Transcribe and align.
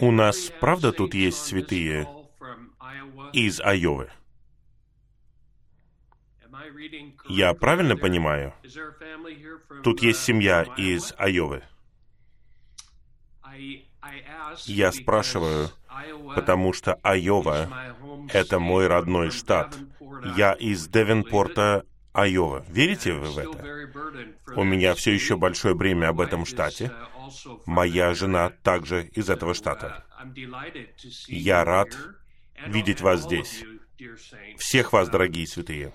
У 0.00 0.10
нас, 0.10 0.52
правда, 0.60 0.92
тут 0.92 1.14
есть 1.14 1.44
святые 1.44 2.08
из 3.32 3.60
Айовы? 3.60 4.10
Я 7.28 7.54
правильно 7.54 7.96
понимаю? 7.96 8.54
Тут 9.84 10.02
есть 10.02 10.22
семья 10.22 10.62
из 10.76 11.14
Айовы. 11.18 11.62
Я 14.64 14.92
спрашиваю, 14.92 15.70
потому 16.34 16.72
что 16.72 16.94
Айова— 17.02 17.68
это 18.32 18.58
мой 18.58 18.86
родной 18.86 19.30
штат. 19.30 19.76
Я 20.36 20.52
из 20.52 20.88
Девенпорта, 20.88 21.84
Айова. 22.12 22.64
Верите 22.68 23.12
вы 23.12 23.26
в 23.26 23.38
это? 23.38 23.64
У 24.56 24.64
меня 24.64 24.94
все 24.94 25.12
еще 25.12 25.36
большое 25.36 25.74
бремя 25.74 26.08
об 26.08 26.20
этом 26.20 26.46
штате. 26.46 26.92
Моя 27.66 28.14
жена 28.14 28.50
также 28.50 29.06
из 29.08 29.30
этого 29.30 29.54
штата. 29.54 30.04
Я 31.26 31.64
рад 31.64 31.96
видеть 32.66 33.00
вас 33.00 33.22
здесь. 33.22 33.64
Всех 34.58 34.92
вас, 34.92 35.08
дорогие 35.08 35.46
святые. 35.46 35.92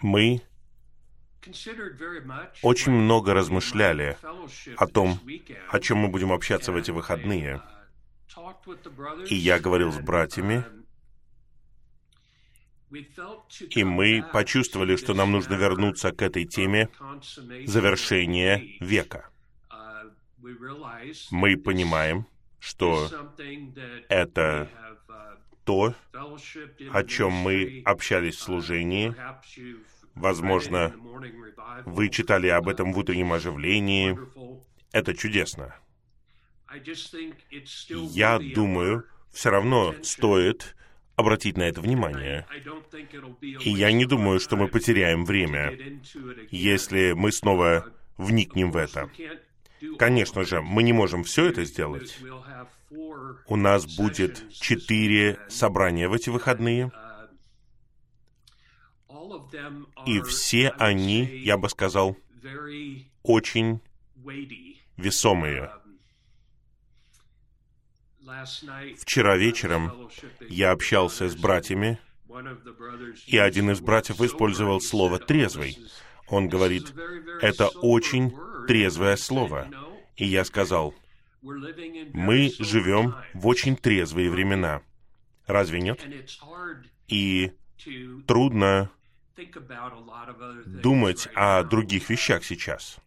Мы 0.00 0.42
очень 2.62 2.92
много 2.92 3.34
размышляли 3.34 4.16
о 4.76 4.86
том, 4.86 5.18
о 5.68 5.80
чем 5.80 5.98
мы 5.98 6.08
будем 6.08 6.32
общаться 6.32 6.72
в 6.72 6.76
эти 6.76 6.90
выходные. 6.90 7.62
И 9.28 9.34
я 9.34 9.58
говорил 9.58 9.92
с 9.92 9.98
братьями, 9.98 10.64
и 13.70 13.84
мы 13.84 14.24
почувствовали, 14.32 14.96
что 14.96 15.14
нам 15.14 15.32
нужно 15.32 15.54
вернуться 15.54 16.12
к 16.12 16.22
этой 16.22 16.44
теме 16.44 16.88
завершения 17.66 18.62
века. 18.80 19.30
Мы 21.30 21.56
понимаем, 21.56 22.26
что 22.58 23.08
это 24.08 24.68
то, 25.64 25.94
о 26.92 27.04
чем 27.04 27.32
мы 27.32 27.82
общались 27.84 28.36
в 28.36 28.40
служении. 28.42 29.14
Возможно, 30.14 30.94
вы 31.86 32.08
читали 32.10 32.48
об 32.48 32.68
этом 32.68 32.92
в 32.92 32.98
утреннем 32.98 33.32
оживлении. 33.32 34.18
Это 34.92 35.14
чудесно. 35.14 35.74
Я 37.90 38.38
думаю, 38.38 39.06
все 39.32 39.50
равно 39.50 39.94
стоит 40.02 40.76
обратить 41.22 41.56
на 41.56 41.62
это 41.62 41.80
внимание. 41.80 42.46
И 43.60 43.70
я 43.70 43.90
не 43.92 44.04
думаю, 44.04 44.38
что 44.40 44.56
мы 44.56 44.68
потеряем 44.68 45.24
время, 45.24 45.72
если 46.50 47.12
мы 47.12 47.32
снова 47.32 47.86
вникнем 48.18 48.70
в 48.70 48.76
это. 48.76 49.10
Конечно 49.98 50.44
же, 50.44 50.60
мы 50.60 50.82
не 50.82 50.92
можем 50.92 51.24
все 51.24 51.46
это 51.46 51.64
сделать. 51.64 52.18
У 53.46 53.56
нас 53.56 53.86
будет 53.96 54.50
четыре 54.52 55.38
собрания 55.48 56.08
в 56.08 56.12
эти 56.12 56.30
выходные. 56.30 56.92
И 60.06 60.20
все 60.22 60.68
они, 60.70 61.24
я 61.24 61.56
бы 61.56 61.68
сказал, 61.68 62.16
очень 63.22 63.80
весомые. 64.96 65.70
Вчера 68.98 69.36
вечером 69.36 70.08
я 70.48 70.70
общался 70.72 71.28
с 71.28 71.36
братьями, 71.36 71.98
и 73.26 73.38
один 73.38 73.70
из 73.70 73.80
братьев 73.80 74.20
использовал 74.20 74.80
слово 74.80 75.18
«трезвый». 75.18 75.78
Он 76.28 76.48
говорит, 76.48 76.92
это 77.40 77.68
очень 77.68 78.34
трезвое 78.66 79.16
слово. 79.16 79.68
И 80.16 80.26
я 80.26 80.44
сказал, 80.44 80.94
мы 81.42 82.52
живем 82.58 83.14
в 83.34 83.46
очень 83.46 83.76
трезвые 83.76 84.30
времена. 84.30 84.82
Разве 85.46 85.80
нет? 85.80 86.00
И 87.08 87.52
трудно 88.26 88.90
думать 90.66 91.28
о 91.34 91.64
других 91.64 92.08
вещах 92.08 92.44
сейчас 92.44 92.98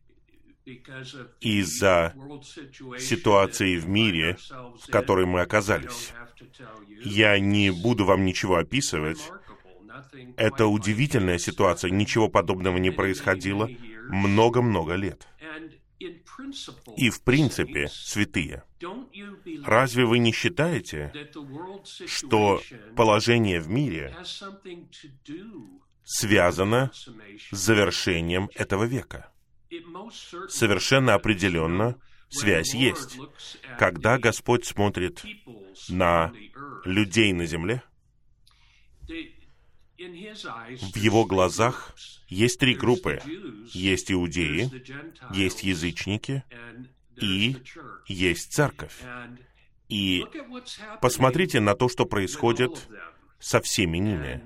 из-за 1.42 2.14
ситуации 3.00 3.78
в 3.78 3.88
мире, 3.88 4.38
в 4.50 4.90
которой 4.90 5.26
мы 5.26 5.42
оказались. 5.42 6.14
Я 7.04 7.40
не 7.40 7.72
буду 7.72 8.06
вам 8.06 8.26
ничего 8.26 8.56
описывать. 8.56 9.32
Это 10.38 10.68
удивительная 10.68 11.38
ситуация. 11.38 11.92
Ничего 11.92 12.30
подобного 12.30 12.78
не 12.78 12.92
происходило 12.92 13.70
много-много 14.10 14.96
лет. 14.96 15.28
И 16.98 17.10
в 17.10 17.22
принципе, 17.22 17.88
святые, 17.90 18.64
разве 19.64 20.06
вы 20.06 20.20
не 20.20 20.34
считаете, 20.34 21.12
что 22.06 22.62
положение 22.96 23.62
в 23.62 23.70
мире 23.70 24.16
связано 26.04 26.92
с 26.94 27.10
завершением 27.52 28.50
этого 28.56 28.84
века? 28.84 29.32
Совершенно 30.50 31.14
определенно 31.14 32.00
связь 32.30 32.74
есть. 32.74 33.18
Когда 33.78 34.18
Господь 34.18 34.66
смотрит 34.66 35.24
на 35.90 36.34
людей 36.84 37.34
на 37.34 37.46
земле, 37.46 37.84
в 39.98 40.98
его 40.98 41.26
глазах 41.26 41.96
есть 42.28 42.60
три 42.60 42.76
группы. 42.76 43.22
Есть 43.72 44.12
иудеи, 44.12 44.70
есть 45.34 45.64
язычники 45.64 46.44
и 47.20 47.58
есть 48.08 48.52
церковь. 48.54 48.98
И 49.88 50.26
посмотрите 51.02 51.60
на 51.60 51.76
то, 51.76 51.88
что 51.88 52.06
происходит 52.06 52.90
со 53.40 53.62
всеми 53.62 53.98
ними. 54.00 54.44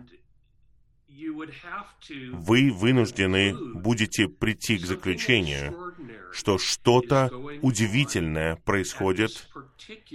Вы 2.31 2.71
вынуждены 2.71 3.55
будете 3.73 4.27
прийти 4.27 4.77
к 4.77 4.85
заключению, 4.85 5.93
что 6.31 6.57
что-то 6.57 7.29
удивительное 7.61 8.55
происходит 8.57 9.49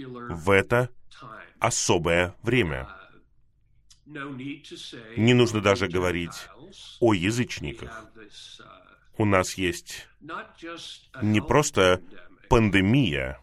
в 0.05 0.49
это 0.49 0.89
особое 1.59 2.35
время. 2.41 2.89
Не 4.05 5.33
нужно 5.33 5.61
даже 5.61 5.87
говорить 5.87 6.47
о 6.99 7.13
язычниках. 7.13 8.07
У 9.17 9.25
нас 9.25 9.53
есть 9.55 10.07
не 11.21 11.41
просто 11.41 12.01
пандемия, 12.49 13.39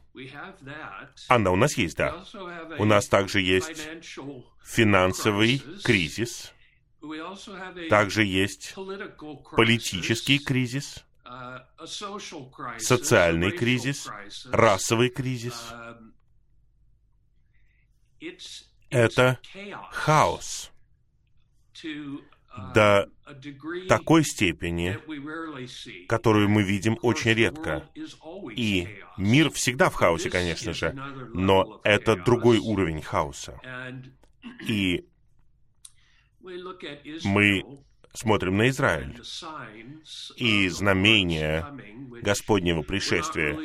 она 1.28 1.50
у 1.50 1.56
нас 1.56 1.76
есть, 1.78 1.96
да. 1.96 2.24
У 2.78 2.84
нас 2.84 3.08
также 3.08 3.40
есть 3.40 3.88
финансовый 4.62 5.62
кризис, 5.82 6.52
также 7.88 8.24
есть 8.24 8.74
политический 9.56 10.38
кризис, 10.38 11.04
социальный 12.78 13.50
кризис, 13.50 14.08
расовый 14.50 15.08
кризис. 15.08 15.72
Это 18.90 19.38
хаос 19.90 20.70
до 22.74 23.08
такой 23.88 24.24
степени, 24.24 24.98
которую 26.06 26.48
мы 26.50 26.62
видим 26.62 26.98
очень 27.02 27.32
редко. 27.32 27.88
И 28.54 29.00
мир 29.16 29.50
всегда 29.50 29.88
в 29.90 29.94
хаосе, 29.94 30.30
конечно 30.30 30.72
же, 30.72 30.92
но 31.32 31.80
это 31.82 32.16
другой 32.16 32.58
уровень 32.58 33.00
хаоса. 33.00 33.58
И 34.66 35.06
мы 37.24 37.64
смотрим 38.12 38.56
на 38.56 38.68
Израиль 38.68 39.20
и 40.36 40.68
знамения 40.68 41.66
Господнего 42.22 42.82
пришествия. 42.82 43.56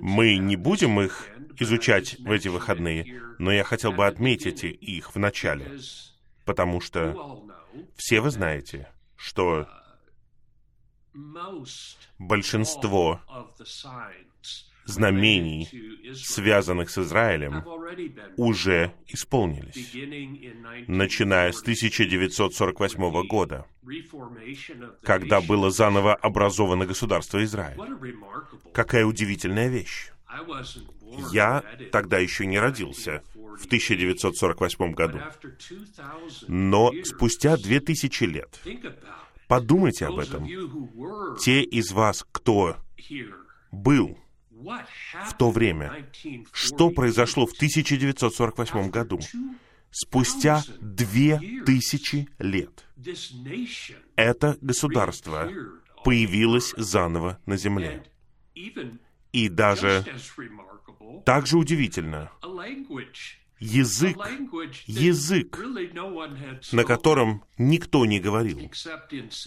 Мы 0.00 0.36
не 0.38 0.56
будем 0.56 1.00
их 1.00 1.28
изучать 1.58 2.18
в 2.18 2.30
эти 2.30 2.48
выходные, 2.48 3.20
но 3.38 3.52
я 3.52 3.64
хотел 3.64 3.92
бы 3.92 4.06
отметить 4.06 4.64
их 4.64 5.14
в 5.14 5.18
начале, 5.18 5.78
потому 6.44 6.80
что 6.80 7.44
все 7.96 8.20
вы 8.20 8.30
знаете, 8.30 8.88
что 9.16 9.68
большинство 12.18 13.20
знамений, 14.84 15.68
связанных 16.14 16.90
с 16.90 16.98
Израилем, 16.98 17.64
уже 18.36 18.92
исполнились, 19.06 19.92
начиная 20.88 21.52
с 21.52 21.60
1948 21.62 23.26
года, 23.26 23.66
когда 25.02 25.40
было 25.40 25.70
заново 25.70 26.14
образовано 26.14 26.86
государство 26.86 27.42
Израиль. 27.44 27.78
Какая 28.72 29.04
удивительная 29.04 29.68
вещь. 29.68 30.10
Я 31.32 31.62
тогда 31.92 32.18
еще 32.18 32.44
не 32.46 32.58
родился, 32.58 33.22
в 33.56 33.66
1948 33.66 34.92
году. 34.92 35.20
Но 36.48 36.92
спустя 37.04 37.56
две 37.56 37.80
тысячи 37.80 38.24
лет, 38.24 38.60
подумайте 39.48 40.06
об 40.06 40.18
этом, 40.18 40.46
те 41.38 41.62
из 41.62 41.92
вас, 41.92 42.26
кто 42.32 42.76
был 43.70 44.18
в 44.64 45.36
то 45.36 45.50
время, 45.50 46.06
что 46.52 46.90
произошло 46.90 47.46
в 47.46 47.52
1948 47.52 48.90
году, 48.90 49.20
спустя 49.90 50.62
две 50.80 51.40
тысячи 51.64 52.28
лет, 52.38 52.84
это 54.16 54.56
государство 54.60 55.50
появилось 56.04 56.74
заново 56.76 57.38
на 57.46 57.56
земле. 57.56 58.04
И 59.32 59.48
даже 59.48 60.04
так 61.24 61.46
же 61.46 61.58
удивительно, 61.58 62.30
язык, 63.58 64.16
язык, 64.86 65.58
на 66.72 66.84
котором 66.84 67.44
никто 67.58 68.04
не 68.06 68.20
говорил, 68.20 68.70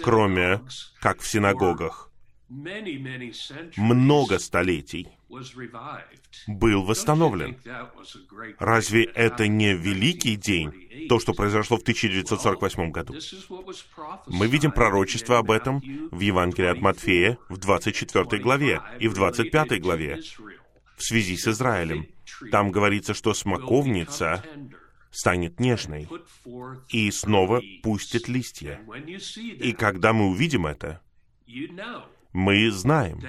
кроме 0.04 0.62
как 1.00 1.22
в 1.22 1.28
синагогах, 1.28 2.12
много 2.50 4.40
столетий 4.40 5.08
был 6.48 6.84
восстановлен. 6.84 7.58
Разве 8.60 9.04
это 9.04 9.48
не 9.48 9.74
великий 9.74 10.36
день, 10.36 11.08
то, 11.10 11.20
что 11.20 11.34
произошло 11.34 11.78
в 11.78 11.82
1948 11.82 12.92
году? 12.92 13.16
Мы 14.28 14.48
видим 14.48 14.72
пророчество 14.72 15.40
об 15.40 15.52
этом 15.52 15.82
в 16.12 16.20
Евангелии 16.20 16.70
от 16.70 16.80
Матфея 16.80 17.38
в 17.50 17.58
24 17.58 18.42
главе 18.42 18.82
и 19.00 19.08
в 19.08 19.14
25 19.14 19.82
главе 19.82 20.22
в 20.96 21.04
связи 21.04 21.38
с 21.38 21.48
Израилем. 21.48 22.08
Там 22.52 22.72
говорится, 22.72 23.14
что 23.14 23.34
смоковница 23.34 24.44
станет 25.12 25.60
нежной 25.60 26.08
и 26.90 27.12
снова 27.12 27.62
пустит 27.84 28.28
листья. 28.28 28.80
И 29.38 29.74
когда 29.74 30.14
мы 30.14 30.28
увидим 30.28 30.66
это, 30.66 31.02
мы 32.33 32.71
знаем, 32.71 33.21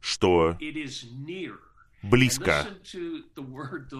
что 0.00 0.56
близко. 2.02 2.66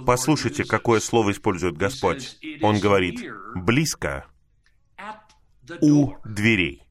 Послушайте, 0.06 0.64
какое 0.64 1.00
слово 1.00 1.32
использует 1.32 1.76
Господь. 1.76 2.38
Он 2.62 2.78
говорит, 2.78 3.20
близко 3.54 4.26
у 5.80 6.14
дверей. 6.24 6.82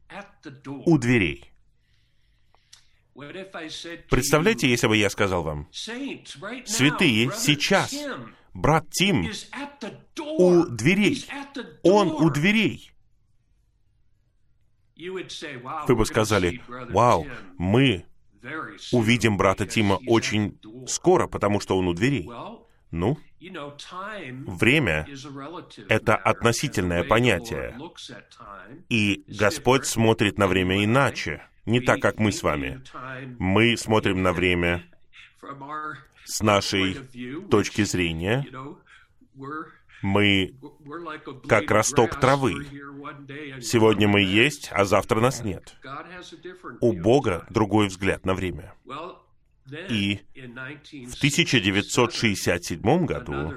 У 0.86 0.98
дверей. 0.98 1.52
Представляете, 4.10 4.70
если 4.70 4.88
бы 4.88 4.98
я 4.98 5.10
сказал 5.10 5.44
вам, 5.44 5.70
святые, 5.72 7.32
сейчас 7.32 7.96
брат 8.54 8.90
Тим 8.92 9.30
у 10.18 10.66
дверей. 10.66 11.26
Он 11.84 12.12
у 12.12 12.30
дверей. 12.30 12.92
Вы 14.96 15.96
бы 15.96 16.06
сказали, 16.06 16.62
вау, 16.68 17.28
мы 17.58 18.06
увидим 18.92 19.38
брата 19.38 19.66
Тима 19.66 20.00
очень 20.08 20.60
скоро, 20.88 21.28
потому 21.28 21.60
что 21.60 21.78
он 21.78 21.88
у 21.88 21.94
дверей. 21.94 22.30
Ну, 22.92 23.18
время— 23.40 25.08
это 25.90 26.16
относительное 26.16 27.04
понятие. 27.04 27.78
И 28.90 29.24
Господь 29.28 29.86
смотрит 29.86 30.38
на 30.38 30.48
время 30.48 30.84
иначе, 30.84 31.44
не 31.66 31.82
так, 31.82 32.00
как 32.00 32.20
мы 32.20 32.32
с 32.32 32.44
вами. 32.44 32.82
Мы 33.40 33.76
смотрим 33.76 34.22
на 34.22 34.34
время 34.34 34.86
с 36.26 36.42
нашей 36.42 36.96
точки 37.50 37.84
зрения. 37.84 38.46
Мы 40.06 40.54
как 41.48 41.72
росток 41.72 42.20
травы. 42.20 42.64
Сегодня 43.60 44.08
мы 44.08 44.22
есть, 44.22 44.70
а 44.72 44.86
завтра 44.86 45.20
нас 45.20 45.44
нет. 45.44 45.76
У 46.80 46.94
Бога 46.94 47.48
другой 47.50 47.88
взгляд 47.88 48.24
на 48.26 48.36
время. 48.36 48.76
И 49.90 50.20
в 50.46 51.16
1967 51.18 53.06
году 53.06 53.54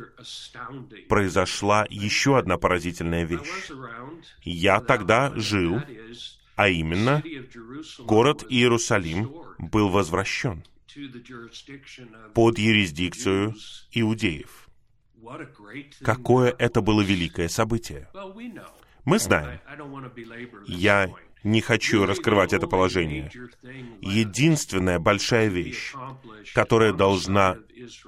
произошла 1.09 1.87
еще 1.91 2.39
одна 2.39 2.57
поразительная 2.57 3.25
вещь. 3.25 3.71
Я 4.43 4.81
тогда 4.81 5.31
жил, 5.37 5.83
а 6.57 6.71
именно 6.71 7.23
город 7.99 8.47
Иерусалим 8.49 9.31
был 9.59 9.91
возвращен 9.91 10.65
под 12.33 12.59
юрисдикцию 12.59 13.55
иудеев. 13.93 14.68
Какое 16.03 16.55
это 16.59 16.81
было 16.81 17.03
великое 17.03 17.49
событие. 17.49 18.09
Мы 19.05 19.19
знаем. 19.19 19.61
Я 20.67 21.11
не 21.45 21.61
хочу 21.61 22.05
раскрывать 22.05 22.53
это 22.53 22.67
положение. 22.67 23.31
Единственная 24.01 24.99
большая 24.99 25.49
вещь, 25.49 25.95
которая 26.55 26.93
должна 26.93 27.59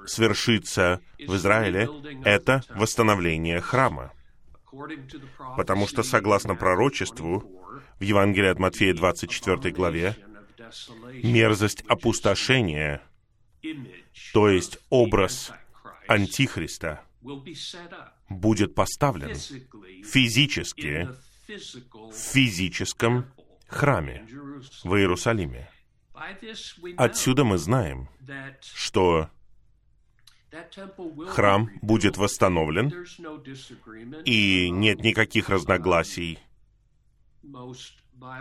свершиться 0.07 1.01
в 1.19 1.37
Израиле, 1.37 1.89
это 2.25 2.63
восстановление 2.71 3.61
храма. 3.61 4.13
Потому 5.57 5.89
что, 5.89 6.03
согласно 6.03 6.55
пророчеству, 6.55 7.61
в 7.99 8.03
Евангелии 8.03 8.49
от 8.49 8.59
Матфея 8.59 8.95
24 8.95 9.75
главе, 9.75 10.17
мерзость 11.23 11.83
опустошения, 11.89 13.03
то 14.33 14.49
есть 14.49 14.79
образ 14.91 15.53
Антихриста, 16.11 17.05
будет 18.29 18.75
поставлен 18.75 19.37
физически 20.05 21.09
в 21.47 22.13
физическом 22.13 23.27
храме 23.69 24.27
в 24.83 24.97
Иерусалиме. 24.97 25.71
Отсюда 26.97 27.45
мы 27.45 27.59
знаем, 27.59 28.09
что 28.61 29.31
храм 31.29 31.71
будет 31.81 32.17
восстановлен, 32.17 32.93
и 34.25 34.69
нет 34.71 35.05
никаких 35.05 35.49
разногласий 35.49 36.41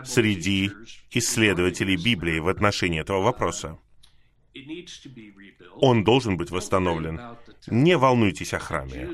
среди 0.04 0.72
исследователей 1.12 1.96
Библии 1.96 2.40
в 2.40 2.48
отношении 2.48 3.00
этого 3.00 3.22
вопроса. 3.22 3.78
Он 5.76 6.04
должен 6.04 6.36
быть 6.36 6.50
восстановлен. 6.50 7.20
Не 7.66 7.96
волнуйтесь 7.96 8.54
о 8.54 8.58
храме. 8.58 9.08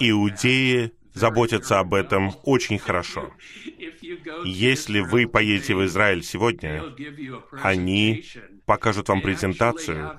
Иудеи 0.00 0.92
заботятся 1.14 1.78
об 1.78 1.94
этом 1.94 2.32
очень 2.44 2.78
хорошо. 2.78 3.32
Если 4.44 5.00
вы 5.00 5.26
поедете 5.26 5.74
в 5.74 5.84
Израиль 5.84 6.22
сегодня, 6.22 6.82
они 7.62 8.24
покажут 8.64 9.08
вам 9.08 9.20
презентацию. 9.20 10.18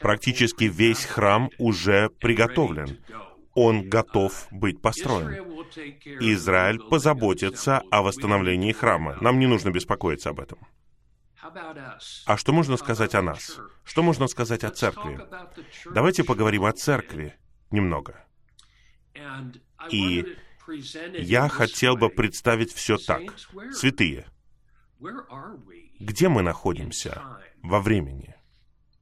Практически 0.00 0.64
весь 0.64 1.04
храм 1.04 1.50
уже 1.58 2.10
приготовлен. 2.20 2.98
Он 3.54 3.88
готов 3.88 4.46
быть 4.52 4.80
построен. 4.80 5.44
Израиль 6.20 6.78
позаботится 6.78 7.82
о 7.90 8.02
восстановлении 8.02 8.72
храма. 8.72 9.18
Нам 9.20 9.38
не 9.38 9.46
нужно 9.46 9.70
беспокоиться 9.70 10.30
об 10.30 10.40
этом. 10.40 10.58
А 12.26 12.36
что 12.36 12.52
можно 12.52 12.76
сказать 12.76 13.14
о 13.14 13.22
нас? 13.22 13.58
Что 13.84 14.02
можно 14.02 14.26
сказать 14.28 14.64
о 14.64 14.70
церкви? 14.70 15.20
Давайте 15.92 16.24
поговорим 16.24 16.64
о 16.64 16.72
церкви 16.72 17.34
немного. 17.70 18.24
И 19.90 20.36
я 21.18 21.48
хотел 21.48 21.96
бы 21.96 22.10
представить 22.10 22.72
все 22.72 22.98
так. 22.98 23.22
Святые, 23.72 24.26
где 25.98 26.28
мы 26.28 26.42
находимся 26.42 27.22
во 27.62 27.80
времени? 27.80 28.37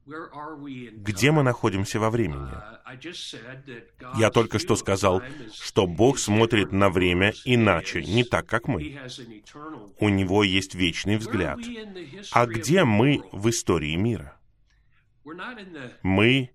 Где 0.07 1.31
мы 1.31 1.43
находимся 1.43 1.99
во 1.99 2.09
времени? 2.09 2.49
Я 4.17 4.29
только 4.29 4.57
что 4.59 4.75
сказал, 4.75 5.21
что 5.53 5.85
Бог 5.85 6.17
смотрит 6.17 6.71
на 6.71 6.89
время 6.89 7.33
иначе, 7.43 8.01
не 8.03 8.23
так, 8.23 8.45
как 8.47 8.67
мы. 8.67 8.97
У 9.99 10.09
Него 10.09 10.43
есть 10.43 10.75
вечный 10.75 11.17
взгляд. 11.17 11.59
А 12.31 12.45
где 12.45 12.85
мы 12.85 13.21
в 13.31 13.49
истории 13.49 13.95
мира? 13.95 14.37
Мы 16.03 16.51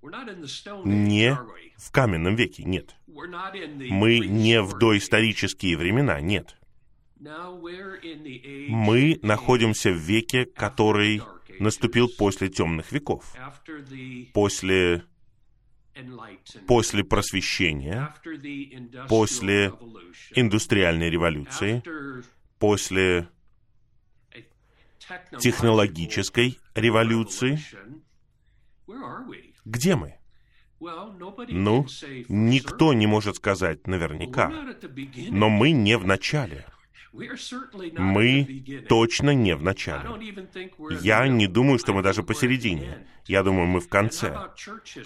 не 0.85 1.39
в 1.77 1.91
каменном 1.91 2.37
веке, 2.37 2.65
нет. 2.65 2.95
Мы 3.07 4.19
не 4.21 4.63
в 4.63 4.79
доисторические 4.79 5.77
времена, 5.77 6.21
нет. 6.21 6.57
Мы 8.69 9.21
находимся 9.23 9.91
в 9.91 9.97
веке, 9.97 10.45
который 10.45 11.23
наступил 11.61 12.09
после 12.09 12.49
темных 12.49 12.91
веков, 12.91 13.33
после, 14.33 15.05
после 16.67 17.05
просвещения, 17.05 18.13
после 19.09 19.73
индустриальной 20.35 21.11
революции, 21.11 21.83
после 22.59 23.29
технологической 25.39 26.59
революции. 26.75 27.61
Где 29.65 29.95
мы? 29.95 30.17
Ну, 30.81 31.87
никто 32.29 32.93
не 32.93 33.07
может 33.07 33.37
сказать 33.37 33.87
наверняка, 33.87 34.53
но 35.31 35.49
мы 35.49 35.71
не 35.71 35.97
в 35.97 36.05
начале. 36.05 36.67
Мы 37.13 38.65
точно 38.89 39.35
не 39.35 39.55
в 39.55 39.63
начале. 39.63 40.09
Я 41.03 41.29
не 41.29 41.47
думаю, 41.47 41.79
что 41.79 41.93
мы 41.93 42.03
даже 42.03 42.23
посередине. 42.23 43.07
Я 43.27 43.43
думаю, 43.43 43.67
мы 43.67 43.81
в 43.81 43.89
конце. 43.89 44.35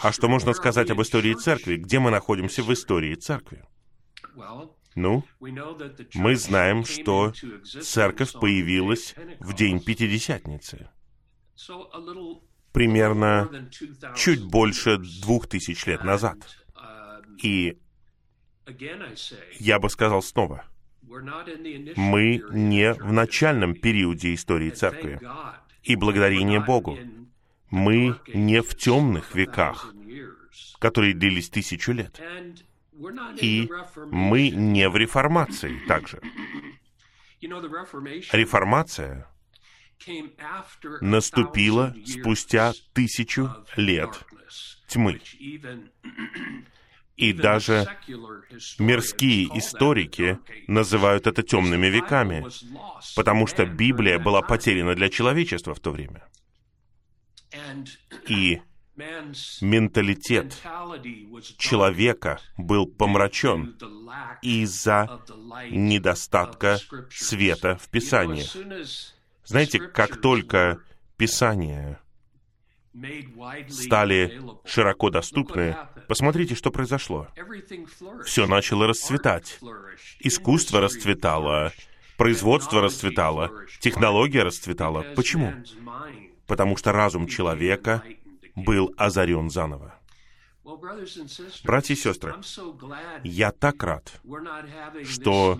А 0.00 0.12
что 0.12 0.28
можно 0.28 0.52
сказать 0.52 0.90
об 0.90 1.02
истории 1.02 1.34
церкви? 1.34 1.76
Где 1.76 1.98
мы 1.98 2.10
находимся 2.10 2.62
в 2.62 2.72
истории 2.72 3.14
церкви? 3.14 3.64
Ну, 4.94 5.24
мы 6.14 6.36
знаем, 6.36 6.84
что 6.84 7.32
церковь 7.82 8.32
появилась 8.32 9.14
в 9.40 9.54
день 9.54 9.80
Пятидесятницы. 9.80 10.88
Примерно 12.72 13.68
чуть 14.14 14.44
больше 14.44 14.98
двух 14.98 15.48
тысяч 15.48 15.86
лет 15.86 16.04
назад. 16.04 16.38
И 17.42 17.78
я 19.58 19.78
бы 19.78 19.90
сказал 19.90 20.22
снова, 20.22 20.64
мы 21.96 22.42
не 22.50 22.92
в 22.92 23.12
начальном 23.12 23.74
периоде 23.74 24.34
истории 24.34 24.70
церкви. 24.70 25.20
И 25.82 25.96
благодарение 25.96 26.60
Богу, 26.60 26.98
мы 27.70 28.16
не 28.28 28.62
в 28.62 28.74
темных 28.76 29.34
веках, 29.34 29.94
которые 30.78 31.14
длились 31.14 31.48
тысячу 31.48 31.92
лет. 31.92 32.20
И 33.40 33.68
мы 34.10 34.50
не 34.50 34.88
в 34.88 34.96
реформации 34.96 35.78
также. 35.86 36.20
Реформация 37.40 39.28
наступила 41.00 41.94
спустя 42.04 42.72
тысячу 42.92 43.50
лет 43.76 44.24
тьмы. 44.88 45.20
И 47.16 47.32
даже 47.32 47.88
мирские 48.78 49.46
историки 49.58 50.38
называют 50.66 51.26
это 51.26 51.42
темными 51.42 51.86
веками, 51.86 52.46
потому 53.14 53.46
что 53.46 53.64
Библия 53.64 54.18
была 54.18 54.42
потеряна 54.42 54.94
для 54.94 55.08
человечества 55.08 55.74
в 55.74 55.80
то 55.80 55.92
время. 55.92 56.28
И 58.28 58.60
менталитет 59.60 60.56
человека 61.58 62.40
был 62.56 62.86
помрачен 62.86 63.76
из-за 64.42 65.20
недостатка 65.70 66.78
света 67.10 67.76
в 67.76 67.88
Писании. 67.88 68.46
Знаете, 69.44 69.78
как 69.80 70.20
только 70.20 70.80
Писание 71.16 71.98
стали 73.68 74.40
широко 74.64 75.10
доступны, 75.10 75.76
посмотрите, 76.08 76.54
что 76.54 76.70
произошло. 76.70 77.28
Все 78.24 78.46
начало 78.46 78.86
расцветать. 78.86 79.58
Искусство 80.20 80.80
расцветало, 80.80 81.72
производство 82.16 82.80
расцветало, 82.80 83.50
технология 83.80 84.42
расцветала. 84.42 85.04
Почему? 85.14 85.52
Потому 86.46 86.76
что 86.76 86.92
разум 86.92 87.26
человека 87.26 88.02
был 88.54 88.94
озарен 88.96 89.50
заново. 89.50 89.95
Братья 91.64 91.94
и 91.94 91.96
сестры, 91.96 92.34
я 93.22 93.52
так 93.52 93.82
рад, 93.84 94.20
что 95.04 95.58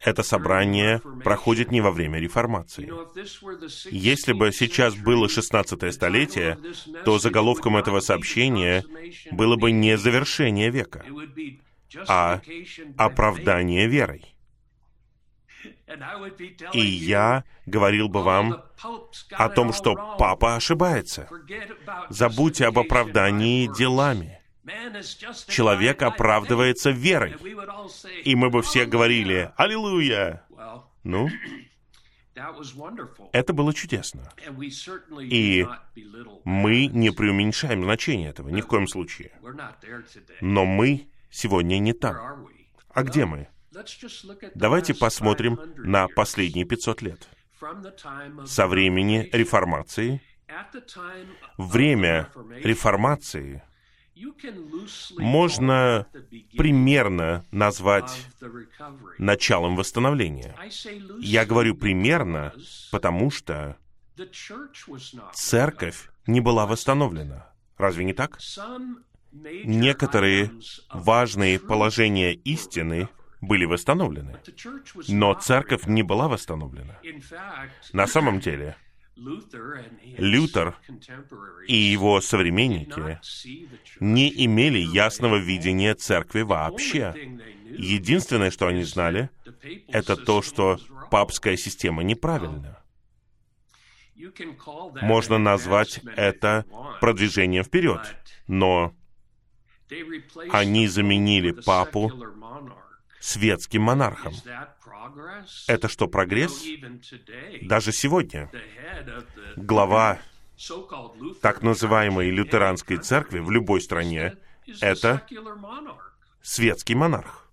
это 0.00 0.22
собрание 0.22 1.00
проходит 1.22 1.70
не 1.70 1.80
во 1.80 1.90
время 1.90 2.18
реформации. 2.18 2.92
Если 3.90 4.34
бы 4.34 4.52
сейчас 4.52 4.94
было 4.96 5.30
16 5.30 5.94
столетие, 5.94 6.58
то 7.06 7.18
заголовком 7.18 7.78
этого 7.78 8.00
сообщения 8.00 8.84
было 9.32 9.56
бы 9.56 9.72
не 9.72 9.96
завершение 9.96 10.70
века, 10.70 11.06
а 12.06 12.42
оправдание 12.98 13.88
верой. 13.88 14.26
И 16.74 16.80
я 16.80 17.44
говорил 17.66 18.08
бы 18.08 18.22
вам 18.22 18.62
о 19.32 19.48
том, 19.48 19.72
что 19.72 20.16
папа 20.18 20.56
ошибается. 20.56 21.28
Забудьте 22.10 22.66
об 22.66 22.78
оправдании 22.78 23.70
делами. 23.76 24.40
Человек 25.48 26.02
оправдывается 26.02 26.90
верой. 26.90 27.36
И 28.24 28.34
мы 28.34 28.50
бы 28.50 28.62
все 28.62 28.86
говорили 28.86 29.52
«Аллилуйя!» 29.56 30.44
Ну, 31.02 31.28
это 33.32 33.52
было 33.52 33.72
чудесно. 33.74 34.32
И 35.20 35.66
мы 36.44 36.86
не 36.86 37.10
преуменьшаем 37.10 37.84
значение 37.84 38.30
этого, 38.30 38.48
ни 38.48 38.60
в 38.60 38.66
коем 38.66 38.88
случае. 38.88 39.32
Но 40.40 40.64
мы 40.64 41.08
сегодня 41.30 41.78
не 41.78 41.92
там. 41.92 42.48
А 42.90 43.02
где 43.02 43.26
мы? 43.26 43.48
Давайте 44.54 44.94
посмотрим 44.94 45.58
на 45.76 46.08
последние 46.08 46.64
500 46.64 47.02
лет. 47.02 47.28
Со 48.46 48.66
времени 48.66 49.28
реформации, 49.32 50.20
время 51.58 52.30
реформации 52.62 53.62
можно 55.18 56.06
примерно 56.56 57.44
назвать 57.50 58.26
началом 59.18 59.76
восстановления. 59.76 60.56
Я 61.20 61.44
говорю 61.44 61.74
примерно, 61.76 62.52
потому 62.90 63.30
что 63.30 63.76
церковь 65.32 66.10
не 66.26 66.40
была 66.40 66.66
восстановлена. 66.66 67.52
Разве 67.76 68.04
не 68.04 68.12
так? 68.14 68.38
Некоторые 69.32 70.52
важные 70.90 71.58
положения 71.58 72.34
истины 72.34 73.08
были 73.46 73.64
восстановлены. 73.64 74.36
Но 75.08 75.34
церковь 75.34 75.86
не 75.86 76.02
была 76.02 76.28
восстановлена. 76.28 76.98
На 77.92 78.06
самом 78.06 78.40
деле, 78.40 78.76
Лютер 79.16 80.76
и 81.68 81.74
его 81.76 82.20
современники 82.20 83.20
не 84.00 84.44
имели 84.44 84.78
ясного 84.78 85.36
видения 85.36 85.94
церкви 85.94 86.42
вообще. 86.42 87.14
Единственное, 87.70 88.50
что 88.50 88.66
они 88.66 88.82
знали, 88.82 89.30
это 89.88 90.16
то, 90.16 90.42
что 90.42 90.78
папская 91.10 91.56
система 91.56 92.02
неправильна. 92.02 92.80
Можно 95.02 95.38
назвать 95.38 96.00
это 96.16 96.64
продвижением 97.00 97.64
вперед, 97.64 98.00
но 98.48 98.94
они 100.50 100.88
заменили 100.88 101.52
папу 101.52 102.10
светским 103.24 103.82
монархом. 103.82 104.34
Это 105.66 105.88
что, 105.88 106.06
прогресс? 106.08 106.62
Даже 107.62 107.92
сегодня 107.92 108.50
глава 109.56 110.18
так 111.40 111.62
называемой 111.62 112.30
лютеранской 112.30 112.98
церкви 112.98 113.38
в 113.38 113.50
любой 113.50 113.80
стране— 113.80 114.36
это 114.80 115.26
светский 116.42 116.94
монарх. 116.94 117.48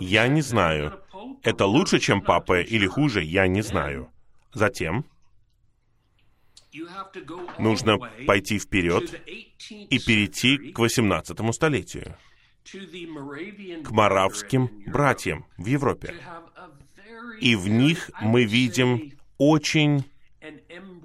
Я 0.00 0.28
не 0.28 0.42
знаю, 0.42 1.00
это 1.42 1.66
лучше, 1.66 1.98
чем 1.98 2.20
папа, 2.20 2.60
или 2.60 2.86
хуже, 2.86 3.22
я 3.22 3.46
не 3.46 3.62
знаю. 3.62 4.10
Затем 4.52 5.06
нужно 7.58 7.98
пойти 8.26 8.58
вперед 8.58 9.22
и 9.66 9.98
перейти 9.98 10.72
к 10.72 10.78
18 10.78 11.54
столетию 11.54 12.16
к 13.84 13.90
моравским 13.90 14.70
братьям 14.86 15.46
в 15.56 15.66
Европе. 15.66 16.14
И 17.40 17.54
в 17.54 17.68
них 17.68 18.10
мы 18.20 18.44
видим 18.44 19.12
очень, 19.38 20.04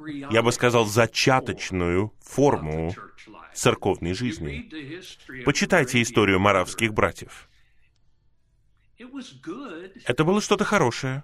я 0.05 0.41
бы 0.41 0.51
сказал, 0.51 0.85
зачаточную 0.85 2.13
форму 2.21 2.95
церковной 3.53 4.13
жизни. 4.13 4.69
Почитайте 5.43 6.01
историю 6.01 6.39
моравских 6.39 6.93
братьев. 6.93 7.49
Это 10.05 10.23
было 10.23 10.41
что-то 10.41 10.63
хорошее, 10.63 11.23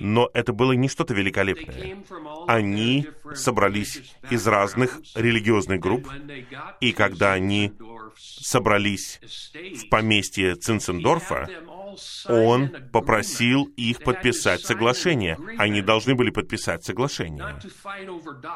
но 0.00 0.30
это 0.34 0.52
было 0.52 0.72
не 0.72 0.88
что-то 0.88 1.14
великолепное. 1.14 1.96
Они 2.46 3.08
собрались 3.34 4.14
из 4.30 4.46
разных 4.46 5.00
религиозных 5.14 5.80
групп, 5.80 6.08
и 6.80 6.92
когда 6.92 7.32
они 7.32 7.72
собрались 8.16 9.20
в 9.52 9.88
поместье 9.88 10.56
Цинцендорфа, 10.56 11.48
он 12.28 12.70
попросил 12.92 13.64
их 13.76 14.02
подписать 14.02 14.60
соглашение. 14.60 15.38
Они 15.58 15.82
должны 15.82 16.14
были 16.14 16.30
подписать 16.30 16.84
соглашение, 16.84 17.58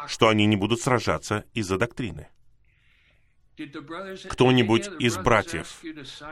что 0.06 0.28
они 0.28 0.47
не 0.47 0.56
будут 0.56 0.80
сражаться 0.80 1.44
из-за 1.54 1.78
доктрины. 1.78 2.28
Кто-нибудь 4.28 4.90
из 4.99 5.16
братьев 5.16 5.80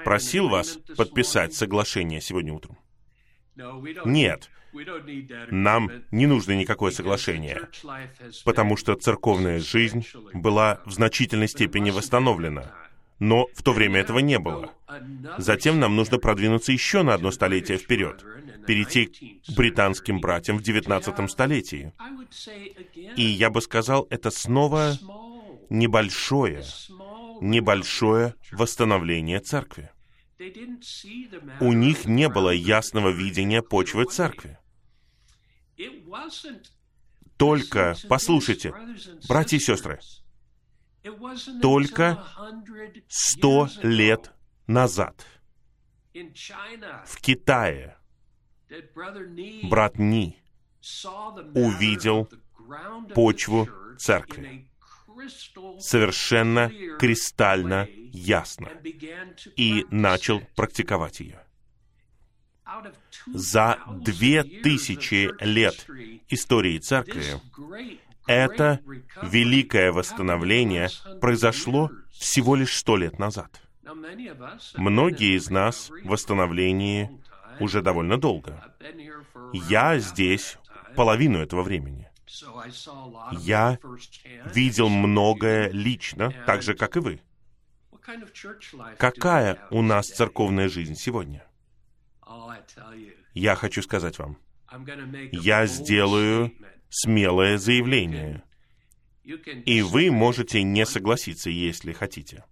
просил 0.05 0.49
вас 0.49 0.79
подписать 0.97 1.55
соглашение 1.55 2.21
сегодня 2.21 2.53
утром? 2.53 2.79
Нет. 4.05 4.51
Нам 5.51 5.91
не 6.11 6.27
нужно 6.27 6.53
никакое 6.53 6.91
соглашение, 6.91 7.69
потому 8.45 8.77
что 8.77 8.95
церковная 8.95 9.61
жизнь 9.61 10.07
была 10.33 10.81
в 10.87 10.93
значительной 10.93 11.49
степени 11.49 11.91
восстановлена. 11.91 12.73
Но 13.19 13.47
в 13.55 13.63
то 13.63 13.73
время 13.73 14.01
этого 14.01 14.19
не 14.19 14.39
было. 14.39 14.73
Затем 15.39 15.79
нам 15.79 15.95
нужно 15.95 16.19
продвинуться 16.19 16.73
еще 16.73 17.03
на 17.03 17.15
одно 17.15 17.31
столетие 17.31 17.79
вперед, 17.79 18.25
перейти 18.67 19.41
к 19.47 19.57
британским 19.57 20.21
братьям 20.21 20.59
в 20.59 20.63
19 20.63 21.31
столетии. 21.31 21.93
И 23.17 23.23
я 23.23 23.51
бы 23.51 23.61
сказал, 23.61 24.07
это 24.11 24.31
снова 24.31 24.99
небольшое, 25.71 26.65
небольшое 27.43 28.35
восстановление 28.53 29.41
церкви. 29.41 29.91
У 31.61 31.73
них 31.73 32.07
не 32.07 32.29
было 32.29 32.51
ясного 32.51 33.11
видения 33.11 33.63
почвы 33.63 34.07
церкви. 34.07 34.59
Только, 37.37 37.97
послушайте, 38.09 38.73
братья 39.29 39.57
и 39.57 39.61
сестры, 39.61 39.99
только 41.61 42.25
сто 43.09 43.69
лет 43.83 44.33
назад 44.67 45.27
в 46.15 47.21
Китае 47.21 47.97
брат 49.65 49.99
Ни 49.99 50.39
увидел 51.55 52.29
почву 53.15 53.69
церкви 53.99 54.72
совершенно 55.81 56.71
кристально 56.99 57.89
ясно 58.13 58.69
и 59.57 59.87
начал 59.91 60.41
практиковать 60.57 61.21
ее. 61.21 61.41
За 63.27 63.79
две 64.01 64.43
тысячи 64.43 65.31
лет 65.45 65.87
истории 66.29 66.79
церкви 66.79 67.41
это 68.27 68.81
великое 69.23 69.93
восстановление 69.93 70.89
произошло 71.21 71.91
всего 72.13 72.55
лишь 72.55 72.77
сто 72.77 72.97
лет 72.97 73.19
назад. 73.19 73.61
Многие 74.77 75.37
из 75.37 75.51
нас 75.51 75.91
в 75.91 76.09
восстановлении 76.09 77.11
уже 77.61 77.83
довольно 77.83 78.19
долго. 78.19 78.75
Я 79.53 79.99
здесь 79.99 80.57
половину 80.97 81.39
этого 81.41 81.63
времени. 81.63 82.12
Я 83.33 83.79
видел 84.55 84.89
многое 84.89 85.71
лично, 85.71 86.33
так 86.47 86.63
же, 86.63 86.75
как 86.75 86.97
и 86.97 87.01
вы. 87.01 87.21
Какая 88.99 89.67
у 89.71 89.83
нас 89.83 90.09
церковная 90.09 90.69
жизнь 90.69 90.95
сегодня? 90.95 91.47
Я 93.35 93.55
хочу 93.55 93.83
сказать 93.83 94.19
вам, 94.19 94.39
я 95.33 95.67
сделаю 95.67 96.53
смелое 96.89 97.59
заявление, 97.59 98.43
и 99.25 99.83
вы 99.83 100.11
можете 100.11 100.63
не 100.63 100.85
согласиться, 100.87 101.51
если 101.51 101.93
хотите. 101.93 102.45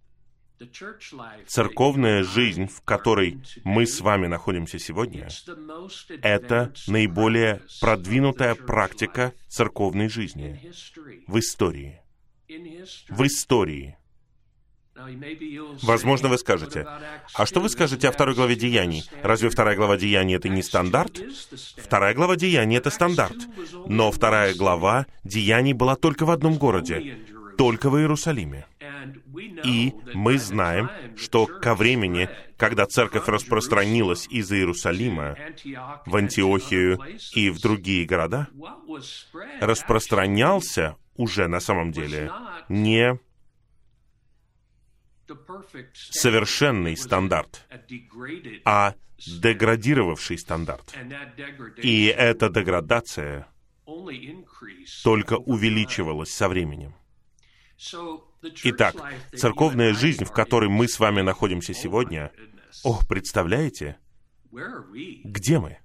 Церковная 1.46 2.22
жизнь, 2.22 2.66
в 2.66 2.82
которой 2.82 3.40
мы 3.64 3.86
с 3.86 4.00
вами 4.00 4.26
находимся 4.26 4.78
сегодня, 4.78 5.28
это 6.22 6.72
наиболее 6.86 7.62
продвинутая 7.80 8.54
практика 8.54 9.32
церковной 9.48 10.08
жизни 10.08 10.70
в 11.26 11.38
истории. 11.38 12.02
В 13.08 13.26
истории. 13.26 13.96
Возможно, 15.82 16.28
вы 16.28 16.36
скажете, 16.36 16.86
а 17.34 17.46
что 17.46 17.60
вы 17.60 17.70
скажете 17.70 18.08
о 18.08 18.12
второй 18.12 18.34
главе 18.34 18.54
Деяний? 18.54 19.04
Разве 19.22 19.48
вторая 19.48 19.76
глава 19.76 19.96
Деяний 19.96 20.36
это 20.36 20.50
не 20.50 20.62
стандарт? 20.62 21.18
Вторая 21.78 22.14
глава 22.14 22.36
Деяний 22.36 22.76
это 22.76 22.90
стандарт. 22.90 23.36
Но 23.86 24.10
вторая 24.10 24.54
глава 24.54 25.06
Деяний 25.24 25.72
была 25.72 25.96
только 25.96 26.26
в 26.26 26.30
одном 26.30 26.58
городе, 26.58 27.18
только 27.56 27.88
в 27.88 27.98
Иерусалиме. 27.98 28.66
И 29.64 29.94
мы 30.14 30.38
знаем, 30.38 30.90
что 31.16 31.46
ко 31.46 31.74
времени, 31.74 32.28
когда 32.56 32.86
церковь 32.86 33.28
распространилась 33.28 34.26
из 34.28 34.50
Иерусалима 34.52 35.36
в 36.06 36.16
Антиохию 36.16 37.00
и 37.34 37.50
в 37.50 37.60
другие 37.60 38.06
города, 38.06 38.48
распространялся 39.60 40.96
уже 41.16 41.48
на 41.48 41.60
самом 41.60 41.92
деле 41.92 42.32
не 42.68 43.18
совершенный 45.92 46.96
стандарт, 46.96 47.66
а 48.64 48.94
деградировавший 49.18 50.38
стандарт. 50.38 50.94
И 51.82 52.06
эта 52.06 52.48
деградация 52.48 53.46
только 55.02 55.34
увеличивалась 55.34 56.32
со 56.32 56.48
временем. 56.48 56.94
Итак, 58.42 58.94
церковная 59.36 59.92
жизнь, 59.92 60.24
в 60.24 60.32
которой 60.32 60.68
мы 60.68 60.88
с 60.88 60.98
вами 60.98 61.20
находимся 61.20 61.74
сегодня, 61.74 62.32
о, 62.84 63.00
представляете, 63.08 63.98
где 65.24 65.58
мы? 65.58 65.78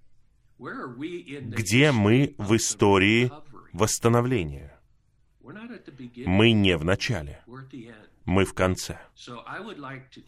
Где 0.58 1.92
мы 1.92 2.36
в 2.38 2.56
истории 2.56 3.32
восстановления? 3.74 4.80
Мы 6.26 6.54
не 6.54 6.78
в 6.78 6.86
начале, 6.86 7.44
мы 8.26 8.46
в 8.46 8.54
конце. 8.54 9.00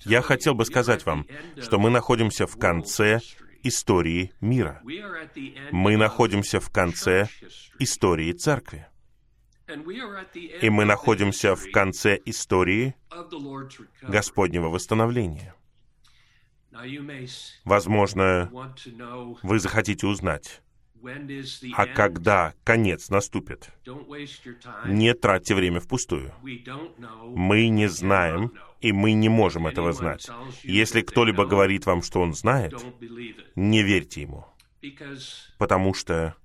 Я 0.06 0.22
хотел 0.22 0.54
бы 0.54 0.66
сказать 0.66 1.06
вам, 1.06 1.26
что 1.62 1.80
мы 1.80 1.90
находимся 1.90 2.46
в 2.46 2.58
конце 2.58 3.22
истории 3.64 4.34
мира. 4.42 4.82
Мы 5.72 5.98
находимся 5.98 6.60
в 6.60 6.70
конце 6.70 7.28
истории 7.80 8.34
церкви. 8.34 8.88
И 10.62 10.70
мы 10.70 10.86
находимся 10.86 11.56
в 11.56 11.72
конце 11.72 12.20
истории 12.26 12.96
Господнего 14.02 14.70
восстановления. 14.70 15.54
Возможно, 17.66 18.52
вы 19.44 19.60
захотите 19.60 20.08
узнать, 20.08 20.62
а 21.74 21.86
когда 21.86 22.54
конец 22.64 23.10
наступит? 23.10 23.70
Не 24.86 25.14
тратьте 25.14 25.56
время 25.56 25.80
впустую. 25.80 26.34
Мы 27.36 27.68
не 27.70 27.88
знаем, 27.88 28.54
и 28.82 28.92
мы 28.92 29.14
не 29.14 29.30
можем 29.30 29.68
этого 29.68 29.92
знать. 29.94 30.28
Если 30.64 31.02
кто-либо 31.02 31.46
говорит 31.46 31.86
вам, 31.86 32.02
что 32.02 32.22
он 32.22 32.34
знает, 32.34 32.74
не 33.56 33.84
верьте 33.84 34.22
ему. 34.22 34.46
Потому 35.58 35.94
что 35.94 36.36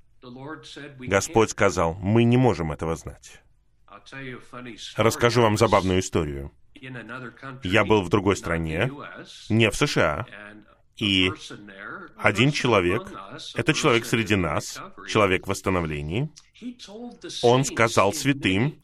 Господь 0.98 1.50
сказал, 1.50 1.94
мы 1.94 2.24
не 2.24 2.36
можем 2.36 2.72
этого 2.72 2.96
знать. 2.96 3.42
Расскажу 4.96 5.42
вам 5.42 5.56
забавную 5.56 6.00
историю. 6.00 6.52
Я 7.62 7.84
был 7.84 8.02
в 8.02 8.08
другой 8.08 8.36
стране, 8.36 8.90
не 9.48 9.70
в 9.70 9.76
США, 9.76 10.26
и 10.96 11.30
один 12.16 12.52
человек, 12.52 13.02
это 13.54 13.72
человек 13.74 14.04
среди 14.04 14.36
нас, 14.36 14.80
человек 15.08 15.46
в 15.46 15.50
восстановлении, 15.50 16.30
он 17.42 17.64
сказал 17.64 18.12
святым 18.12 18.80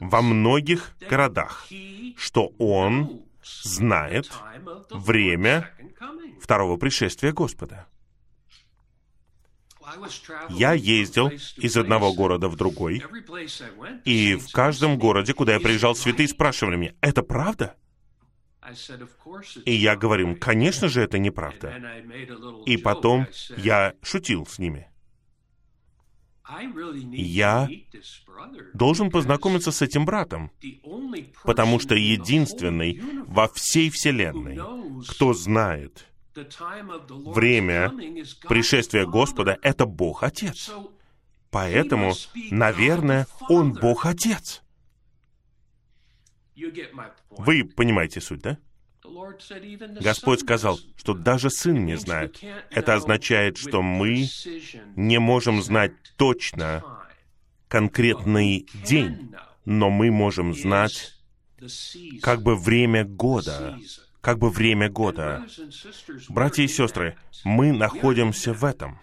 во 0.00 0.22
многих 0.22 0.96
городах, 1.08 1.66
что 2.16 2.52
он 2.58 3.22
знает 3.42 4.30
время 4.90 5.70
второго 6.40 6.76
пришествия 6.76 7.32
Господа. 7.32 7.86
Я 10.50 10.72
ездил 10.72 11.28
из 11.56 11.76
одного 11.76 12.12
города 12.12 12.48
в 12.48 12.56
другой, 12.56 13.02
и 14.04 14.34
в 14.34 14.50
каждом 14.52 14.98
городе, 14.98 15.34
куда 15.34 15.54
я 15.54 15.60
приезжал, 15.60 15.94
святые 15.94 16.28
спрашивали 16.28 16.76
меня, 16.76 16.94
«Это 17.00 17.22
правда?» 17.22 17.76
И 19.64 19.74
я 19.74 19.94
говорю, 19.96 20.36
конечно 20.36 20.88
же, 20.88 21.02
это 21.02 21.18
неправда. 21.18 21.74
И 22.66 22.76
потом 22.76 23.26
я 23.56 23.94
шутил 24.02 24.46
с 24.46 24.58
ними. 24.58 24.88
Я 27.12 27.68
должен 28.74 29.10
познакомиться 29.10 29.72
с 29.72 29.80
этим 29.80 30.04
братом, 30.04 30.50
потому 31.42 31.80
что 31.80 31.94
единственный 31.94 33.00
во 33.26 33.48
всей 33.48 33.90
Вселенной, 33.90 34.58
кто 35.08 35.32
знает 35.32 36.06
время 36.34 37.90
пришествия 38.48 39.06
Господа— 39.06 39.58
это 39.62 39.86
Бог 39.86 40.22
Отец. 40.22 40.70
Поэтому, 41.50 42.14
наверное, 42.50 43.26
Он 43.48 43.72
Бог 43.72 44.06
Отец. 44.06 44.62
Вы 47.30 47.64
понимаете 47.64 48.20
суть, 48.20 48.42
да? 48.42 48.58
Господь 50.00 50.40
сказал, 50.40 50.78
что 50.96 51.14
даже 51.14 51.50
Сын 51.50 51.84
не 51.84 51.96
знает. 51.96 52.42
Это 52.70 52.94
означает, 52.94 53.56
что 53.58 53.82
мы 53.82 54.26
не 54.96 55.18
можем 55.18 55.62
знать 55.62 55.92
точно 56.16 56.82
конкретный 57.68 58.66
день, 58.84 59.34
но 59.64 59.90
мы 59.90 60.10
можем 60.10 60.54
знать 60.54 61.14
как 62.22 62.42
бы 62.42 62.56
время 62.56 63.04
года, 63.04 63.78
как 64.24 64.38
бы 64.38 64.48
время 64.48 64.88
года. 64.88 65.46
Братья 66.30 66.62
и 66.62 66.68
сестры, 66.68 67.16
мы 67.44 67.72
находимся 67.72 68.54
в 68.54 68.64
этом. 68.64 68.98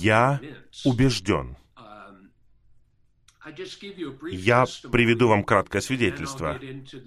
Я 0.00 0.40
убежден, 0.84 1.56
Я 4.30 4.64
приведу 4.90 5.28
вам 5.28 5.44
краткое 5.44 5.82
свидетельство, 5.82 6.56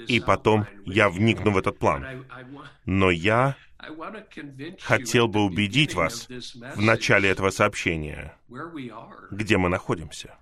и 0.08 0.19
потом 0.19 0.67
я 0.86 1.10
вникну 1.10 1.52
в 1.52 1.58
этот 1.58 1.80
план. 1.80 2.26
Но 2.86 3.10
я 3.10 3.56
хотел 4.82 5.28
бы 5.28 5.43
убедить 5.43 5.95
вас 5.95 6.28
в 6.76 6.82
начале 6.82 7.30
этого 7.30 7.50
сообщения, 7.50 8.38
где 9.32 9.58
мы 9.58 9.69
находимся. 9.69 10.38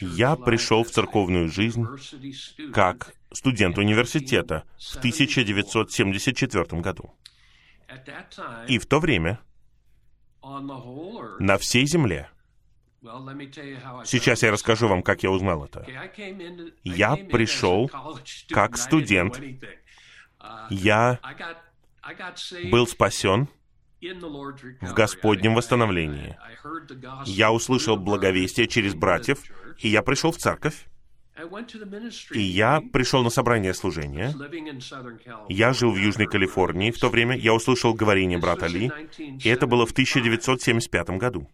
Я 0.00 0.36
пришел 0.36 0.82
в 0.84 0.90
церковную 0.90 1.48
жизнь 1.48 1.86
как 2.72 3.14
студент 3.32 3.78
университета 3.78 4.64
в 4.78 4.96
1974 4.96 6.80
году. 6.80 7.14
И 8.68 8.78
в 8.78 8.86
то 8.86 8.98
время 8.98 9.38
на 11.38 11.56
всей 11.58 11.86
земле 11.86 12.30
Сейчас 14.04 14.42
я 14.42 14.50
расскажу 14.50 14.88
вам, 14.88 15.02
как 15.02 15.22
я 15.22 15.30
узнал 15.30 15.64
это. 15.64 15.86
Я 16.82 17.16
пришел 17.16 17.90
как 18.48 18.76
студент. 18.76 19.40
Я 20.70 21.20
был 22.70 22.86
спасен 22.86 23.48
в 24.00 24.94
Господнем 24.94 25.54
восстановлении. 25.54 26.36
Я 27.24 27.52
услышал 27.52 27.96
благовестие 27.96 28.68
через 28.68 28.94
братьев, 28.94 29.42
и 29.78 29.88
я 29.88 30.02
пришел 30.02 30.32
в 30.32 30.36
церковь. 30.36 30.86
И 32.32 32.40
я 32.40 32.80
пришел 32.80 33.22
на 33.22 33.30
собрание 33.30 33.74
служения. 33.74 34.34
Я 35.48 35.72
жил 35.74 35.90
в 35.90 35.96
Южной 35.96 36.26
Калифорнии 36.26 36.90
в 36.90 36.98
то 36.98 37.10
время. 37.10 37.36
Я 37.36 37.52
услышал 37.52 37.92
говорение 37.92 38.38
брата 38.38 38.66
Ли, 38.66 38.90
и 39.18 39.48
это 39.48 39.66
было 39.66 39.84
в 39.84 39.92
1975 39.92 41.10
году. 41.10 41.50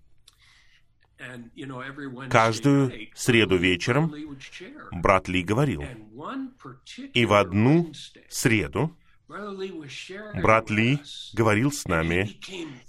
Каждую 2.30 2.92
среду 3.14 3.56
вечером 3.56 4.14
брат 4.90 5.28
Ли 5.28 5.42
говорил. 5.42 5.84
И 7.12 7.26
в 7.26 7.32
одну 7.34 7.92
среду 8.28 8.96
брат 10.34 10.70
Ли 10.70 10.98
говорил 11.32 11.72
с 11.72 11.86
нами, 11.86 12.38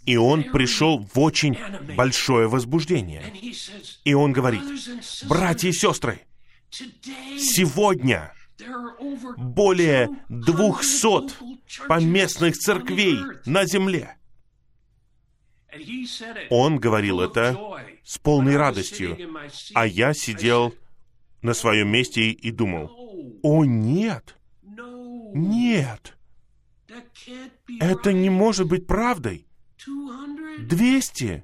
и 0.05 0.17
он 0.17 0.43
пришел 0.43 0.99
в 0.99 1.19
очень 1.19 1.57
большое 1.95 2.47
возбуждение. 2.47 3.23
И 4.03 4.13
он 4.13 4.33
говорит, 4.33 4.61
братья 5.27 5.69
и 5.69 5.73
сестры, 5.73 6.21
сегодня 6.69 8.33
более 9.37 10.09
двухсот 10.29 11.37
поместных 11.87 12.57
церквей 12.57 13.19
на 13.45 13.65
земле. 13.65 14.17
Он 16.49 16.77
говорил 16.77 17.21
это 17.21 17.57
с 18.03 18.17
полной 18.19 18.57
радостью, 18.57 19.17
а 19.73 19.87
я 19.87 20.13
сидел 20.13 20.73
на 21.41 21.53
своем 21.53 21.89
месте 21.89 22.29
и 22.29 22.51
думал, 22.51 22.91
«О, 23.41 23.65
нет! 23.65 24.35
Нет! 25.33 26.15
Это 27.79 28.13
не 28.13 28.29
может 28.29 28.67
быть 28.67 28.87
правдой! 28.87 29.47
Двести! 30.59 31.43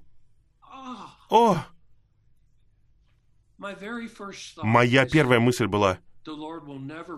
О!» 1.29 1.57
Моя 3.57 5.05
первая 5.05 5.39
мысль 5.39 5.67
была, 5.67 5.99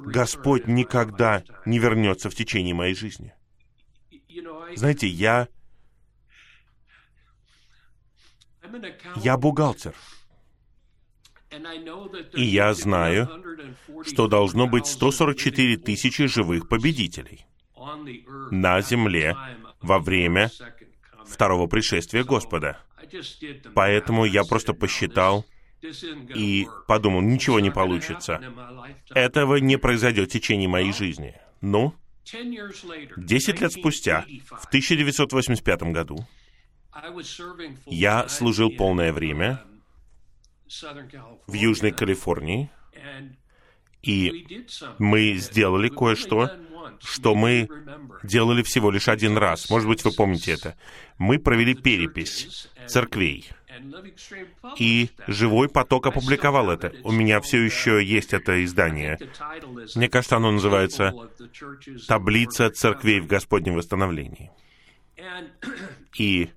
Господь 0.06 0.68
никогда 0.68 1.44
не 1.66 1.80
вернется 1.80 2.30
в 2.30 2.36
течение 2.36 2.74
моей 2.74 2.96
жизни. 2.96 3.34
Знаете, 4.76 5.08
я 5.08 5.48
Я 9.18 9.38
бухгалтер. 9.38 9.96
И 12.34 12.44
я 12.44 12.74
знаю, 12.74 13.28
что 14.06 14.28
должно 14.28 14.68
быть 14.68 14.88
144 14.88 15.78
тысячи 15.78 16.28
живых 16.28 16.70
победителей 16.70 17.46
на 18.52 18.82
земле 18.82 19.36
во 19.82 20.00
время 20.00 20.50
второго 21.26 21.68
пришествия 21.68 22.24
Господа. 22.24 22.80
Поэтому 23.74 24.26
я 24.26 24.44
просто 24.44 24.74
посчитал 24.74 25.46
и 25.82 26.68
подумал, 26.88 27.22
ничего 27.22 27.60
не 27.60 27.72
получится. 27.72 28.40
Этого 29.10 29.56
не 29.58 29.78
произойдет 29.78 30.30
в 30.30 30.32
течение 30.32 30.70
моей 30.70 30.94
жизни. 30.94 31.36
Ну, 31.62 31.94
десять 33.18 33.62
лет 33.62 33.72
спустя, 33.72 34.26
в 34.46 34.66
1985 34.68 35.84
году, 35.84 36.28
я 37.86 38.28
служил 38.28 38.72
полное 38.72 39.12
время 39.14 39.64
в 41.48 41.54
Южной 41.54 41.92
Калифорнии, 41.92 42.70
и 44.04 44.48
мы 45.00 45.34
сделали 45.34 45.90
кое-что, 45.90 46.50
что 47.00 47.36
мы 47.36 47.68
делали 48.24 48.64
всего 48.64 48.92
лишь 48.92 49.08
один 49.08 49.38
раз. 49.38 49.70
Может 49.70 49.88
быть, 49.88 50.04
вы 50.04 50.12
помните 50.12 50.54
это. 50.54 50.76
Мы 51.18 51.40
провели 51.40 51.74
перепись 51.74 52.70
церквей. 52.88 53.50
И 54.78 55.10
«Живой 55.28 55.70
поток» 55.70 56.06
опубликовал 56.08 56.70
это. 56.70 56.94
У 57.04 57.12
меня 57.12 57.42
все 57.42 57.64
еще 57.64 58.04
есть 58.04 58.34
это 58.34 58.64
издание. 58.64 59.18
Мне 59.96 60.10
кажется, 60.10 60.38
оно 60.38 60.52
называется 60.52 61.14
«Таблица 62.08 62.70
церквей 62.70 63.20
в 63.22 63.28
Господнем 63.28 63.76
восстановлении». 63.76 64.52
И 66.18 66.50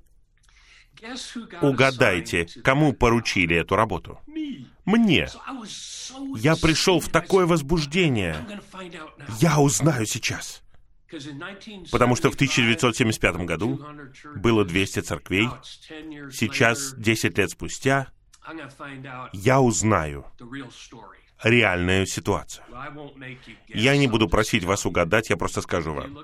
Угадайте, 1.61 2.47
кому 2.63 2.93
поручили 2.93 3.57
эту 3.57 3.77
работу? 3.77 4.19
Мне. 4.85 5.29
Я 6.37 6.57
пришел 6.57 7.01
в 7.01 7.09
такое 7.09 7.47
возбуждение. 7.47 8.37
Я 9.41 9.59
узнаю 9.59 10.07
сейчас. 10.07 10.63
Потому 11.93 12.17
что 12.17 12.31
в 12.31 12.35
1975 12.35 13.37
году 13.37 13.81
было 14.37 14.65
200 14.65 15.01
церквей. 15.01 15.49
Сейчас, 16.33 16.95
10 16.95 17.39
лет 17.39 17.51
спустя, 17.51 18.09
я 19.33 19.61
узнаю 19.61 20.27
реальную 21.43 22.07
ситуацию. 22.07 22.65
Я 23.69 23.97
не 23.97 24.07
буду 24.07 24.29
просить 24.29 24.65
вас 24.65 24.87
угадать, 24.87 25.31
я 25.31 25.37
просто 25.37 25.63
скажу 25.63 25.95
вам. 25.95 26.19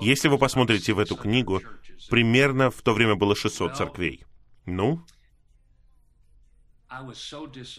Если 0.00 0.28
вы 0.28 0.38
посмотрите 0.38 0.92
в 0.92 0.98
эту 0.98 1.16
книгу, 1.16 1.62
примерно 2.10 2.70
в 2.70 2.82
то 2.82 2.94
время 2.94 3.14
было 3.14 3.36
600 3.36 3.76
церквей. 3.76 4.24
Ну, 4.64 5.04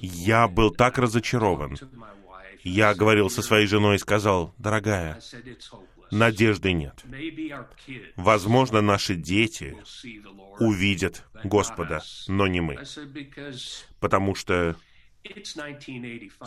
я 0.01 0.47
был 0.47 0.71
так 0.71 0.97
разочарован. 0.97 1.77
Я 2.63 2.93
говорил 2.93 3.29
со 3.29 3.41
своей 3.41 3.67
женой 3.67 3.95
и 3.95 3.99
сказал, 3.99 4.53
дорогая, 4.57 5.19
надежды 6.11 6.73
нет. 6.73 7.03
Возможно, 8.15 8.81
наши 8.81 9.15
дети 9.15 9.77
увидят 10.59 11.23
Господа, 11.43 12.01
но 12.27 12.47
не 12.47 12.61
мы. 12.61 12.79
Потому 13.99 14.35
что 14.35 14.75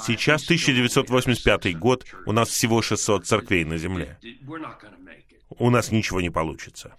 Сейчас 0.07 0.44
1985 0.44 1.79
год, 1.79 2.07
у 2.25 2.33
нас 2.33 2.49
всего 2.49 2.81
600 2.81 3.27
церквей 3.27 3.64
на 3.64 3.77
земле. 3.77 4.18
У 5.51 5.70
нас 5.70 5.90
ничего 5.90 6.20
не 6.20 6.31
получится. 6.31 6.96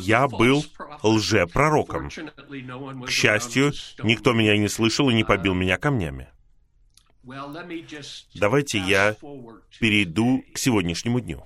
Я 0.00 0.28
был 0.28 0.64
лжепророком. 1.02 2.10
К 2.10 3.10
счастью, 3.10 3.72
никто 4.02 4.32
меня 4.32 4.56
не 4.56 4.68
слышал 4.68 5.08
и 5.10 5.14
не 5.14 5.24
побил 5.24 5.54
меня 5.54 5.76
камнями. 5.76 6.28
Давайте 8.34 8.78
я 8.78 9.16
перейду 9.78 10.44
к 10.54 10.58
сегодняшнему 10.58 11.20
дню. 11.20 11.44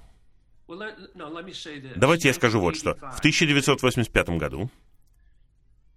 Давайте 1.96 2.28
я 2.28 2.34
скажу 2.34 2.60
вот 2.60 2.76
что. 2.76 2.94
В 2.94 3.18
1985 3.18 4.28
году 4.30 4.70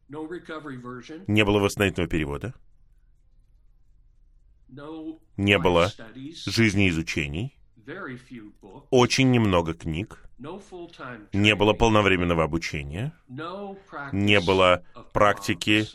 не 0.07 1.45
было 1.45 1.59
восстановительного 1.59 2.09
перевода. 2.09 2.53
Не 5.37 5.57
было 5.59 5.91
жизнеизучений. 6.45 7.57
Очень 8.89 9.31
немного 9.31 9.73
книг. 9.73 10.24
Не 10.37 11.55
было 11.55 11.73
полновременного 11.73 12.43
обучения. 12.43 13.13
Не 14.11 14.39
было 14.39 14.83
практики 15.13 15.85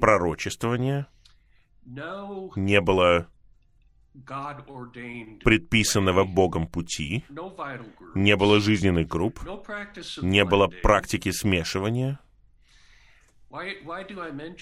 пророчествования. 0.00 1.06
Не 1.84 2.80
было 2.80 3.28
предписанного 5.44 6.24
Богом 6.24 6.66
пути, 6.66 7.24
не 8.14 8.36
было 8.36 8.60
жизненных 8.60 9.06
групп, 9.08 9.40
не 10.22 10.44
было 10.44 10.68
практики 10.68 11.30
смешивания, 11.30 12.18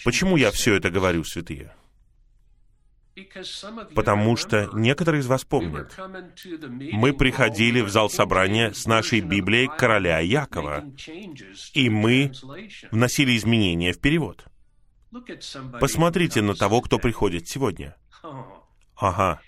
Почему 0.04 0.36
я 0.36 0.50
все 0.50 0.74
это 0.74 0.90
говорю, 0.90 1.24
святые? 1.24 1.74
Потому 3.94 4.36
что 4.36 4.68
некоторые 4.72 5.20
из 5.20 5.26
вас 5.26 5.44
помнят, 5.44 5.96
мы 6.92 7.12
приходили 7.12 7.80
в 7.80 7.88
зал 7.88 8.10
собрания 8.10 8.72
с 8.72 8.86
нашей 8.86 9.20
Библией 9.20 9.68
короля 9.68 10.18
Якова, 10.18 10.84
и 11.74 11.88
мы 11.88 12.32
вносили 12.90 13.36
изменения 13.36 13.92
в 13.92 14.00
перевод. 14.00 14.44
Посмотрите 15.80 16.42
на 16.42 16.54
того, 16.54 16.80
кто 16.80 16.98
приходит 16.98 17.46
сегодня. 17.46 17.96
Ага. 18.96 19.40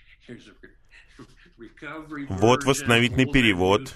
Вот 2.29 2.63
восстановительный 2.63 3.25
перевод, 3.25 3.93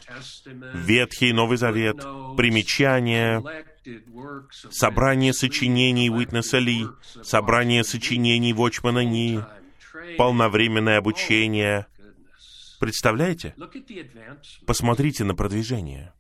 Ветхий 0.73 1.29
и 1.29 1.34
Новый 1.34 1.57
Завет, 1.57 1.97
примечания, 2.36 3.43
собрание 4.69 5.34
сочинений 5.34 6.10
Уитнеса 6.10 6.57
Ли, 6.57 6.88
собрание 7.23 7.84
сочинений 7.84 8.53
Вочмана 8.53 9.03
Ни, 9.03 9.43
полновременное 10.17 10.97
обучение. 10.97 11.88
Представляете? 12.80 13.56
Посмотрите 14.65 15.23
на 15.23 15.36
продвижение. 15.36 16.13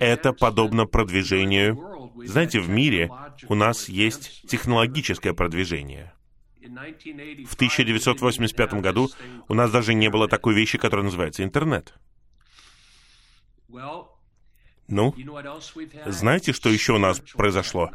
Это 0.00 0.32
подобно 0.32 0.86
продвижению. 0.86 2.12
Знаете, 2.24 2.60
в 2.60 2.68
мире 2.68 3.10
у 3.48 3.54
нас 3.54 3.88
есть 3.88 4.48
технологическое 4.48 5.34
продвижение. 5.34 6.12
В 6.60 7.54
1985 7.54 8.74
году 8.74 9.10
у 9.48 9.54
нас 9.54 9.70
даже 9.70 9.94
не 9.94 10.10
было 10.10 10.28
такой 10.28 10.54
вещи, 10.54 10.78
которая 10.78 11.04
называется 11.04 11.44
интернет. 11.44 11.94
Ну, 14.88 15.14
знаете, 16.06 16.52
что 16.52 16.68
еще 16.68 16.94
у 16.94 16.98
нас 16.98 17.20
произошло? 17.20 17.90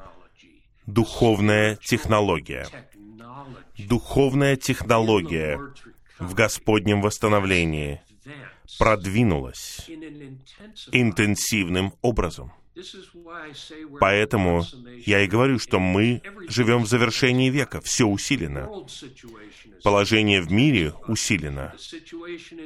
Духовная 0.85 1.77
технология. 1.77 2.67
Духовная 3.87 4.55
технология 4.55 5.59
в 6.19 6.33
Господнем 6.33 7.01
восстановлении 7.01 8.01
продвинулась 8.77 9.89
интенсивным 10.91 11.93
образом. 12.01 12.51
Поэтому 13.99 14.63
я 15.05 15.21
и 15.21 15.27
говорю, 15.27 15.59
что 15.59 15.79
мы 15.79 16.21
живем 16.47 16.83
в 16.83 16.87
завершении 16.87 17.49
века, 17.49 17.81
все 17.81 18.05
усилено. 18.05 18.69
Положение 19.83 20.41
в 20.41 20.51
мире 20.51 20.93
усилено. 21.07 21.73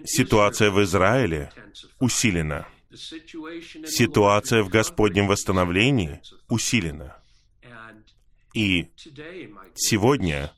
Ситуация 0.05 0.69
в 0.69 0.81
Израиле 0.83 1.51
усилена. 1.99 2.67
Ситуация 2.93 4.63
в 4.63 4.69
Господнем 4.69 5.27
восстановлении 5.27 6.21
усилена. 6.49 7.17
И 8.53 8.87
сегодня 9.75 10.53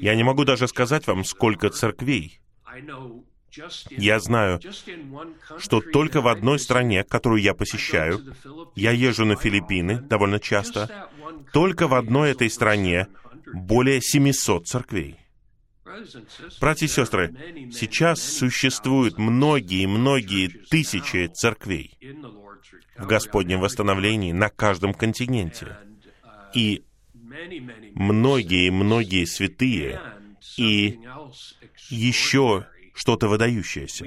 я 0.00 0.14
не 0.14 0.22
могу 0.22 0.44
даже 0.44 0.68
сказать 0.68 1.06
вам, 1.06 1.24
сколько 1.24 1.70
церквей. 1.70 2.40
Я 3.90 4.18
знаю, 4.18 4.60
что 5.58 5.80
только 5.80 6.22
в 6.22 6.28
одной 6.28 6.58
стране, 6.58 7.04
которую 7.04 7.42
я 7.42 7.54
посещаю, 7.54 8.20
я 8.74 8.92
езжу 8.92 9.26
на 9.26 9.36
Филиппины 9.36 10.00
довольно 10.00 10.40
часто, 10.40 11.08
только 11.52 11.86
в 11.86 11.94
одной 11.94 12.30
этой 12.30 12.48
стране 12.48 13.08
более 13.52 14.00
700 14.00 14.66
церквей. 14.66 15.18
Братья 16.60 16.86
и 16.86 16.88
сестры, 16.88 17.34
сейчас 17.72 18.22
существуют 18.22 19.18
многие-многие 19.18 20.48
тысячи 20.48 21.26
церквей 21.26 21.98
в 22.96 23.06
Господнем 23.06 23.60
восстановлении 23.60 24.32
на 24.32 24.48
каждом 24.48 24.94
континенте. 24.94 25.76
И 26.54 26.84
многие-многие 27.94 29.24
святые 29.24 30.00
и 30.56 30.98
еще 31.90 32.66
что-то 32.94 33.28
выдающееся. 33.28 34.06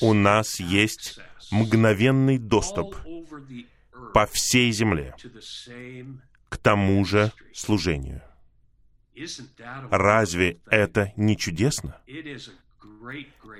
У 0.00 0.12
нас 0.12 0.60
есть 0.60 1.18
мгновенный 1.50 2.38
доступ 2.38 2.96
по 4.12 4.26
всей 4.26 4.70
земле 4.72 5.14
к 6.48 6.58
тому 6.58 7.04
же 7.04 7.32
служению. 7.54 8.22
Разве 9.90 10.58
это 10.66 11.12
не 11.16 11.36
чудесно? 11.36 11.98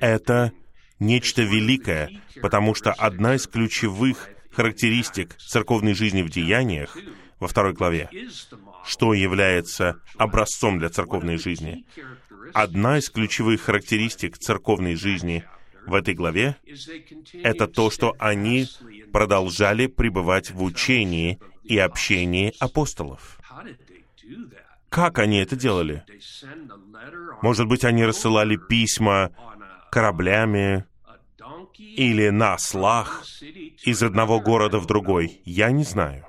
Это 0.00 0.52
нечто 0.98 1.42
великое, 1.42 2.10
потому 2.42 2.74
что 2.74 2.92
одна 2.92 3.34
из 3.34 3.46
ключевых 3.46 4.28
характеристик 4.52 5.36
церковной 5.36 5.94
жизни 5.94 6.22
в 6.22 6.30
деяниях 6.30 6.96
во 7.38 7.48
второй 7.48 7.72
главе, 7.72 8.08
что 8.84 9.14
является 9.14 10.00
образцом 10.16 10.78
для 10.78 10.88
церковной 10.88 11.36
жизни. 11.36 11.84
Одна 12.54 12.98
из 12.98 13.10
ключевых 13.10 13.62
характеристик 13.62 14.38
церковной 14.38 14.94
жизни 14.94 15.44
в 15.86 15.94
этой 15.94 16.14
главе— 16.14 16.56
это 17.42 17.66
то, 17.66 17.90
что 17.90 18.14
они 18.18 18.66
продолжали 19.12 19.86
пребывать 19.86 20.50
в 20.50 20.62
учении 20.62 21.38
и 21.64 21.78
общении 21.78 22.54
апостолов. 22.58 23.38
Как 24.88 25.18
они 25.18 25.38
это 25.38 25.56
делали? 25.56 26.04
Может 27.42 27.66
быть, 27.66 27.84
они 27.84 28.04
рассылали 28.04 28.56
письма 28.56 29.30
кораблями 29.90 30.84
или 31.78 32.30
на 32.30 32.54
ослах 32.54 33.24
из 33.82 34.02
одного 34.02 34.40
города 34.40 34.78
в 34.78 34.86
другой. 34.86 35.40
Я 35.44 35.70
не 35.70 35.84
знаю. 35.84 36.26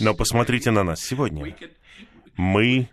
Но 0.00 0.14
посмотрите 0.14 0.70
на 0.70 0.84
нас 0.84 1.00
сегодня. 1.00 1.56
Мы, 2.36 2.88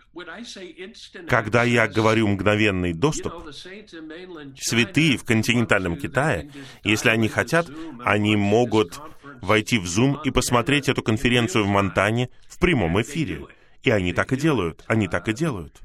когда 1.28 1.62
я 1.64 1.88
говорю 1.88 2.28
мгновенный 2.28 2.92
доступ, 2.92 3.32
святые 3.54 5.16
в 5.16 5.24
континентальном 5.24 5.96
Китае, 5.96 6.50
если 6.84 7.08
они 7.08 7.28
хотят, 7.28 7.68
они 8.04 8.36
могут 8.36 9.00
войти 9.40 9.78
в 9.78 9.84
Zoom 9.84 10.18
и 10.24 10.30
посмотреть 10.30 10.88
эту 10.88 11.02
конференцию 11.02 11.64
в 11.64 11.68
Монтане 11.68 12.30
в 12.48 12.58
прямом 12.58 13.00
эфире. 13.00 13.46
И 13.82 13.90
они 13.90 14.12
так 14.12 14.32
и 14.32 14.36
делают. 14.36 14.84
Они 14.86 15.08
так 15.08 15.28
и 15.28 15.32
делают. 15.32 15.80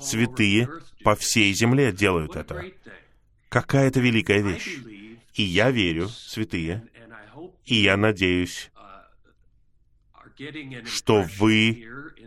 Святые 0.00 0.68
по 1.02 1.14
всей 1.14 1.52
земле 1.54 1.92
делают 1.92 2.36
это. 2.36 2.64
Какая 3.48 3.88
это 3.88 4.00
великая 4.00 4.42
вещь. 4.42 4.78
И 5.34 5.42
я 5.42 5.70
верю, 5.70 6.08
святые, 6.08 6.84
и 7.64 7.76
я 7.76 7.96
надеюсь, 7.96 8.70
что 10.86 11.24
вы 11.38 11.86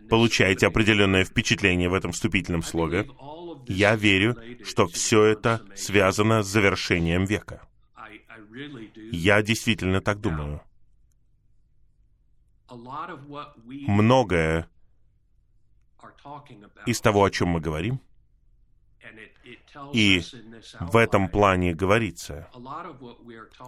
получаете 0.10 0.68
определенное 0.68 1.26
впечатление 1.26 1.90
в 1.90 1.94
этом 1.94 2.12
вступительном 2.12 2.64
слове. 2.64 3.08
Я 3.68 3.96
верю, 3.96 4.38
что 4.64 4.88
все 4.88 5.24
это 5.24 5.62
связано 5.76 6.44
с 6.44 6.48
завершением 6.48 7.26
века. 7.26 7.68
Я 9.12 9.42
действительно 9.42 10.02
так 10.02 10.20
думаю. 10.20 10.62
Многое 13.88 14.68
из 16.86 17.02
того, 17.02 17.24
о 17.24 17.32
чем 17.32 17.50
мы 17.50 17.62
говорим, 17.62 18.02
и 19.94 20.22
в 20.80 20.98
этом 20.98 21.30
плане 21.30 21.74
говорится, 21.74 22.50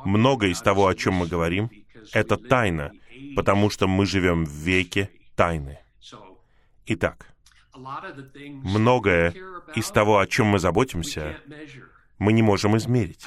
многое 0.03 0.49
из 0.49 0.61
того, 0.61 0.87
о 0.87 0.95
чем 0.95 1.15
мы 1.15 1.27
говорим, 1.27 1.69
это 2.13 2.37
тайна, 2.37 2.91
потому 3.35 3.69
что 3.69 3.87
мы 3.87 4.05
живем 4.05 4.45
в 4.45 4.51
веке 4.51 5.09
тайны. 5.35 5.79
Итак, 6.85 7.27
многое 7.75 9.33
из 9.75 9.89
того, 9.89 10.19
о 10.19 10.27
чем 10.27 10.47
мы 10.47 10.59
заботимся, 10.59 11.37
мы 12.17 12.33
не 12.33 12.41
можем 12.41 12.77
измерить. 12.77 13.25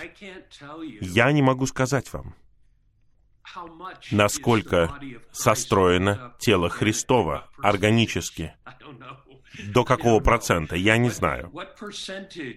Я 1.00 1.32
не 1.32 1.42
могу 1.42 1.66
сказать 1.66 2.12
вам, 2.12 2.34
насколько 4.10 4.98
состроено 5.32 6.34
тело 6.38 6.68
Христова 6.68 7.48
органически. 7.58 8.54
До 9.68 9.84
какого 9.84 10.20
процента, 10.20 10.76
я 10.76 10.96
не 10.96 11.10
знаю. 11.10 11.52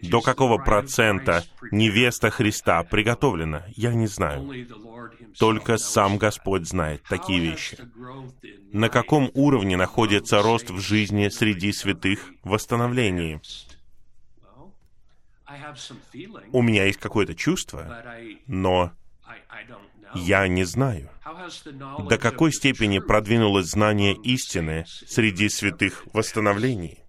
До 0.03 0.21
какого 0.21 0.57
процента 0.57 1.43
невеста 1.71 2.29
Христа 2.29 2.83
приготовлена, 2.83 3.65
я 3.75 3.93
не 3.93 4.07
знаю. 4.07 4.67
Только 5.37 5.77
сам 5.77 6.17
Господь 6.17 6.67
знает 6.67 7.03
такие 7.03 7.39
вещи. 7.39 7.77
На 8.71 8.89
каком 8.89 9.29
уровне 9.33 9.77
находится 9.77 10.41
рост 10.41 10.69
в 10.69 10.79
жизни 10.79 11.29
среди 11.29 11.71
святых 11.71 12.31
в 12.43 12.49
восстановлении? 12.49 13.41
У 16.51 16.61
меня 16.61 16.85
есть 16.85 16.99
какое-то 16.99 17.35
чувство, 17.35 18.03
но 18.47 18.91
я 20.13 20.47
не 20.47 20.63
знаю, 20.63 21.09
до 22.09 22.17
какой 22.17 22.51
степени 22.51 22.99
продвинулось 22.99 23.67
знание 23.67 24.15
истины 24.23 24.85
среди 24.87 25.49
святых 25.49 26.05
восстановлений. 26.13 27.03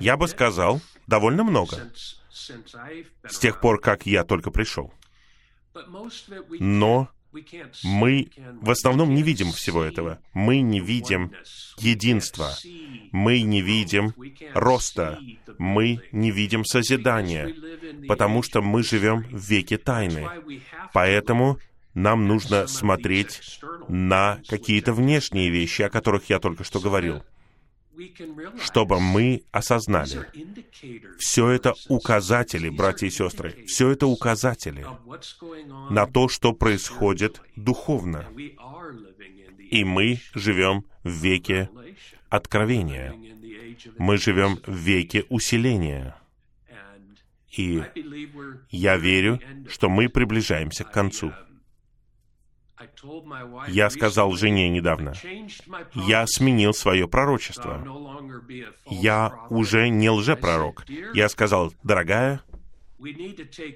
Я 0.00 0.16
бы 0.16 0.28
сказал, 0.28 0.80
довольно 1.06 1.44
много, 1.44 1.90
с 2.30 3.38
тех 3.38 3.60
пор, 3.60 3.80
как 3.80 4.06
я 4.06 4.24
только 4.24 4.50
пришел. 4.50 4.92
Но 6.60 7.08
мы 7.82 8.28
в 8.60 8.70
основном 8.70 9.14
не 9.14 9.22
видим 9.22 9.52
всего 9.52 9.82
этого. 9.82 10.18
Мы 10.34 10.60
не 10.60 10.80
видим 10.80 11.32
единства. 11.78 12.54
Мы 13.10 13.42
не 13.42 13.62
видим 13.62 14.14
роста. 14.54 15.18
Мы 15.58 16.00
не 16.12 16.30
видим 16.30 16.64
созидания. 16.64 17.54
Потому 18.08 18.42
что 18.42 18.60
мы 18.60 18.82
живем 18.82 19.22
в 19.30 19.48
веке 19.48 19.78
тайны. 19.78 20.28
Поэтому 20.92 21.58
нам 21.94 22.26
нужно 22.26 22.66
смотреть 22.66 23.60
на 23.88 24.40
какие-то 24.48 24.92
внешние 24.92 25.50
вещи, 25.50 25.82
о 25.82 25.90
которых 25.90 26.30
я 26.30 26.38
только 26.38 26.64
что 26.64 26.80
говорил, 26.80 27.22
чтобы 28.58 29.00
мы 29.00 29.42
осознали, 29.50 30.26
все 31.18 31.48
это 31.50 31.74
указатели, 31.88 32.68
братья 32.68 33.06
и 33.06 33.10
сестры, 33.10 33.64
все 33.66 33.90
это 33.90 34.06
указатели 34.06 34.86
на 35.90 36.06
то, 36.06 36.28
что 36.28 36.52
происходит 36.52 37.40
духовно. 37.56 38.26
И 39.70 39.84
мы 39.84 40.20
живем 40.34 40.84
в 41.02 41.10
веке 41.10 41.70
откровения. 42.28 43.14
Мы 43.98 44.16
живем 44.16 44.58
в 44.66 44.74
веке 44.74 45.24
усиления. 45.28 46.16
И 47.56 47.82
я 48.70 48.96
верю, 48.96 49.40
что 49.68 49.88
мы 49.88 50.08
приближаемся 50.08 50.84
к 50.84 50.92
концу. 50.92 51.32
Я 53.68 53.90
сказал 53.90 54.32
жене 54.32 54.68
недавно, 54.68 55.14
я 55.94 56.26
сменил 56.26 56.74
свое 56.74 57.06
пророчество. 57.06 57.84
Я 58.86 59.46
уже 59.50 59.88
не 59.88 60.10
лжепророк. 60.10 60.84
Я 61.14 61.28
сказал, 61.28 61.72
дорогая, 61.82 62.42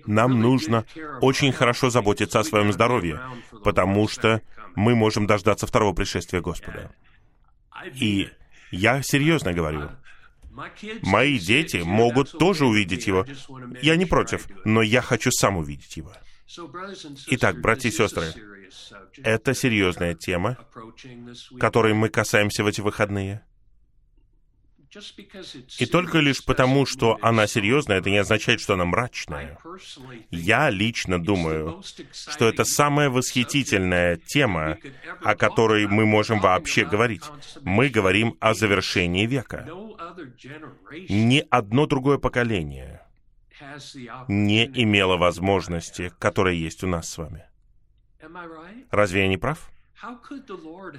нам 0.07 0.41
нужно 0.41 0.85
очень 1.21 1.53
хорошо 1.53 1.91
заботиться 1.91 2.41
о 2.41 2.45
своем 2.45 2.73
здоровье, 2.73 3.21
потому 3.65 4.09
что 4.09 4.43
мы 4.75 4.95
можем 4.95 5.27
дождаться 5.27 5.67
второго 5.67 5.95
пришествия 5.95 6.41
Господа. 6.41 6.93
И 7.95 8.29
я 8.71 9.03
серьезно 9.03 9.53
говорю. 9.53 9.91
Мои 11.03 11.39
дети 11.39 11.79
могут 11.85 12.33
тоже 12.33 12.65
увидеть 12.65 13.07
его. 13.07 13.27
Я 13.83 13.97
не 13.97 14.07
против, 14.07 14.49
но 14.65 14.83
я 14.83 15.03
хочу 15.03 15.31
сам 15.31 15.59
увидеть 15.59 15.97
его. 15.97 16.13
Итак, 17.27 17.61
братья 17.61 17.89
и 17.89 17.93
сестры, 17.93 18.33
это 19.23 19.55
серьезная 19.55 20.15
тема, 20.15 20.57
которой 21.59 21.95
мы 21.95 22.09
касаемся 22.09 22.65
в 22.65 22.67
эти 22.67 22.81
выходные. 22.81 23.43
И 25.79 25.87
только 25.87 26.19
лишь 26.19 26.45
потому, 26.45 26.87
что 26.87 27.19
она 27.21 27.47
серьезная, 27.47 27.99
это 27.99 28.11
не 28.11 28.19
означает, 28.19 28.61
что 28.61 28.75
она 28.75 28.85
мрачная. 28.85 29.59
Я 30.31 30.71
лично 30.71 31.23
думаю, 31.23 31.83
что 32.13 32.49
это 32.49 32.65
самая 32.65 33.11
восхитительная 33.11 34.17
тема, 34.17 34.79
о 35.23 35.35
которой 35.35 35.87
мы 35.87 36.07
можем 36.07 36.41
вообще 36.41 36.85
говорить. 36.85 37.25
Мы 37.63 37.89
говорим 37.89 38.37
о 38.41 38.55
завершении 38.55 39.27
века. 39.27 39.69
Ни 41.09 41.45
одно 41.51 41.87
другое 41.87 42.19
поколение 42.19 43.03
не 44.29 44.65
имело 44.67 45.17
возможности, 45.17 46.13
которая 46.19 46.55
есть 46.55 46.85
у 46.85 46.87
нас 46.87 47.09
с 47.09 47.19
вами. 47.19 47.45
Разве 48.91 49.23
я 49.23 49.29
не 49.29 49.37
прав? 49.37 49.71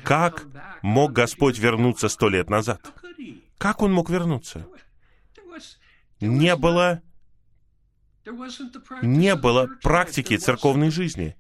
Как 0.04 0.46
мог 0.82 1.14
Господь 1.14 1.60
вернуться 1.60 2.10
сто 2.10 2.30
лет 2.30 2.50
назад? 2.50 2.82
Как 3.58 3.82
Он 3.82 3.94
мог 3.94 4.10
вернуться? 4.10 4.68
Не 6.20 6.56
было, 6.56 7.02
не 9.02 9.36
было 9.36 9.68
практики 9.84 10.38
церковной 10.38 10.90
жизни. 10.90 11.36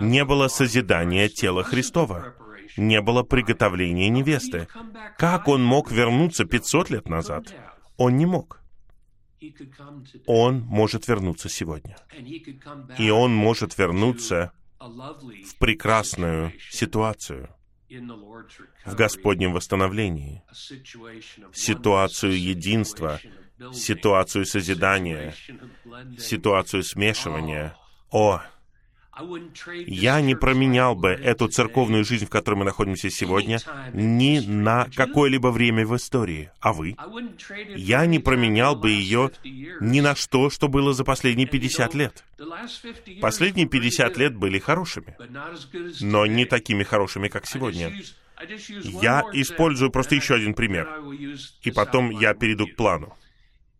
Не 0.00 0.24
было 0.24 0.48
созидания 0.48 1.28
тела 1.28 1.64
Христова. 1.64 2.34
Не 2.76 3.00
было 3.00 3.22
приготовления 3.22 4.08
невесты. 4.08 4.68
Как 5.18 5.48
Он 5.48 5.62
мог 5.62 5.90
вернуться 5.90 6.44
500 6.44 6.90
лет 6.90 7.08
назад? 7.08 7.54
Он 7.96 8.16
не 8.16 8.26
мог. 8.26 8.60
Он 10.26 10.60
может 10.60 11.06
вернуться 11.08 11.48
сегодня. 11.48 11.96
И 12.98 13.10
он 13.10 13.34
может 13.34 13.78
вернуться 13.78 14.52
в 14.80 15.58
прекрасную 15.58 16.52
ситуацию 16.70 17.50
в 18.84 18.94
Господнем 18.94 19.52
восстановлении, 19.52 20.42
ситуацию 21.52 22.40
единства, 22.40 23.20
ситуацию 23.72 24.44
созидания, 24.44 25.34
ситуацию 26.18 26.82
смешивания. 26.82 27.76
О, 28.10 28.42
я 29.86 30.20
не 30.20 30.34
променял 30.34 30.94
бы 30.94 31.10
эту 31.10 31.48
церковную 31.48 32.04
жизнь, 32.04 32.26
в 32.26 32.30
которой 32.30 32.56
мы 32.56 32.64
находимся 32.64 33.10
сегодня, 33.10 33.58
ни 33.92 34.40
на 34.40 34.88
какое-либо 34.94 35.48
время 35.48 35.86
в 35.86 35.96
истории. 35.96 36.50
А 36.60 36.72
вы? 36.72 36.96
Я 37.76 38.06
не 38.06 38.18
променял 38.18 38.76
бы 38.76 38.90
ее 38.90 39.30
ни 39.80 40.00
на 40.00 40.14
что, 40.14 40.50
что 40.50 40.68
было 40.68 40.92
за 40.92 41.04
последние 41.04 41.46
50 41.46 41.94
лет. 41.94 42.24
Последние 43.20 43.66
50 43.66 44.16
лет 44.16 44.36
были 44.36 44.58
хорошими, 44.58 45.16
но 46.00 46.26
не 46.26 46.44
такими 46.44 46.84
хорошими, 46.84 47.28
как 47.28 47.46
сегодня. 47.46 47.92
Я 49.02 49.24
использую 49.32 49.90
просто 49.90 50.14
еще 50.14 50.34
один 50.34 50.54
пример, 50.54 50.88
и 51.62 51.72
потом 51.72 52.10
я 52.10 52.34
перейду 52.34 52.68
к 52.68 52.76
плану. 52.76 53.16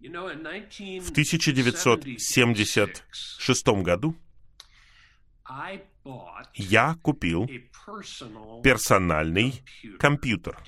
В 0.01 1.11
1976 1.11 3.69
году 3.83 4.17
я 6.55 6.97
купил 7.03 7.49
персональный 8.63 9.63
компьютер. 9.99 10.59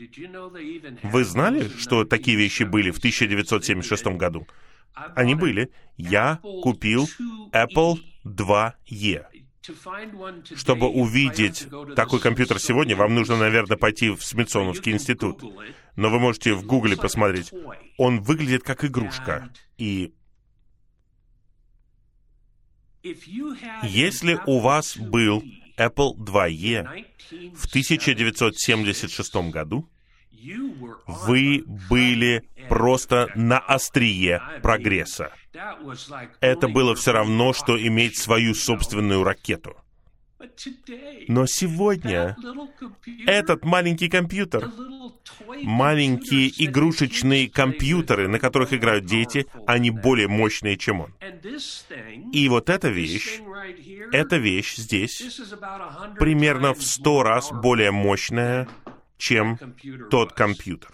Вы 1.02 1.24
знали, 1.24 1.68
что 1.78 2.04
такие 2.04 2.36
вещи 2.36 2.62
были 2.62 2.90
в 2.90 2.98
1976 2.98 4.06
году? 4.16 4.46
Они 4.94 5.34
были. 5.34 5.70
Я 5.96 6.40
купил 6.42 7.08
Apple 7.52 7.98
2E. 8.24 9.26
Чтобы 10.56 10.88
увидеть 10.88 11.68
такой 11.94 12.20
компьютер 12.20 12.58
сегодня, 12.58 12.96
вам 12.96 13.14
нужно, 13.14 13.36
наверное, 13.36 13.76
пойти 13.76 14.10
в 14.10 14.24
Смитсоновский 14.24 14.92
институт. 14.92 15.42
Но 15.96 16.08
вы 16.08 16.18
можете 16.18 16.54
в 16.54 16.64
Гугле 16.64 16.96
посмотреть. 16.96 17.52
Он 17.98 18.20
выглядит 18.20 18.62
как 18.62 18.84
игрушка. 18.84 19.50
И 19.76 20.14
если 23.82 24.38
у 24.46 24.60
вас 24.60 24.96
был 24.96 25.42
Apple 25.78 26.14
IIe 26.16 27.04
в 27.54 27.66
1976 27.66 29.34
году, 29.50 29.88
вы 31.06 31.64
были 31.66 32.48
просто 32.68 33.28
на 33.34 33.58
острие 33.58 34.40
прогресса. 34.62 35.32
Это 36.40 36.68
было 36.68 36.94
все 36.94 37.12
равно, 37.12 37.52
что 37.52 37.76
иметь 37.80 38.16
свою 38.16 38.54
собственную 38.54 39.24
ракету. 39.24 39.76
Но 41.28 41.46
сегодня 41.46 42.36
этот 43.26 43.64
маленький 43.64 44.08
компьютер, 44.08 44.70
маленькие 45.62 46.50
игрушечные 46.64 47.50
компьютеры, 47.50 48.28
на 48.28 48.38
которых 48.38 48.72
играют 48.72 49.04
дети, 49.04 49.46
они 49.66 49.90
более 49.90 50.28
мощные, 50.28 50.76
чем 50.76 51.02
он. 51.02 51.14
И 52.32 52.48
вот 52.48 52.70
эта 52.70 52.88
вещь, 52.88 53.40
эта 54.12 54.36
вещь 54.36 54.76
здесь 54.76 55.40
примерно 56.18 56.74
в 56.74 56.82
сто 56.82 57.22
раз 57.22 57.50
более 57.52 57.90
мощная, 57.90 58.68
чем 59.18 59.58
тот 60.10 60.32
компьютер. 60.32 60.90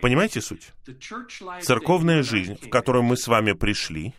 Понимаете 0.00 0.40
суть? 0.40 0.70
Церковная 1.62 2.22
жизнь, 2.22 2.56
в 2.60 2.70
которую 2.70 3.02
мы 3.02 3.16
с 3.16 3.26
вами 3.26 3.52
пришли, 3.52 4.14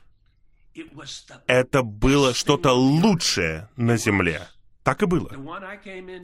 это 1.48 1.84
было 1.84 2.34
что-то 2.34 2.74
лучшее 2.74 3.70
на 3.76 3.98
Земле. 3.98 4.42
Так 4.84 5.02
и 5.02 5.06
было. 5.06 5.30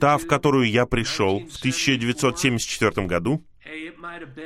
Та, 0.00 0.18
в 0.18 0.26
которую 0.26 0.70
я 0.70 0.86
пришел 0.86 1.40
в 1.40 1.58
1974 1.58 3.06
году, 3.06 3.44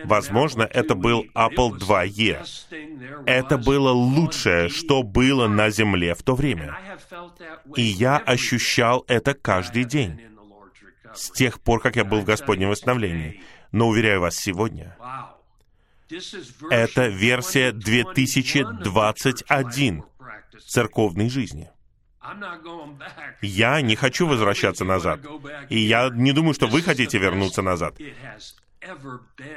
возможно, 0.04 0.62
это 0.62 0.94
был 0.94 1.26
Apple 1.34 1.78
IIe. 1.78 3.24
Это 3.26 3.58
было 3.58 3.90
лучшее, 3.90 4.68
что 4.68 5.02
было 5.02 5.48
на 5.48 5.70
Земле 5.70 6.14
в 6.14 6.22
то 6.22 6.34
время. 6.34 6.78
И 7.76 7.82
я 7.82 8.16
ощущал 8.16 9.04
это 9.06 9.34
каждый 9.34 9.84
день, 9.84 10.20
с 11.14 11.30
тех 11.30 11.60
пор, 11.60 11.80
как 11.80 11.96
я 11.96 12.04
был 12.04 12.20
в 12.20 12.24
Господнем 12.24 12.70
восстановлении. 12.70 13.42
Но, 13.72 13.88
уверяю 13.88 14.20
вас, 14.20 14.36
сегодня 14.36 14.96
это 16.70 17.08
версия 17.08 17.72
2021 17.72 20.04
церковной 20.66 21.28
жизни. 21.28 21.70
Я 23.42 23.80
не 23.80 23.96
хочу 23.96 24.26
возвращаться 24.26 24.84
назад. 24.84 25.20
И 25.68 25.78
я 25.78 26.10
не 26.10 26.32
думаю, 26.32 26.54
что 26.54 26.66
вы 26.66 26.82
хотите 26.82 27.18
вернуться 27.18 27.62
назад. 27.62 27.98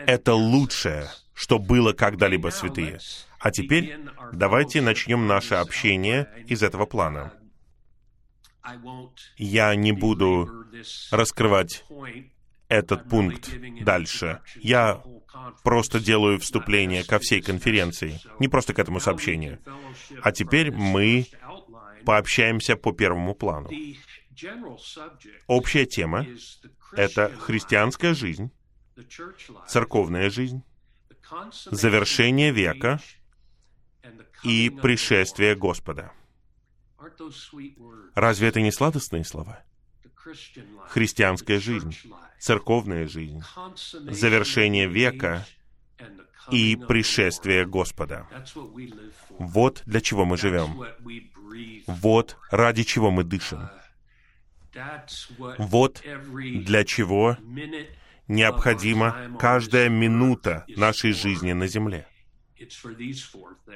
Это 0.06 0.34
лучшее, 0.34 1.10
что 1.34 1.60
было 1.60 1.94
когда-либо 1.94 2.50
святые. 2.50 3.00
А 3.40 3.52
теперь 3.52 3.98
давайте 4.34 4.82
начнем 4.82 5.28
наше 5.28 5.56
общение 5.56 6.28
из 6.48 6.64
этого 6.64 6.86
плана. 6.86 7.34
Я 9.38 9.76
не 9.76 9.92
буду 9.92 10.50
раскрывать 11.12 11.86
этот 12.70 13.10
пункт 13.10 13.52
дальше. 13.82 14.42
Я 14.56 15.04
просто 15.64 16.00
делаю 16.00 16.40
вступление 16.40 17.04
ко 17.04 17.20
всей 17.20 17.42
конференции, 17.42 18.20
не 18.40 18.48
просто 18.48 18.74
к 18.74 18.80
этому 18.80 19.00
сообщению. 19.00 19.60
А 20.22 20.32
теперь 20.32 20.72
мы 20.72 21.26
пообщаемся 22.06 22.78
по 22.78 22.94
первому 22.94 23.36
плану. 23.36 23.70
Общая 25.48 25.86
тема— 25.86 26.26
это 26.94 27.36
христианская 27.40 28.14
жизнь, 28.14 28.52
церковная 29.68 30.30
жизнь, 30.30 30.64
завершение 31.66 32.52
века 32.52 33.00
и 34.44 34.70
пришествие 34.70 35.56
Господа. 35.56 36.14
Разве 38.16 38.48
это 38.48 38.62
не 38.62 38.72
сладостные 38.72 39.26
слова? 39.26 39.64
Христианская 40.90 41.60
жизнь, 41.60 41.96
церковная 42.40 43.08
жизнь, 43.08 43.44
завершение 43.86 44.88
века 44.88 45.46
и 46.52 46.76
пришествие 46.76 47.66
Господа. 47.66 48.28
Вот 49.38 49.84
для 49.86 50.02
чего 50.02 50.26
мы 50.26 50.38
живем. 50.38 50.84
Вот 51.88 52.38
ради 52.50 52.84
чего 52.84 53.12
мы 53.12 53.24
дышим. 53.24 53.70
Вот 55.58 56.02
для 56.02 56.86
чего 56.86 57.38
необходима 58.28 59.38
каждая 59.40 59.90
минута 59.90 60.66
нашей 60.68 61.12
жизни 61.12 61.54
на 61.54 61.68
земле. 61.68 62.08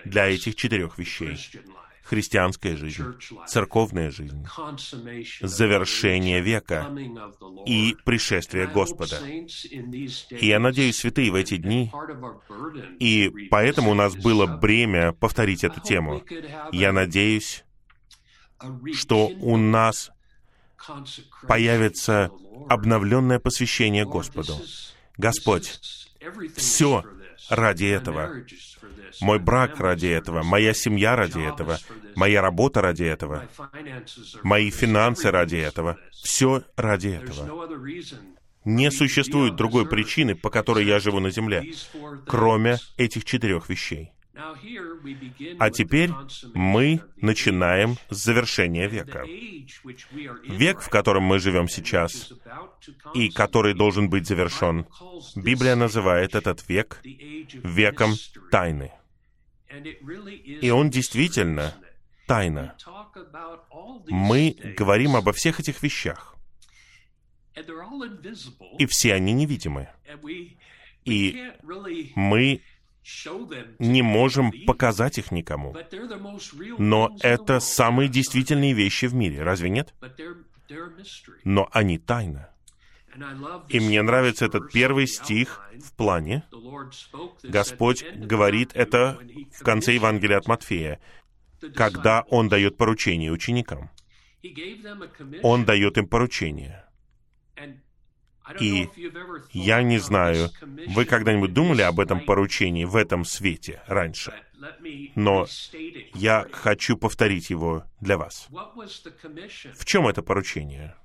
Для 0.05 0.27
этих 0.27 0.55
четырех 0.55 0.97
вещей 0.97 1.37
христианская 2.03 2.75
жизнь, 2.75 3.05
церковная 3.47 4.11
жизнь, 4.11 4.45
завершение 5.41 6.41
века 6.41 6.91
и 7.65 7.95
пришествие 8.05 8.67
Господа. 8.67 9.19
И 9.25 10.47
я 10.47 10.59
надеюсь, 10.59 10.97
святые, 10.97 11.31
в 11.31 11.35
эти 11.35 11.57
дни, 11.57 11.91
и 12.99 13.47
поэтому 13.49 13.91
у 13.91 13.93
нас 13.93 14.15
было 14.15 14.45
бремя 14.45 15.13
повторить 15.13 15.63
эту 15.63 15.79
тему. 15.79 16.23
Я 16.71 16.91
надеюсь, 16.91 17.63
что 18.93 19.27
у 19.27 19.57
нас 19.57 20.11
появится 21.47 22.31
обновленное 22.69 23.39
посвящение 23.39 24.05
Господу. 24.05 24.59
Господь, 25.17 25.79
все 26.55 27.03
ради 27.49 27.85
этого. 27.85 28.43
Мой 29.21 29.39
брак 29.39 29.79
ради 29.79 30.07
этого, 30.07 30.43
моя 30.43 30.73
семья 30.73 31.15
ради 31.15 31.39
этого, 31.39 31.77
моя 32.15 32.41
работа 32.41 32.81
ради 32.81 33.03
этого, 33.03 33.47
мои 34.43 34.71
финансы 34.71 35.29
ради 35.29 35.57
этого. 35.57 35.97
Все 36.11 36.63
ради 36.75 37.09
этого. 37.09 37.67
Не 38.65 38.91
существует 38.91 39.55
другой 39.55 39.87
причины, 39.87 40.35
по 40.35 40.49
которой 40.49 40.85
я 40.85 40.99
живу 40.99 41.19
на 41.19 41.29
земле, 41.31 41.73
кроме 42.25 42.77
этих 42.97 43.25
четырех 43.25 43.69
вещей. 43.69 44.12
А 45.59 45.69
теперь 45.69 46.09
мы 46.55 47.01
начинаем 47.17 47.97
с 48.09 48.23
завершения 48.23 48.87
века. 48.87 49.25
Век, 50.43 50.81
в 50.81 50.89
котором 50.89 51.23
мы 51.23 51.39
живем 51.39 51.67
сейчас, 51.67 52.33
и 53.13 53.29
который 53.29 53.75
должен 53.75 54.09
быть 54.09 54.27
завершен, 54.27 54.87
Библия 55.35 55.75
называет 55.75 56.33
этот 56.33 56.67
век 56.67 56.99
веком 57.03 58.13
тайны. 58.51 58.91
И 60.61 60.69
он 60.71 60.89
действительно 60.89 61.75
тайна. 62.25 62.75
Мы 64.07 64.55
говорим 64.77 65.15
обо 65.15 65.31
всех 65.31 65.59
этих 65.59 65.83
вещах. 65.83 66.35
И 68.79 68.85
все 68.87 69.13
они 69.13 69.33
невидимы. 69.33 69.89
И 71.05 71.51
мы 72.15 72.61
не 73.79 74.01
можем 74.01 74.51
показать 74.65 75.17
их 75.17 75.31
никому. 75.31 75.75
Но 76.77 77.15
это 77.21 77.59
самые 77.59 78.09
действительные 78.09 78.73
вещи 78.73 79.05
в 79.05 79.13
мире, 79.13 79.43
разве 79.43 79.69
нет? 79.69 79.93
Но 81.43 81.67
они 81.71 81.97
тайна. 81.97 82.49
И 83.69 83.79
мне 83.79 84.01
нравится 84.01 84.45
этот 84.45 84.71
первый 84.71 85.07
стих 85.07 85.61
в 85.79 85.93
плане. 85.95 86.43
Господь 87.43 88.03
говорит 88.15 88.71
это 88.73 89.19
в 89.51 89.63
конце 89.63 89.93
Евангелия 89.93 90.37
от 90.37 90.47
Матфея, 90.47 90.99
когда 91.75 92.23
Он 92.29 92.49
дает 92.49 92.77
поручение 92.77 93.31
ученикам. 93.31 93.91
Он 95.43 95.65
дает 95.65 95.97
им 95.97 96.07
поручение. 96.07 96.83
И 98.59 98.89
я 99.51 99.81
не 99.83 99.99
знаю, 99.99 100.49
вы 100.87 101.05
когда-нибудь 101.05 101.53
думали 101.53 101.81
об 101.81 101.99
этом 101.99 102.19
поручении 102.25 102.85
в 102.85 102.95
этом 102.95 103.25
свете 103.25 103.81
раньше? 103.87 104.33
Но 105.15 105.47
я 106.13 106.45
хочу 106.51 106.97
повторить 106.97 107.49
его 107.49 107.85
для 107.99 108.17
вас. 108.17 108.47
В 108.49 109.85
чем 109.85 110.07
это 110.07 110.21
поручение? 110.21 110.95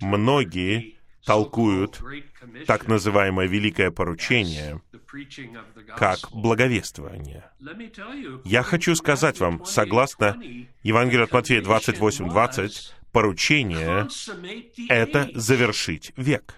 Многие 0.00 0.96
толкуют 1.24 2.00
так 2.66 2.88
называемое 2.88 3.46
великое 3.46 3.90
поручение 3.90 4.80
как 5.96 6.18
благовествование. 6.32 7.50
Я 8.44 8.62
хочу 8.62 8.94
сказать 8.94 9.40
вам, 9.40 9.64
согласно 9.64 10.40
Евангелию 10.82 11.24
от 11.24 11.32
Матфея 11.32 11.62
28.20, 11.62 12.92
поручение— 13.12 14.08
это 14.88 15.30
завершить 15.34 16.12
век. 16.16 16.54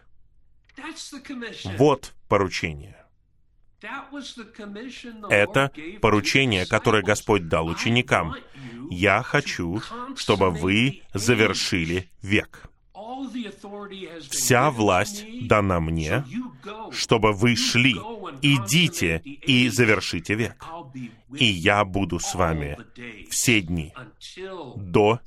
Вот 1.79 2.13
поручение. 2.29 2.97
Это 5.31 5.73
поручение, 6.01 6.67
которое 6.67 7.03
Господь 7.03 7.49
дал 7.49 7.67
ученикам. 7.67 8.37
Я 8.91 9.23
хочу, 9.23 9.83
чтобы 10.17 10.51
вы 10.51 11.03
завершили 11.15 12.09
век. 12.23 12.72
Вся 14.31 14.71
власть 14.71 15.25
дана 15.47 15.81
мне, 15.81 16.25
чтобы 16.91 17.33
вы 17.33 17.57
шли. 17.57 17.95
Идите 18.43 19.19
и 19.25 19.69
завершите 19.69 20.35
век. 20.35 20.65
И 21.37 21.45
я 21.45 21.85
буду 21.85 22.19
с 22.19 22.35
вами 22.35 22.79
все 23.31 23.61
дни 23.61 23.93
до 24.77 25.21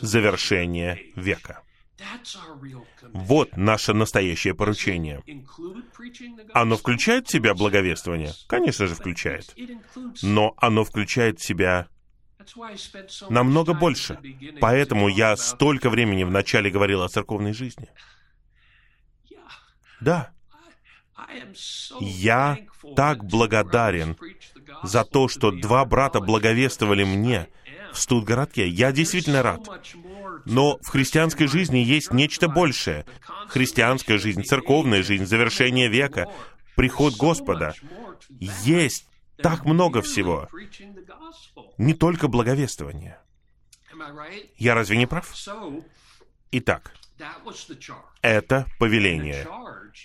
завершения 0.00 0.98
века. 1.16 1.62
Вот 3.12 3.56
наше 3.56 3.92
настоящее 3.92 4.54
поручение. 4.54 5.22
Оно 6.52 6.76
включает 6.76 7.28
в 7.28 7.32
себя 7.32 7.54
благовествование? 7.54 8.32
Конечно 8.46 8.86
же, 8.86 8.94
включает. 8.94 9.54
Но 10.22 10.54
оно 10.56 10.84
включает 10.84 11.40
в 11.40 11.46
себя 11.46 11.88
намного 13.28 13.74
больше. 13.74 14.18
Поэтому 14.60 15.08
я 15.08 15.36
столько 15.36 15.90
времени 15.90 16.24
вначале 16.24 16.70
говорил 16.70 17.02
о 17.02 17.08
церковной 17.08 17.52
жизни. 17.52 17.88
Да. 20.00 20.30
Я 22.00 22.58
так 22.96 23.24
благодарен 23.24 24.16
за 24.82 25.04
то, 25.04 25.28
что 25.28 25.50
два 25.50 25.84
брата 25.84 26.20
благовествовали 26.20 27.04
мне 27.04 27.48
в 27.92 27.98
Студгородке. 27.98 28.68
Я 28.68 28.92
действительно 28.92 29.42
рад. 29.42 29.68
Но 30.46 30.78
в 30.78 30.88
христианской 30.88 31.46
жизни 31.46 31.78
есть 31.78 32.12
нечто 32.12 32.48
большее. 32.48 33.04
Христианская 33.48 34.18
жизнь, 34.18 34.42
церковная 34.42 35.02
жизнь, 35.02 35.26
завершение 35.26 35.88
века, 35.88 36.26
приход 36.76 37.16
Господа. 37.16 37.74
Есть 38.38 39.06
так 39.42 39.64
много 39.64 40.02
всего. 40.02 40.48
Не 41.78 41.94
только 41.94 42.28
благовествование. 42.28 43.18
Я 44.56 44.74
разве 44.74 44.96
не 44.96 45.06
прав? 45.06 45.32
Итак, 46.52 46.92
это 48.22 48.66
повеление. 48.78 49.46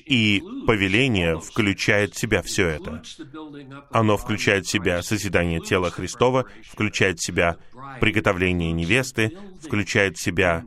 И 0.05 0.43
повеление 0.67 1.39
включает 1.39 2.13
в 2.13 2.19
себя 2.19 2.41
все 2.41 2.67
это. 2.67 3.01
Оно 3.91 4.17
включает 4.17 4.65
в 4.65 4.71
себя 4.71 5.01
созидание 5.01 5.59
тела 5.59 5.91
Христова, 5.91 6.45
включает 6.69 7.19
в 7.19 7.25
себя 7.25 7.57
приготовление 8.01 8.71
невесты, 8.71 9.37
включает 9.61 10.17
в 10.17 10.21
себя 10.21 10.65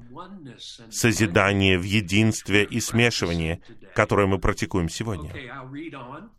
созидание 0.90 1.78
в 1.78 1.82
единстве 1.82 2.64
и 2.64 2.80
смешивании, 2.80 3.60
которое 3.95 4.26
мы 4.26 4.39
практикуем 4.39 4.89
сегодня. 4.89 5.32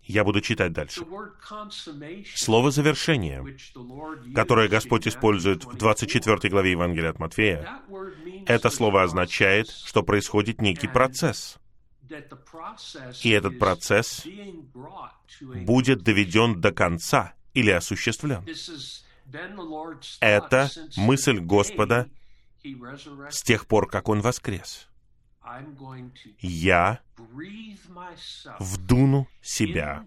Я 0.04 0.24
буду 0.24 0.42
читать 0.42 0.74
дальше. 0.74 1.06
Слово 2.36 2.72
«завершение», 2.72 3.46
которое 4.34 4.68
Господь 4.68 5.08
использует 5.08 5.66
в 5.66 5.78
24 5.78 6.50
главе 6.50 6.72
Евангелия 6.72 7.10
от 7.10 7.20
Матфея, 7.20 7.82
это 8.46 8.70
слово 8.70 9.04
означает, 9.04 9.70
что 9.70 10.04
происходит 10.04 10.62
некий 10.62 10.88
процесс. 10.88 11.58
И 13.24 13.30
этот 13.30 13.60
процесс 13.60 14.26
будет 15.42 16.02
доведен 16.02 16.60
до 16.60 16.72
конца 16.72 17.34
или 17.54 17.70
осуществлен. 17.70 18.46
Это 20.20 20.70
мысль 20.98 21.40
Господа 21.40 22.10
с 23.30 23.44
тех 23.44 23.68
пор, 23.68 23.88
как 23.88 24.10
Он 24.10 24.22
воскрес. 24.22 24.89
Я 26.40 27.00
вдуну 28.60 29.28
себя 29.42 30.06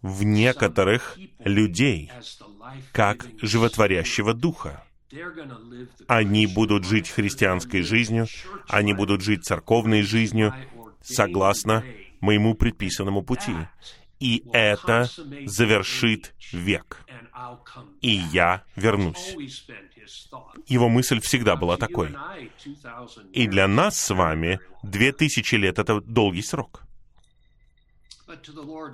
в 0.00 0.22
некоторых 0.24 1.18
людей, 1.38 2.10
как 2.92 3.26
животворящего 3.40 4.34
духа. 4.34 4.84
Они 6.08 6.46
будут 6.46 6.84
жить 6.84 7.10
христианской 7.10 7.82
жизнью, 7.82 8.26
они 8.68 8.94
будут 8.94 9.22
жить 9.22 9.44
церковной 9.44 10.02
жизнью, 10.02 10.54
согласно 11.02 11.84
моему 12.20 12.54
предписанному 12.54 13.22
пути. 13.22 13.54
И 14.22 14.44
это 14.52 15.08
завершит 15.46 16.32
век. 16.52 17.04
И 18.00 18.10
я 18.10 18.62
вернусь. 18.76 19.34
Его 20.68 20.88
мысль 20.88 21.20
всегда 21.20 21.56
была 21.56 21.76
такой. 21.76 22.14
И 23.32 23.48
для 23.48 23.66
нас 23.66 23.98
с 23.98 24.14
вами 24.14 24.60
две 24.84 25.12
тысячи 25.12 25.56
лет— 25.56 25.78
это 25.80 26.00
долгий 26.00 26.42
срок. 26.42 26.82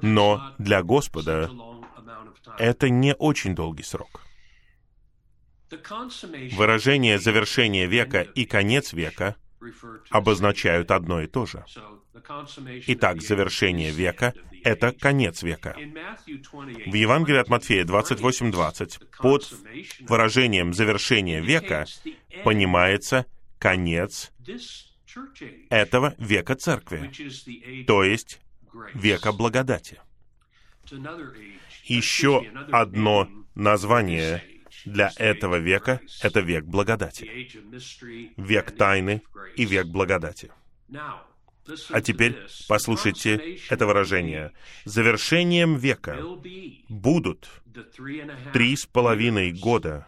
Но 0.01 0.55
для 0.57 0.83
Господа 0.83 1.51
это 2.59 2.89
не 2.89 3.15
очень 3.15 3.55
долгий 3.55 3.85
срок. 3.85 4.23
Выражение 6.53 7.19
«завершение 7.19 7.87
века» 7.87 8.23
и 8.23 8.47
«конец 8.47 8.95
века» 8.95 9.37
обозначают 10.09 10.91
одно 10.91 11.21
и 11.21 11.27
то 11.27 11.45
же. 11.45 11.67
Итак, 12.87 13.23
завершение 13.23 13.91
века— 13.91 14.35
это 14.65 14.93
конец 14.93 15.43
века. 15.43 15.77
В 15.77 16.95
Евангелии 16.95 17.39
от 17.39 17.49
Матфея 17.49 17.85
28.20 17.85 19.07
под 19.19 19.53
выражением 20.01 20.75
«завершение 20.75 21.41
века» 21.41 21.87
понимается 22.45 23.27
конец 23.59 24.33
этого 25.71 26.15
века 26.19 26.55
церкви, 26.55 27.11
то 27.87 28.05
есть 28.05 28.41
века 28.95 29.33
благодати. 29.33 30.01
Еще 31.85 32.47
одно 32.73 33.29
название 33.55 34.43
для 34.85 35.11
этого 35.17 35.57
века— 35.57 36.01
это 36.23 36.41
век 36.41 36.65
благодати. 36.65 37.49
Век 38.37 38.77
тайны 38.77 39.23
и 39.57 39.65
век 39.65 39.87
благодати. 39.87 40.51
А 41.91 42.01
теперь 42.01 42.37
послушайте 42.69 43.59
это 43.69 43.87
выражение. 43.87 44.53
Завершением 44.85 45.77
века 45.77 46.19
будут 46.89 47.49
три 48.53 48.77
с 48.77 48.87
половиной 48.87 49.53
года 49.53 50.07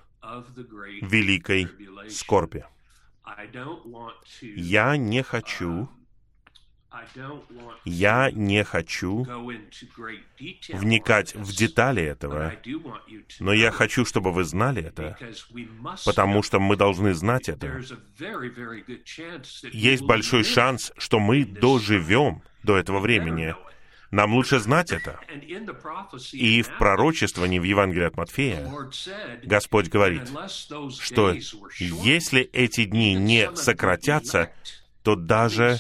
великой 1.02 1.68
скорби. 2.11 2.64
Я 4.42 4.96
не 4.96 5.22
хочу 5.22 5.88
я 7.84 8.30
не 8.30 8.64
хочу 8.64 9.26
вникать 10.68 11.34
в 11.34 11.55
детали 11.55 12.03
этого, 12.03 12.55
но 13.38 13.53
я 13.53 13.70
хочу, 13.70 14.05
чтобы 14.05 14.32
вы 14.32 14.45
знали 14.45 14.82
это, 14.82 15.16
потому 16.05 16.43
что 16.43 16.59
мы 16.59 16.76
должны 16.76 17.14
знать 17.14 17.49
это. 17.49 17.80
Есть 19.72 20.03
большой 20.03 20.45
шанс, 20.45 20.93
что 20.97 21.20
мы 21.20 21.45
доживем 21.45 22.43
до 22.62 22.76
этого 22.76 22.99
времени. 23.01 23.55
Нам 24.11 24.34
лучше 24.34 24.59
знать 24.59 24.91
это. 24.91 25.20
И 26.32 26.62
в 26.62 26.78
пророчествовании 26.78 27.61
в 27.61 27.64
Евангелии 27.64 28.07
от 28.07 28.16
Матфея 28.16 28.68
Господь 29.45 29.88
говорит, 29.88 30.28
что 30.99 31.32
если 31.78 32.43
эти 32.43 32.84
дни 32.84 33.14
не 33.14 33.55
сократятся, 33.55 34.51
то 35.03 35.16
даже 35.16 35.78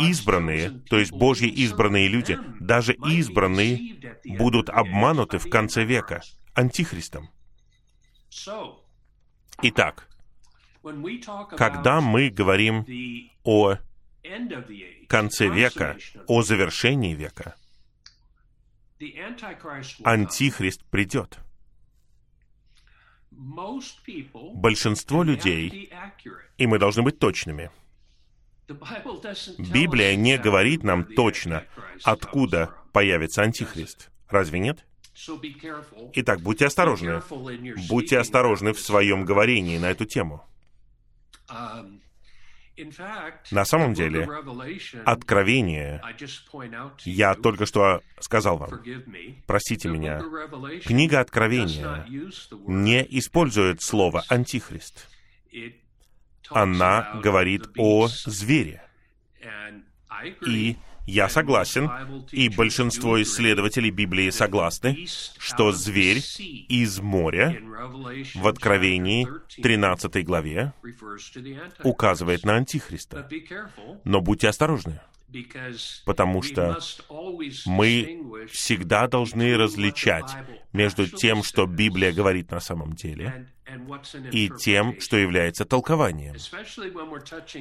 избранные, 0.00 0.70
то 0.88 0.98
есть 0.98 1.12
Божьи 1.12 1.48
избранные 1.48 2.08
люди, 2.08 2.38
даже 2.60 2.94
избранные 2.94 4.18
будут 4.24 4.70
обмануты 4.70 5.38
в 5.38 5.48
конце 5.50 5.84
века 5.84 6.22
антихристом. 6.54 7.28
Итак, 9.62 10.08
когда 11.56 12.00
мы 12.00 12.30
говорим 12.30 12.86
о 13.44 13.76
конце 15.08 15.48
века, 15.48 15.98
о 16.26 16.42
завершении 16.42 17.14
века, 17.14 17.56
Антихрист 20.04 20.84
придет. 20.84 21.40
Большинство 24.54 25.24
людей, 25.24 25.90
и 26.56 26.66
мы 26.68 26.78
должны 26.78 27.02
быть 27.02 27.18
точными— 27.18 27.72
Библия 29.58 30.16
не 30.16 30.38
говорит 30.38 30.82
нам 30.82 31.04
точно, 31.04 31.64
откуда 32.04 32.74
появится 32.92 33.42
Антихрист. 33.42 34.10
Разве 34.28 34.58
нет? 34.58 34.84
Итак, 36.14 36.40
будьте 36.40 36.66
осторожны. 36.66 37.22
Будьте 37.88 38.18
осторожны 38.18 38.72
в 38.72 38.80
своем 38.80 39.24
говорении 39.24 39.78
на 39.78 39.90
эту 39.90 40.04
тему. 40.04 40.44
Um, 41.48 42.00
на 43.50 43.64
самом 43.64 43.92
деле, 43.92 44.26
откровение, 45.04 46.02
я 47.04 47.34
только 47.34 47.66
что 47.66 48.00
сказал 48.18 48.56
вам, 48.56 48.82
простите 49.46 49.88
меня, 49.88 50.22
книга 50.84 51.20
Откровения 51.20 52.06
не 52.66 53.06
использует 53.18 53.82
слово 53.82 54.24
«антихрист» 54.28 55.08
она 56.54 57.20
говорит 57.22 57.68
о 57.76 58.08
звере. 58.08 58.82
И 60.46 60.76
я 61.06 61.28
согласен, 61.28 61.90
и 62.30 62.48
большинство 62.48 63.20
исследователей 63.22 63.90
Библии 63.90 64.30
согласны, 64.30 65.06
что 65.38 65.72
зверь 65.72 66.18
из 66.68 67.00
моря 67.00 67.60
в 68.34 68.46
Откровении 68.46 69.26
13 69.60 70.24
главе 70.24 70.72
указывает 71.82 72.44
на 72.44 72.54
Антихриста. 72.54 73.28
Но 74.04 74.20
будьте 74.20 74.48
осторожны, 74.48 75.00
потому 76.04 76.42
что 76.42 76.78
мы 77.66 78.20
всегда 78.50 79.06
должны 79.08 79.56
различать 79.56 80.30
между 80.72 81.06
тем, 81.06 81.42
что 81.42 81.66
Библия 81.66 82.12
говорит 82.12 82.50
на 82.50 82.60
самом 82.60 82.94
деле, 82.94 83.48
и 84.30 84.50
тем, 84.58 85.00
что 85.00 85.16
является 85.16 85.64
толкованием. 85.64 86.34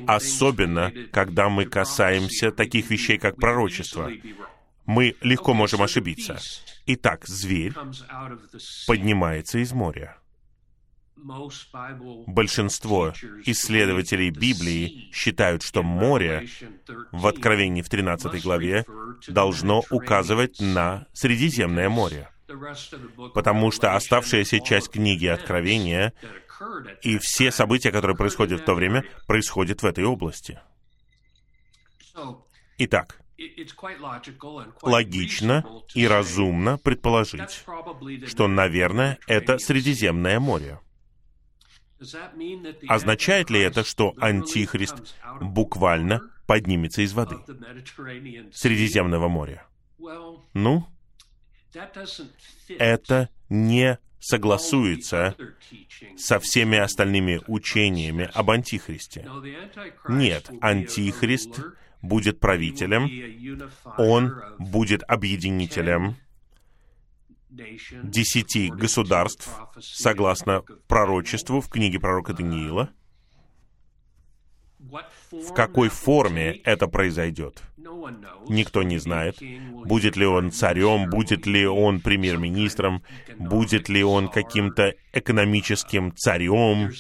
Особенно, 0.07 0.91
когда 1.11 1.49
мы 1.49 1.65
касаемся 1.65 2.51
таких 2.51 2.89
вещей, 2.89 3.17
как 3.17 3.37
пророчество. 3.37 4.11
Мы 4.85 5.15
легко 5.21 5.53
можем 5.53 5.83
ошибиться. 5.83 6.39
Итак, 6.87 7.25
зверь 7.25 7.73
поднимается 8.87 9.59
из 9.59 9.71
моря. 9.71 10.20
Большинство 12.27 13.13
исследователей 13.45 14.29
Библии 14.29 15.09
считают, 15.13 15.63
что 15.63 15.83
море 15.83 16.47
в 17.11 17.27
Откровении 17.27 17.81
в 17.81 17.89
13 17.89 18.41
главе 18.43 18.85
должно 19.27 19.83
указывать 19.89 20.59
на 20.59 21.07
Средиземное 21.13 21.89
море 21.89 22.29
потому 23.33 23.71
что 23.71 23.95
оставшаяся 23.95 24.59
часть 24.59 24.91
книги 24.91 25.25
Откровения 25.25 26.13
и 27.01 27.17
все 27.17 27.51
события, 27.51 27.91
которые 27.91 28.15
происходят 28.15 28.61
в 28.61 28.65
то 28.65 28.73
время, 28.73 29.03
происходят 29.27 29.81
в 29.81 29.85
этой 29.85 30.03
области. 30.03 30.59
Итак, 32.77 33.19
логично 34.81 35.65
и 35.95 36.07
разумно 36.07 36.77
предположить, 36.77 37.63
что, 38.27 38.47
наверное, 38.47 39.17
это 39.27 39.57
Средиземное 39.57 40.39
море. 40.39 40.79
Означает 42.87 43.49
ли 43.49 43.59
это, 43.59 43.83
что 43.83 44.13
Антихрист 44.17 45.15
буквально 45.39 46.21
поднимется 46.47 47.01
из 47.01 47.13
воды 47.13 47.37
Средиземного 48.53 49.27
моря? 49.27 49.65
Ну, 50.53 50.87
это 52.79 53.29
не 53.49 53.99
согласуется 54.19 55.35
со 56.17 56.39
всеми 56.39 56.77
остальными 56.77 57.41
учениями 57.47 58.29
об 58.33 58.51
Антихристе. 58.51 59.27
Нет, 60.07 60.49
Антихрист 60.61 61.59
будет 62.01 62.39
правителем, 62.39 63.09
он 63.97 64.41
будет 64.57 65.03
объединителем 65.07 66.17
десяти 67.51 68.69
государств, 68.69 69.49
согласно 69.79 70.63
пророчеству 70.87 71.61
в 71.61 71.69
книге 71.69 71.99
пророка 71.99 72.33
Даниила— 72.33 72.89
в 75.31 75.53
какой 75.53 75.89
форме 75.89 76.59
это 76.63 76.87
произойдет? 76.87 77.61
Никто 78.49 78.83
не 78.83 78.97
знает. 78.97 79.37
Будет 79.85 80.15
ли 80.15 80.25
он 80.25 80.51
царем, 80.51 81.09
будет 81.09 81.45
ли 81.45 81.65
он 81.65 82.01
премьер-министром, 82.01 83.03
будет 83.37 83.89
ли 83.89 84.03
он 84.03 84.27
каким-то 84.27 84.93
экономическим 85.13 86.13
царем. 86.15 86.91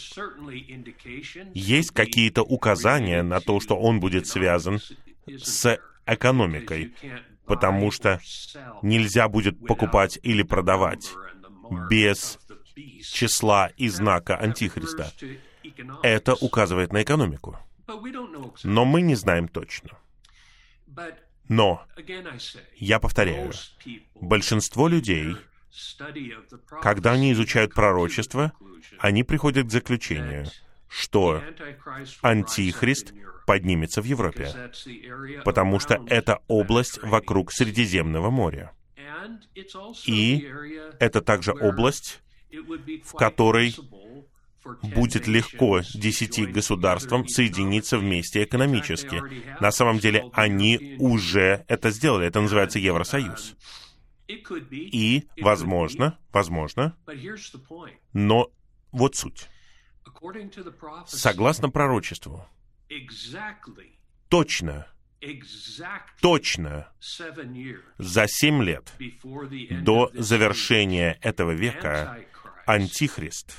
Есть 1.53 1.91
какие-то 1.91 2.43
указания 2.43 3.23
на 3.23 3.39
то, 3.39 3.59
что 3.59 3.75
он 3.75 3.99
будет 3.99 4.27
связан 4.27 4.79
с 5.27 5.79
экономикой. 6.05 6.93
Потому 7.51 7.91
что 7.91 8.21
нельзя 8.81 9.27
будет 9.27 9.59
покупать 9.67 10.17
или 10.23 10.41
продавать 10.41 11.11
без 11.89 12.39
числа 13.03 13.67
и 13.75 13.89
знака 13.89 14.37
Антихриста. 14.37 15.11
Это 16.01 16.33
указывает 16.35 16.93
на 16.93 17.03
экономику. 17.03 17.57
Но 18.63 18.85
мы 18.85 19.01
не 19.01 19.15
знаем 19.15 19.49
точно. 19.49 19.97
Но, 21.49 21.85
я 22.77 22.99
повторяю, 22.99 23.51
большинство 24.15 24.87
людей, 24.87 25.35
когда 26.81 27.11
они 27.11 27.33
изучают 27.33 27.73
пророчество, 27.73 28.53
они 28.97 29.23
приходят 29.23 29.67
к 29.67 29.71
заключению, 29.71 30.45
что 30.87 31.43
Антихрист 32.21 33.13
поднимется 33.45 34.01
в 34.01 34.05
Европе, 34.05 34.71
потому 35.43 35.79
что 35.79 36.03
это 36.07 36.39
область 36.47 37.01
вокруг 37.03 37.51
Средиземного 37.51 38.29
моря. 38.29 38.73
И 40.05 40.49
это 40.99 41.21
также 41.21 41.51
область, 41.53 42.21
в 43.03 43.13
которой 43.13 43.75
будет 44.83 45.27
легко 45.27 45.81
десяти 45.93 46.45
государствам 46.45 47.27
соединиться 47.27 47.97
вместе 47.97 48.43
экономически. 48.43 49.21
На 49.59 49.71
самом 49.71 49.99
деле 49.99 50.29
они 50.33 50.95
уже 50.99 51.65
это 51.67 51.89
сделали. 51.89 52.27
Это 52.27 52.41
называется 52.41 52.79
Евросоюз. 52.79 53.55
И, 54.71 55.27
возможно, 55.41 56.17
возможно, 56.31 56.95
но 58.13 58.49
вот 58.91 59.15
суть. 59.15 59.49
Согласно 61.07 61.69
пророчеству, 61.69 62.45
точно, 64.29 64.87
точно. 66.21 66.87
За 67.97 68.27
семь 68.27 68.63
лет. 68.63 68.93
до 69.83 70.11
завершения 70.13 71.17
этого 71.21 71.51
века 71.51 72.25
Антихрист 72.65 73.55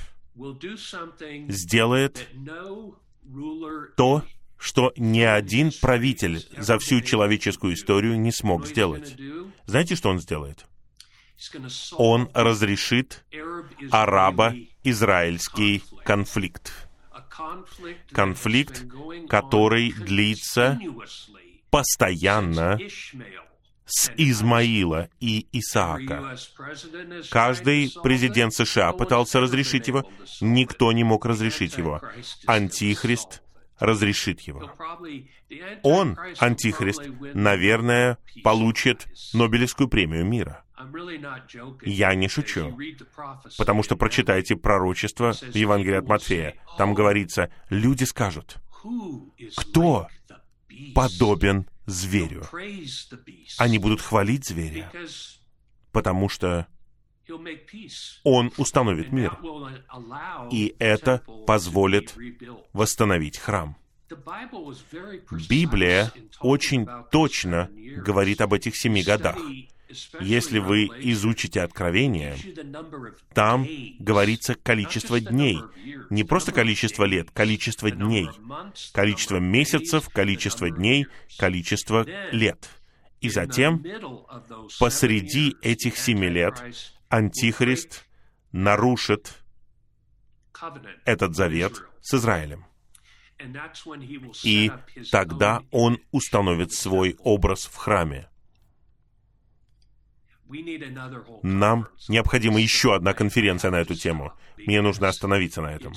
сделает 1.48 2.28
то, 3.96 4.24
что 4.58 4.92
ни 4.96 5.20
один 5.20 5.70
правитель 5.80 6.44
за 6.56 6.78
всю 6.78 7.00
человеческую 7.00 7.74
историю 7.74 8.18
не 8.18 8.32
смог 8.32 8.66
сделать. 8.66 9.16
Знаете, 9.66 9.96
что 9.96 10.08
он 10.10 10.20
сделает? 10.20 10.66
Он 11.92 12.30
разрешит 12.34 13.24
арабо-израильский 13.90 15.82
конфликт. 16.04 16.88
Конфликт, 18.12 18.84
который 19.28 19.92
длится 19.92 20.78
постоянно 21.70 22.78
с 23.86 24.10
Измаила 24.16 25.08
и 25.20 25.46
Исаака. 25.52 26.36
Каждый 27.30 27.92
президент 28.02 28.54
США 28.54 28.92
пытался 28.92 29.40
разрешить 29.40 29.88
его, 29.88 30.04
никто 30.40 30.92
не 30.92 31.04
мог 31.04 31.26
разрешить 31.26 31.76
его. 31.76 32.00
Антихрист 32.46 33.42
разрешит 33.78 34.40
его. 34.42 34.70
Он, 35.82 36.16
Антихрист, 36.38 37.02
наверное, 37.34 38.18
получит 38.44 39.06
Нобелевскую 39.34 39.88
премию 39.88 40.24
мира. 40.24 40.64
Я 41.82 42.14
не 42.14 42.28
шучу, 42.28 42.78
потому 43.58 43.82
что 43.82 43.96
прочитайте 43.96 44.56
пророчество 44.56 45.32
в 45.32 45.54
Евангелии 45.54 45.96
от 45.98 46.06
Матфея. 46.06 46.54
Там 46.78 46.94
говорится, 46.94 47.50
люди 47.68 48.04
скажут, 48.04 48.56
кто 49.56 50.08
подобен 50.94 51.66
зверю? 51.86 52.44
Они 53.58 53.78
будут 53.78 54.00
хвалить 54.00 54.46
зверя, 54.46 54.90
потому 55.92 56.28
что 56.28 56.66
он 58.24 58.52
установит 58.56 59.12
мир, 59.12 59.38
и 60.50 60.74
это 60.78 61.22
позволит 61.46 62.14
восстановить 62.72 63.38
храм. 63.38 63.76
Библия 65.48 66.12
очень 66.40 66.86
точно 67.10 67.70
говорит 67.96 68.40
об 68.40 68.52
этих 68.52 68.76
семи 68.76 69.02
годах. 69.02 69.38
Если 70.20 70.58
вы 70.58 70.86
изучите 71.00 71.62
Откровение, 71.62 72.36
там 73.34 73.66
говорится 73.98 74.54
количество 74.54 75.20
дней. 75.20 75.58
Не 76.10 76.24
просто 76.24 76.52
количество 76.52 77.04
лет, 77.04 77.30
количество 77.30 77.90
дней. 77.90 78.28
Количество 78.92 79.36
месяцев, 79.36 80.08
количество 80.08 80.70
дней, 80.70 81.06
количество 81.38 82.06
лет. 82.32 82.68
И 83.20 83.30
затем, 83.30 83.84
посреди 84.78 85.56
этих 85.62 85.96
семи 85.96 86.28
лет, 86.28 86.62
Антихрист 87.08 88.04
нарушит 88.50 89.42
этот 91.04 91.36
завет 91.36 91.82
с 92.00 92.14
Израилем. 92.14 92.66
И 94.44 94.70
тогда 95.10 95.62
он 95.70 95.98
установит 96.10 96.72
свой 96.72 97.16
образ 97.20 97.66
в 97.66 97.76
храме. 97.76 98.28
Нам 101.42 101.88
необходима 102.08 102.60
еще 102.60 102.94
одна 102.94 103.14
конференция 103.14 103.70
на 103.70 103.80
эту 103.80 103.94
тему. 103.94 104.32
Мне 104.58 104.82
нужно 104.82 105.08
остановиться 105.08 105.62
на 105.62 105.74
этом, 105.74 105.94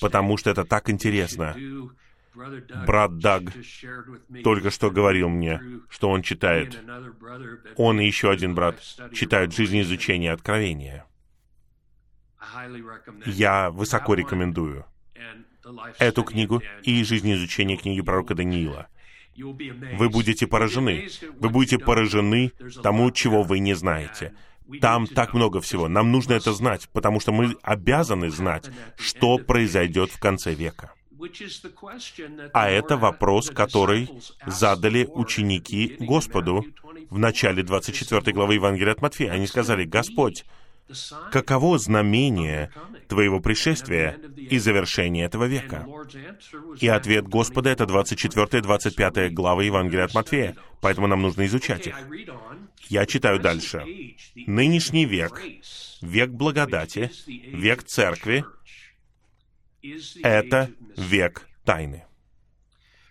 потому 0.00 0.36
что 0.36 0.50
это 0.50 0.64
так 0.64 0.90
интересно. 0.90 1.56
Брат 2.86 3.18
Даг 3.18 3.52
только 4.44 4.70
что 4.70 4.90
говорил 4.90 5.28
мне, 5.28 5.60
что 5.88 6.10
он 6.10 6.22
читает. 6.22 6.80
Он 7.76 8.00
и 8.00 8.06
еще 8.06 8.30
один 8.30 8.54
брат 8.54 8.80
читают 9.12 9.54
жизнеизучение 9.54 10.32
Откровения. 10.32 11.04
Я 13.26 13.70
высоко 13.70 14.14
рекомендую 14.14 14.84
эту 15.98 16.22
книгу 16.22 16.62
и 16.82 17.04
жизнеизучение 17.04 17.76
книги 17.76 18.00
пророка 18.00 18.34
Даниила 18.34 18.88
вы 19.38 20.08
будете 20.08 20.46
поражены. 20.46 21.08
Вы 21.38 21.48
будете 21.48 21.78
поражены 21.78 22.52
тому, 22.82 23.10
чего 23.10 23.42
вы 23.42 23.58
не 23.58 23.74
знаете. 23.74 24.34
Там 24.80 25.06
так 25.06 25.34
много 25.34 25.60
всего. 25.60 25.88
Нам 25.88 26.12
нужно 26.12 26.34
это 26.34 26.52
знать, 26.52 26.88
потому 26.92 27.20
что 27.20 27.32
мы 27.32 27.56
обязаны 27.62 28.30
знать, 28.30 28.70
что 28.98 29.38
произойдет 29.38 30.10
в 30.10 30.20
конце 30.20 30.54
века. 30.54 30.92
А 32.52 32.70
это 32.70 32.96
вопрос, 32.96 33.50
который 33.50 34.08
задали 34.46 35.08
ученики 35.10 35.96
Господу 35.98 36.64
в 37.10 37.18
начале 37.18 37.62
24 37.62 38.32
главы 38.32 38.54
Евангелия 38.54 38.92
от 38.92 39.02
Матфея. 39.02 39.32
Они 39.32 39.46
сказали, 39.46 39.84
«Господь, 39.84 40.44
каково 41.32 41.78
знамение 41.78 42.70
Твоего 43.08 43.40
пришествия 43.40 44.18
и 44.36 44.58
завершения 44.58 45.24
этого 45.24 45.44
века? 45.44 45.86
И 46.80 46.88
ответ 46.88 47.28
Господа— 47.28 47.70
это 47.70 47.84
24-25 47.84 49.30
главы 49.30 49.64
Евангелия 49.64 50.04
от 50.04 50.14
Матфея, 50.14 50.56
поэтому 50.80 51.06
нам 51.06 51.22
нужно 51.22 51.46
изучать 51.46 51.86
их. 51.86 51.96
Я 52.88 53.06
читаю 53.06 53.38
дальше. 53.40 53.84
Нынешний 54.34 55.04
век, 55.04 55.42
век 56.00 56.30
благодати, 56.30 57.10
век 57.26 57.82
церкви— 57.84 58.44
это 60.22 60.70
век 60.96 61.46
тайны. 61.64 62.04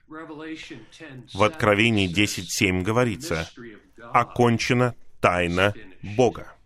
В 0.08 1.44
Откровении 1.44 2.08
10.7 2.10 2.82
говорится, 2.82 3.50
«Окончена 4.14 4.96
тайна 5.20 5.74
Бога». 6.02 6.57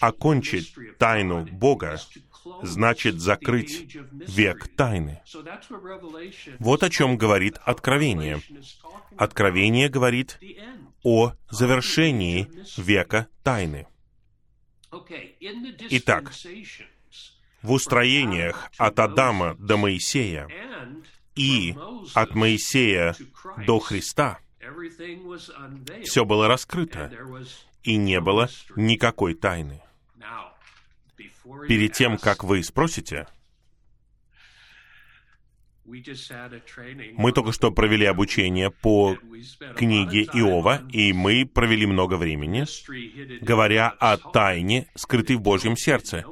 Окончить 0.00 0.74
тайну 0.98 1.44
Бога 1.44 1.98
значит 2.62 3.20
закрыть 3.20 3.96
век 4.12 4.68
тайны. 4.76 5.20
Вот 6.58 6.82
о 6.82 6.90
чем 6.90 7.16
говорит 7.16 7.58
Откровение. 7.64 8.40
Откровение 9.16 9.88
говорит 9.88 10.38
о 11.02 11.32
завершении 11.50 12.48
века 12.76 13.28
тайны. 13.42 13.86
Итак, 15.90 16.32
в 17.62 17.72
устроениях 17.72 18.70
от 18.78 18.98
Адама 18.98 19.54
до 19.56 19.76
Моисея 19.76 20.48
и 21.34 21.74
от 22.14 22.34
Моисея 22.34 23.14
до 23.66 23.78
Христа 23.78 24.38
все 26.04 26.24
было 26.24 26.48
раскрыто, 26.48 27.10
и 27.82 27.96
не 27.96 28.20
было 28.20 28.48
никакой 28.76 29.34
тайны. 29.34 29.82
Перед 31.68 31.92
тем, 31.92 32.18
как 32.18 32.44
вы 32.44 32.62
спросите, 32.62 33.26
мы 35.84 37.32
только 37.32 37.52
что 37.52 37.72
провели 37.72 38.06
обучение 38.06 38.70
по 38.70 39.16
книге 39.76 40.22
Иова, 40.22 40.82
и 40.90 41.12
мы 41.12 41.46
провели 41.46 41.86
много 41.86 42.14
времени, 42.14 42.64
говоря 43.42 43.88
о 43.88 44.16
тайне, 44.16 44.86
скрытой 44.94 45.36
в 45.36 45.40
Божьем 45.40 45.76
сердце, 45.76 46.24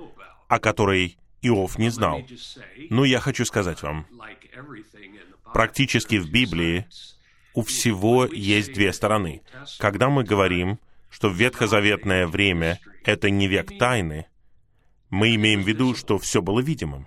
о 0.47 0.61
которой 0.61 1.19
Иов 1.43 1.79
не 1.79 1.91
знал. 1.91 2.25
Но 2.91 3.05
я 3.05 3.21
хочу 3.21 3.45
сказать 3.45 3.83
вам, 3.83 4.07
практически 5.53 6.17
в 6.17 6.31
Библии 6.31 6.87
у 7.55 7.63
всего 7.63 8.27
есть 8.27 8.73
две 8.73 8.93
стороны. 8.93 9.43
Когда 9.79 10.09
мы 10.09 10.23
говорим, 10.23 10.79
что 11.11 11.29
ветхозаветное 11.29 12.27
время— 12.27 12.81
это 13.05 13.31
не 13.31 13.49
век 13.49 13.79
тайны, 13.79 14.27
мы 15.11 15.35
имеем 15.35 15.63
в 15.63 15.69
виду, 15.69 15.95
что 15.95 16.19
все 16.19 16.43
было 16.43 16.61
видимым. 16.61 17.07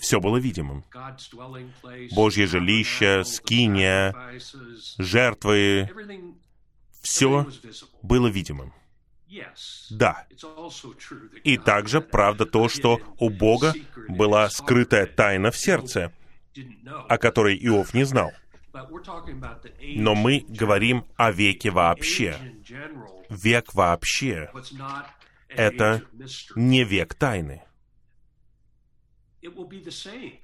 Все 0.00 0.20
было 0.20 0.38
видимым. 0.38 0.84
Божье 2.12 2.46
жилище, 2.46 3.22
скиния, 3.24 4.14
жертвы, 4.98 5.88
все 7.02 7.46
было 8.02 8.26
видимым. 8.28 8.72
Да. 9.90 10.26
И 11.44 11.56
также 11.56 12.00
правда 12.00 12.46
то, 12.46 12.68
что 12.68 13.00
у 13.18 13.30
Бога 13.30 13.74
была 14.08 14.50
скрытая 14.50 15.06
тайна 15.06 15.50
в 15.50 15.56
сердце, 15.56 16.12
о 17.08 17.18
которой 17.18 17.56
Иов 17.56 17.94
не 17.94 18.04
знал. 18.04 18.32
Но 19.96 20.14
мы 20.14 20.44
говорим 20.48 21.04
о 21.16 21.32
веке 21.32 21.70
вообще. 21.70 22.36
Век 23.28 23.74
вообще— 23.74 24.50
это 25.48 26.02
не 26.54 26.84
век 26.84 27.14
тайны. 27.14 27.62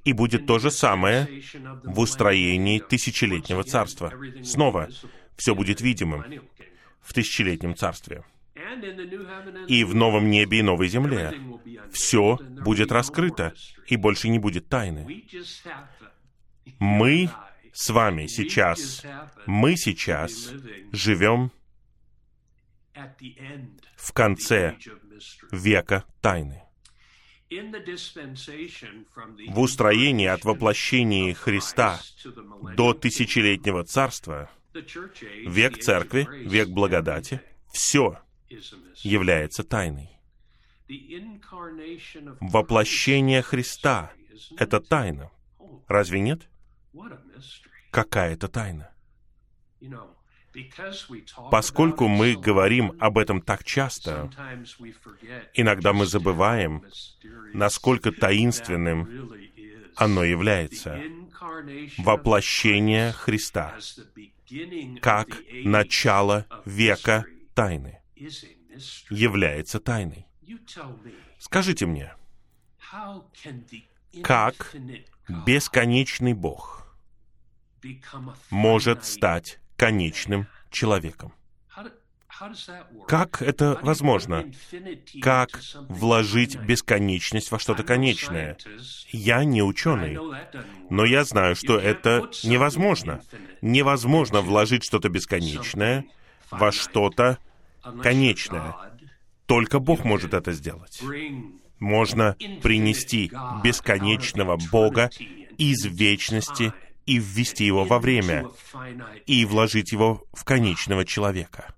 И 0.04 0.12
будет 0.12 0.46
то 0.46 0.58
же 0.58 0.70
самое 0.70 1.42
в 1.84 2.00
устроении 2.00 2.78
тысячелетнего 2.78 3.62
царства. 3.62 4.12
Снова, 4.42 4.88
все 5.36 5.54
будет 5.54 5.80
видимым 5.80 6.24
в 7.00 7.12
тысячелетнем 7.12 7.76
царстве. 7.76 8.24
И 9.68 9.84
в 9.84 9.94
новом 9.94 10.30
небе 10.30 10.60
и 10.60 10.62
новой 10.62 10.88
земле 10.88 11.34
все 11.92 12.38
будет 12.62 12.90
раскрыто, 12.90 13.52
и 13.86 13.96
больше 13.96 14.28
не 14.28 14.38
будет 14.38 14.68
тайны. 14.68 15.24
Мы 16.78 17.30
с 17.76 17.90
вами 17.90 18.26
сейчас, 18.26 19.04
мы 19.44 19.76
сейчас 19.76 20.50
живем 20.92 21.52
в 23.96 24.12
конце 24.14 24.78
века 25.52 26.04
тайны. 26.22 26.62
В 27.50 29.60
устроении 29.60 30.26
от 30.26 30.44
воплощения 30.44 31.34
Христа 31.34 32.00
до 32.76 32.94
тысячелетнего 32.94 33.84
царства, 33.84 34.50
век 34.72 35.78
церкви, 35.78 36.26
век 36.48 36.70
благодати, 36.70 37.42
все 37.70 38.18
является 39.02 39.64
тайной. 39.64 40.18
Воплощение 42.40 43.42
Христа— 43.42 44.12
это 44.56 44.80
тайна. 44.80 45.30
Разве 45.88 46.20
нет? 46.20 46.48
Какая 47.90 48.34
это 48.34 48.48
тайна? 48.48 48.90
Поскольку 51.50 52.08
мы 52.08 52.34
говорим 52.34 52.96
об 52.98 53.18
этом 53.18 53.42
так 53.42 53.64
часто, 53.64 54.30
иногда 55.54 55.92
мы 55.92 56.06
забываем, 56.06 56.84
насколько 57.52 58.12
таинственным 58.12 59.32
оно 59.96 60.24
является. 60.24 61.00
Воплощение 61.98 63.12
Христа 63.12 63.78
как 65.00 65.28
начало 65.64 66.46
века 66.64 67.24
тайны 67.54 68.00
является 69.10 69.80
тайной. 69.80 70.26
Скажите 71.38 71.86
мне, 71.86 72.14
как 74.22 74.74
бесконечный 75.44 76.34
Бог 76.34 76.85
может 78.50 79.04
стать 79.04 79.58
конечным 79.76 80.46
человеком? 80.70 81.32
Как 83.08 83.40
это 83.40 83.78
возможно? 83.82 84.44
Как 85.22 85.60
вложить 85.88 86.56
бесконечность 86.56 87.50
во 87.50 87.58
что-то 87.58 87.82
конечное? 87.82 88.58
Я 89.10 89.44
не 89.44 89.62
ученый, 89.62 90.18
но 90.90 91.04
я 91.04 91.24
знаю, 91.24 91.56
что 91.56 91.78
это 91.78 92.28
невозможно. 92.44 93.22
Невозможно 93.62 94.42
вложить 94.42 94.84
что-то 94.84 95.08
бесконечное 95.08 96.04
во 96.50 96.72
что-то 96.72 97.38
конечное. 98.02 98.74
Только 99.46 99.78
Бог 99.78 100.04
может 100.04 100.34
это 100.34 100.52
сделать. 100.52 101.00
Можно 101.78 102.36
принести 102.62 103.30
бесконечного 103.62 104.58
Бога 104.70 105.10
из 105.56 105.84
вечности 105.86 106.72
и 107.06 107.18
ввести 107.18 107.64
его 107.64 107.84
во 107.84 107.98
время, 107.98 108.48
и 109.26 109.44
вложить 109.44 109.92
его 109.92 110.24
в 110.32 110.44
конечного 110.44 111.04
человека. 111.04 111.74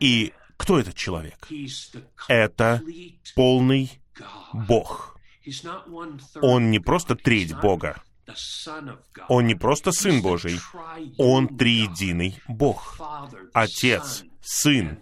И 0.00 0.32
кто 0.56 0.78
этот 0.78 0.94
человек? 0.94 1.46
Это 2.28 2.82
полный 3.34 4.00
Бог. 4.52 5.18
Он 6.40 6.70
не 6.70 6.78
просто 6.78 7.14
треть 7.14 7.54
Бога. 7.60 8.02
Он 9.28 9.46
не 9.46 9.54
просто 9.54 9.92
Сын 9.92 10.22
Божий. 10.22 10.58
Он 11.18 11.56
триединый 11.56 12.40
Бог. 12.48 12.98
Отец, 13.52 14.24
Сын 14.40 14.98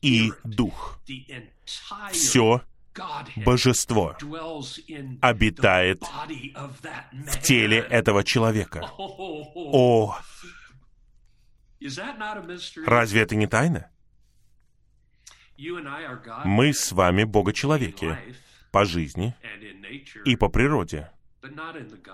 и 0.00 0.32
Дух. 0.44 1.00
Все 2.12 2.62
божество 3.36 4.16
обитает 5.20 6.02
в 7.12 7.42
теле 7.42 7.78
этого 7.78 8.24
человека. 8.24 8.90
О, 8.98 10.16
разве 12.86 13.20
это 13.22 13.36
не 13.36 13.46
тайна? 13.46 13.90
Мы 16.44 16.72
с 16.72 16.92
вами 16.92 17.24
Бога-человеки 17.24 18.18
по 18.70 18.84
жизни 18.84 19.34
и 20.24 20.36
по 20.36 20.48
природе, 20.48 21.10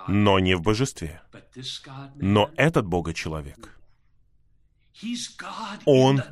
но 0.07 0.39
не 0.39 0.55
в 0.55 0.63
божестве. 0.63 1.23
Но 2.17 2.51
этот 2.57 2.87
Бога-человек— 2.87 3.75
он 5.85 6.23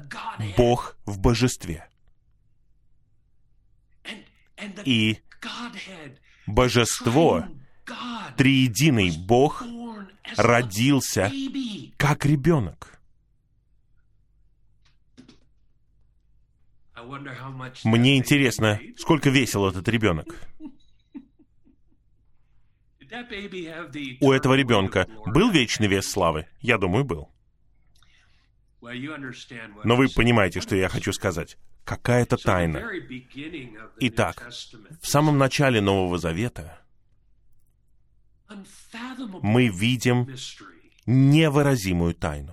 Бог 0.57 0.97
в 1.07 1.19
божестве. 1.19 1.89
И 4.85 5.19
божество, 6.47 7.45
триединый 8.37 9.13
Бог, 9.27 9.63
родился 10.37 11.31
как 11.97 12.25
ребенок. 12.25 12.99
Мне 17.85 18.17
интересно, 18.17 18.81
сколько 18.97 19.31
весил 19.31 19.67
этот 19.67 19.89
ребенок? 19.89 20.27
У 24.21 24.33
этого 24.33 24.55
ребенка 24.55 25.07
был 25.27 25.51
вечный 25.51 25.87
вес 25.87 26.09
славы? 26.11 26.49
Я 26.61 26.79
думаю, 26.79 27.05
был. 27.05 27.31
Но 29.85 29.97
вы 29.97 30.09
понимаете, 30.09 30.61
что 30.61 30.77
я 30.77 30.89
хочу 30.89 31.13
сказать. 31.13 31.57
Какая-то 31.87 32.37
тайна. 32.37 32.83
Итак, 34.01 34.51
в 35.01 35.07
самом 35.07 35.39
начале 35.39 35.81
Нового 35.81 36.19
Завета 36.19 36.81
мы 39.41 39.69
видим 39.69 40.29
невыразимую 41.07 42.15
тайну. 42.15 42.53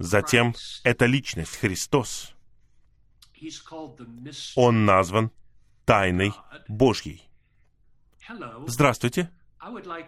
Затем 0.00 0.52
эта 0.82 1.06
личность, 1.06 1.56
Христос, 1.58 2.34
Он 4.56 4.84
назван 4.84 5.30
тайной 5.84 6.32
Божьей. 6.66 7.22
Здравствуйте. 8.66 9.30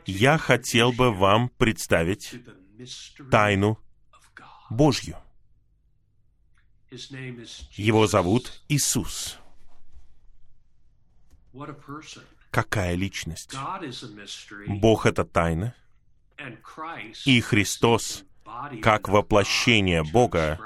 Я 0.06 0.36
хотел 0.36 0.90
бы 0.92 1.12
вам 1.12 1.48
представить 1.48 2.34
тайну 3.30 3.78
Божью. 4.68 5.16
Его 6.90 8.06
зовут 8.06 8.62
Иисус. 8.68 9.38
Какая 12.50 12.94
личность? 12.94 13.54
Бог— 14.66 15.06
это 15.06 15.24
тайна, 15.24 15.74
и 17.24 17.40
Христос, 17.40 18.24
как 18.82 19.08
воплощение 19.08 20.02
Бога, 20.02 20.58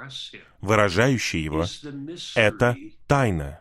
выражающий 0.61 1.43
Его, 1.43 1.67
это 2.35 2.77
тайна 3.07 3.61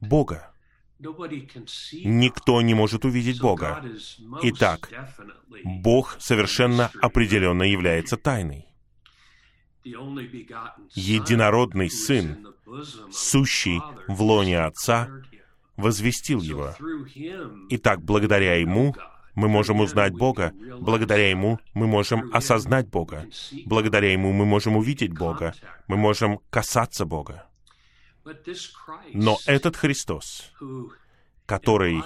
Бога. 0.00 0.52
Никто 0.98 2.62
не 2.62 2.74
может 2.74 3.04
увидеть 3.04 3.40
Бога. 3.40 3.84
Итак, 4.42 4.90
Бог 5.64 6.16
совершенно 6.20 6.90
определенно 7.00 7.62
является 7.64 8.16
тайной 8.16 8.71
единородный 9.84 11.90
Сын, 11.90 12.54
сущий 13.10 13.80
в 14.08 14.22
лоне 14.22 14.60
Отца, 14.60 15.08
возвестил 15.76 16.40
его. 16.40 16.74
Итак, 17.70 18.02
благодаря 18.02 18.56
Ему 18.56 18.94
Мы 19.34 19.48
можем 19.48 19.80
узнать 19.80 20.12
Бога. 20.12 20.52
Благодаря 20.80 21.30
Ему 21.30 21.58
мы 21.74 21.86
можем 21.86 22.32
осознать 22.34 22.88
Бога. 22.88 23.26
Благодаря 23.66 24.12
Ему 24.12 24.32
мы 24.32 24.44
можем 24.44 24.76
увидеть 24.76 25.12
Бога. 25.12 25.54
Мы 25.88 25.96
можем 25.96 26.38
касаться 26.50 27.06
Бога. 27.06 27.46
Но 29.14 29.38
этот 29.46 29.76
Христос, 29.76 30.52
который 31.46 32.02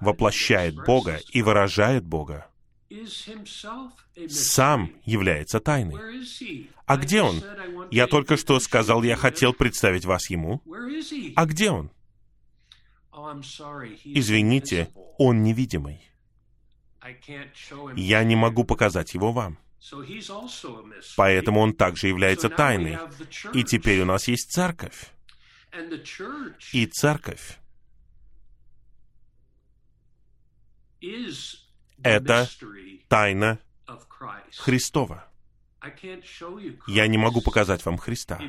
воплощает 0.00 0.74
Бога 0.84 1.20
и 1.32 1.42
выражает 1.42 2.04
Бога, 2.04 2.47
сам 4.28 4.92
является 5.04 5.60
тайной. 5.60 5.96
А 6.86 6.96
где 6.96 7.22
он? 7.22 7.42
Я 7.90 8.06
только 8.06 8.36
что 8.36 8.58
сказал, 8.60 9.02
я 9.02 9.16
хотел 9.16 9.52
представить 9.52 10.04
вас 10.04 10.30
ему. 10.30 10.62
А 11.36 11.46
где 11.46 11.70
он? 11.70 11.90
Извините, 14.04 14.90
он 15.18 15.42
невидимый. 15.42 16.00
Я 17.96 18.24
не 18.24 18.36
могу 18.36 18.64
показать 18.64 19.14
его 19.14 19.32
вам. 19.32 19.58
Поэтому 21.16 21.60
он 21.60 21.74
также 21.74 22.08
является 22.08 22.48
тайной. 22.48 22.98
И 23.52 23.64
теперь 23.64 24.00
у 24.02 24.06
нас 24.06 24.28
есть 24.28 24.50
церковь. 24.50 25.10
И 26.72 26.86
церковь— 26.86 27.58
это 32.02 32.48
тайна 33.08 33.58
Христова. 34.56 35.24
Я 36.88 37.06
не 37.06 37.18
могу 37.18 37.40
показать 37.40 37.84
вам 37.84 37.98
Христа. 37.98 38.40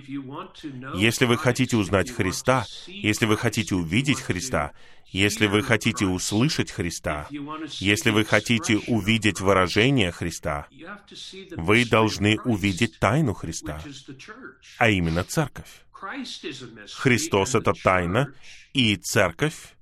Если 0.96 1.26
вы 1.26 1.38
хотите 1.38 1.78
узнать 1.78 2.10
Христа, 2.10 2.66
если 2.88 3.26
вы 3.26 3.38
хотите 3.38 3.76
увидеть 3.76 4.20
Христа, 4.20 4.72
если 5.06 5.48
вы 5.48 5.62
хотите 5.62 6.06
услышать 6.06 6.72
Христа, 6.72 7.28
если 7.80 8.10
вы 8.10 8.26
хотите 8.26 8.78
увидеть 8.88 9.42
выражение 9.42 10.12
Христа, 10.12 10.68
вы 11.56 11.86
должны 11.86 12.40
увидеть 12.46 13.00
тайну 13.00 13.34
Христа, 13.34 13.82
а 14.78 14.90
именно 14.90 15.24
церковь. 15.24 15.86
Христос— 16.96 17.56
это 17.56 17.74
тайна, 17.74 18.34
и 18.74 18.96
церковь, 18.96 19.76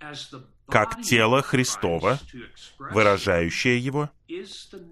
как 0.67 1.01
тело 1.01 1.41
Христова, 1.41 2.19
выражающее 2.77 3.79
его, 3.79 4.09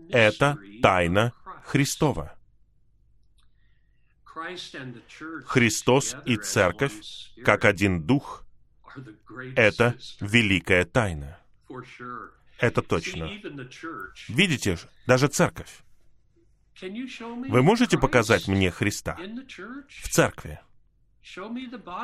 это 0.10 0.58
тайна 0.82 1.34
Христова. 1.66 2.36
Христос 5.46 6.16
и 6.26 6.38
Церковь, 6.38 6.94
как 7.44 7.66
один 7.66 8.04
Дух, 8.04 8.46
это 9.56 9.96
великая 10.20 10.86
тайна. 10.86 11.40
Это 12.60 12.82
точно. 12.82 13.30
Видите, 14.30 14.78
даже 15.08 15.28
Церковь. 15.28 15.84
Вы 16.82 17.62
можете 17.62 17.98
показать 17.98 18.48
мне 18.48 18.72
Христа 18.72 19.18
в 19.88 20.10
Церкви? 20.10 20.60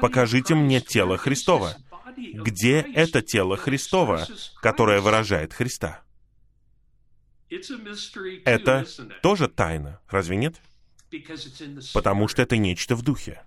Покажите 0.02 0.56
мне 0.56 0.82
тело 0.82 1.18
Христова. 1.18 1.76
Где 2.18 2.80
это 2.80 3.22
тело 3.22 3.58
Христова, 3.58 4.28
которое 4.62 5.02
выражает 5.02 5.54
Христа? 5.54 6.02
Это 8.46 8.86
тоже 9.22 9.48
тайна, 9.48 10.00
разве 10.10 10.38
нет? 10.38 10.56
Потому 11.94 12.28
что 12.28 12.42
это 12.42 12.58
нечто 12.58 12.96
в 12.96 13.04
духе. 13.04 13.44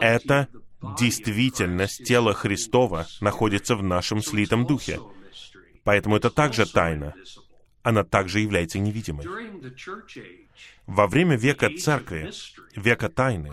Это 0.00 0.48
действительность 0.98 2.04
тела 2.04 2.34
Христова 2.34 3.06
находится 3.20 3.76
в 3.76 3.82
нашем 3.82 4.22
слитом 4.22 4.66
духе. 4.66 5.00
Поэтому 5.84 6.16
это 6.16 6.30
также 6.30 6.66
тайна. 6.66 7.14
Она 7.88 8.04
также 8.04 8.40
является 8.40 8.78
невидимой. 8.78 9.26
Во 10.86 11.06
время 11.06 11.38
века 11.38 11.70
Церкви, 11.74 12.30
века 12.76 13.08
тайны, 13.08 13.50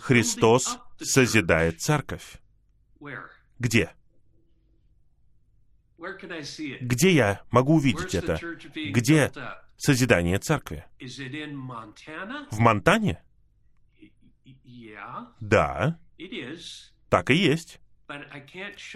Христос 0.00 0.80
созидает 1.00 1.80
Церковь. 1.80 2.40
Где? 3.60 3.92
Где 6.80 7.12
я 7.12 7.42
могу 7.52 7.76
увидеть 7.76 8.16
это? 8.16 8.40
Где 8.74 9.30
созидание 9.76 10.40
церкви? 10.40 10.84
В 12.50 12.58
Монтане? 12.58 13.22
Да, 15.38 15.96
так 17.08 17.30
и 17.30 17.34
есть. 17.36 17.79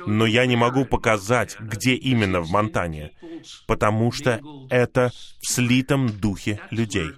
Но 0.06 0.26
я 0.26 0.46
не 0.46 0.56
могу 0.56 0.84
показать, 0.84 1.58
где 1.60 1.94
именно 1.94 2.40
в 2.40 2.50
Монтане, 2.50 3.12
потому 3.66 4.12
что 4.12 4.40
это 4.70 5.10
в 5.40 5.48
слитом 5.48 6.08
духе 6.08 6.60
людей. 6.70 7.10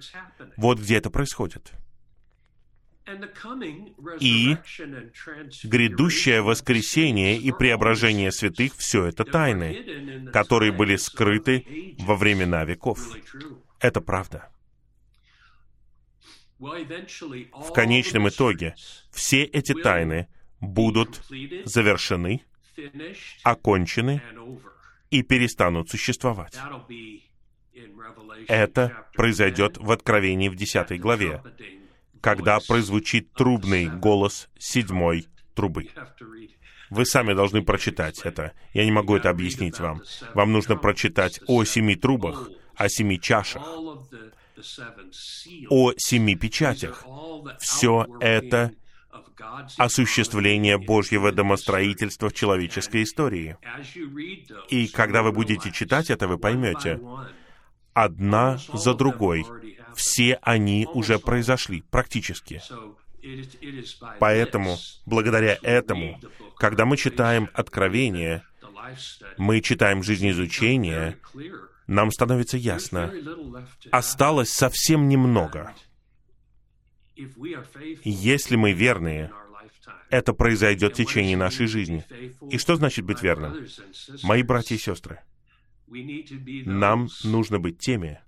Вот 0.57 0.79
где 0.79 0.97
это 0.97 1.09
происходит. 1.09 1.73
И 4.19 4.57
грядущее 5.63 6.41
воскресение 6.41 7.37
и 7.37 7.51
преображение 7.51 8.31
святых— 8.31 8.75
все 8.77 9.05
это 9.05 9.23
тайны, 9.23 10.29
которые 10.33 10.73
были 10.73 10.97
скрыты 10.97 11.95
во 11.99 12.15
времена 12.15 12.65
веков. 12.65 12.99
Это 13.79 14.01
правда. 14.01 14.49
В 16.59 17.71
конечном 17.73 18.27
итоге 18.29 18.75
все 19.11 19.43
эти 19.43 19.73
тайны 19.73 20.27
будут 20.59 21.21
завершены, 21.65 22.43
окончены 23.43 24.21
и 25.09 25.23
перестанут 25.23 25.89
существовать. 25.89 26.57
Это 28.47 29.05
произойдет 29.13 29.77
в 29.77 29.91
Откровении 29.91 30.49
в 30.49 30.55
10 30.55 30.99
главе, 30.99 31.43
когда 32.21 32.59
прозвучит 32.59 33.31
трубный 33.33 33.87
голос 33.87 34.49
седьмой 34.57 35.27
трубы. 35.53 35.89
Вы 36.89 37.05
сами 37.05 37.33
должны 37.33 37.63
прочитать 37.63 38.21
это. 38.23 38.53
Я 38.73 38.85
не 38.85 38.91
могу 38.91 39.15
это 39.15 39.29
объяснить 39.29 39.79
вам. 39.79 40.01
Вам 40.33 40.53
нужно 40.53 40.77
прочитать 40.77 41.39
о 41.47 41.63
семи 41.65 41.95
трубах, 41.95 42.49
о 42.75 42.87
семи 42.87 43.19
чашах, 43.19 43.63
о 45.69 45.93
семи 45.97 46.35
печатях. 46.35 47.05
Все 47.59 48.07
это 48.21 48.71
осуществление 49.77 50.77
Божьего 50.77 51.31
домостроительства 51.31 52.29
в 52.29 52.33
человеческой 52.33 53.03
истории. 53.03 53.57
И 54.69 54.87
когда 54.87 55.23
вы 55.23 55.31
будете 55.31 55.71
читать 55.71 56.09
это, 56.09 56.27
вы 56.27 56.37
поймете, 56.37 56.99
одна 57.93 58.57
за 58.73 58.93
другой 58.93 59.45
все 59.95 60.37
они 60.41 60.87
уже 60.93 61.19
произошли 61.19 61.81
практически. 61.89 62.61
Поэтому, 64.19 64.77
благодаря 65.05 65.57
этому, 65.61 66.19
когда 66.57 66.85
мы 66.85 66.97
читаем 66.97 67.49
Откровение, 67.53 68.43
мы 69.37 69.61
читаем 69.61 70.03
жизнеизучение, 70.03 71.17
нам 71.87 72.11
становится 72.11 72.57
ясно, 72.57 73.11
осталось 73.91 74.51
совсем 74.51 75.07
немного. 75.07 75.73
Если 78.03 78.55
мы 78.55 78.73
верные, 78.73 79.31
это 80.09 80.33
произойдет 80.33 80.93
в 80.93 80.95
течение 80.95 81.37
нашей 81.37 81.67
жизни. 81.67 82.03
И 82.49 82.57
что 82.57 82.75
значит 82.75 83.05
быть 83.05 83.21
верным? 83.21 83.65
Мои 84.23 84.43
братья 84.43 84.75
и 84.75 84.79
сестры, 84.79 85.21
нам 85.87 87.07
нужно 87.23 87.59
быть 87.59 87.79
теми, 87.79 88.19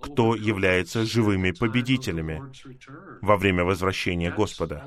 кто 0.00 0.34
является 0.34 1.04
живыми 1.04 1.52
победителями 1.52 2.42
во 3.22 3.36
время 3.36 3.64
возвращения 3.64 4.32
Господа. 4.32 4.84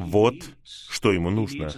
Вот 0.00 0.34
что 0.64 1.12
ему 1.12 1.28
нужно. 1.28 1.70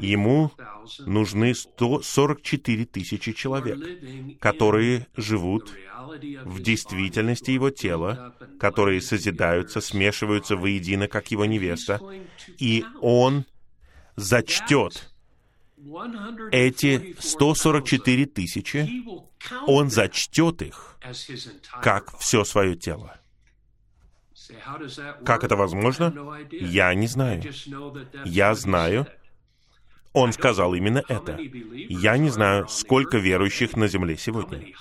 Ему 0.00 0.52
нужны 0.98 1.54
144 1.54 2.84
тысячи 2.84 3.32
человек, 3.32 4.38
которые 4.38 5.06
живут 5.16 5.72
в 6.44 6.60
действительности 6.60 7.52
его 7.52 7.70
тела, 7.70 8.34
которые 8.58 9.00
созидаются, 9.00 9.80
смешиваются 9.80 10.56
воедино, 10.56 11.08
как 11.08 11.30
его 11.30 11.46
невеста, 11.46 11.98
и 12.58 12.84
он 13.00 13.46
зачтет 14.16 15.10
эти 16.52 17.16
144 17.18 18.26
тысячи, 18.26 19.02
он 19.66 19.88
зачтет 19.88 20.60
их 20.60 20.98
как 21.82 22.18
все 22.18 22.44
свое 22.44 22.76
тело. 22.76 23.19
Как 25.24 25.44
это 25.44 25.56
возможно? 25.56 26.14
Я 26.50 26.94
не 26.94 27.06
знаю. 27.06 27.42
Я 28.24 28.54
знаю, 28.54 29.06
он 30.12 30.32
сказал 30.32 30.74
именно 30.74 31.02
это. 31.08 31.38
Я 31.88 32.16
не 32.16 32.30
знаю, 32.30 32.68
сколько 32.68 33.18
верующих 33.18 33.76
на 33.76 33.86
земле 33.86 34.16
сегодня. 34.16 34.74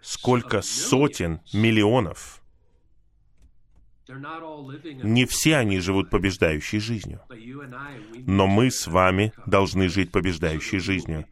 Сколько 0.00 0.62
сотен 0.62 1.40
миллионов 1.52 2.40
Не 5.02 5.24
все 5.24 5.56
они 5.56 5.78
живут 5.80 6.10
побеждающей 6.10 6.78
жизнью. 6.78 7.20
Но 8.26 8.46
мы 8.46 8.70
с 8.70 8.86
вами 8.86 9.32
должны 9.46 9.88
жить 9.88 10.12
побеждающей 10.12 10.78
жизнью, 10.78 11.26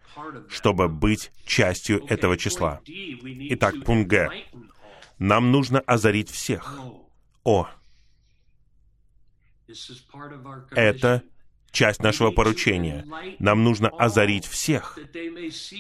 чтобы 0.49 0.89
быть 0.89 1.31
частью 1.45 2.05
этого 2.07 2.37
числа. 2.37 2.81
Итак, 2.87 3.75
пункт 3.85 4.09
Г. 4.09 4.31
Нам 5.19 5.51
нужно 5.51 5.81
озарить 5.81 6.31
всех. 6.31 6.81
О, 7.45 7.69
это 10.73 11.23
часть 11.71 12.03
нашего 12.03 12.31
поручения. 12.31 13.05
Нам 13.39 13.65
нужно 13.65 13.89
озарить 13.89 14.47
всех, 14.47 14.99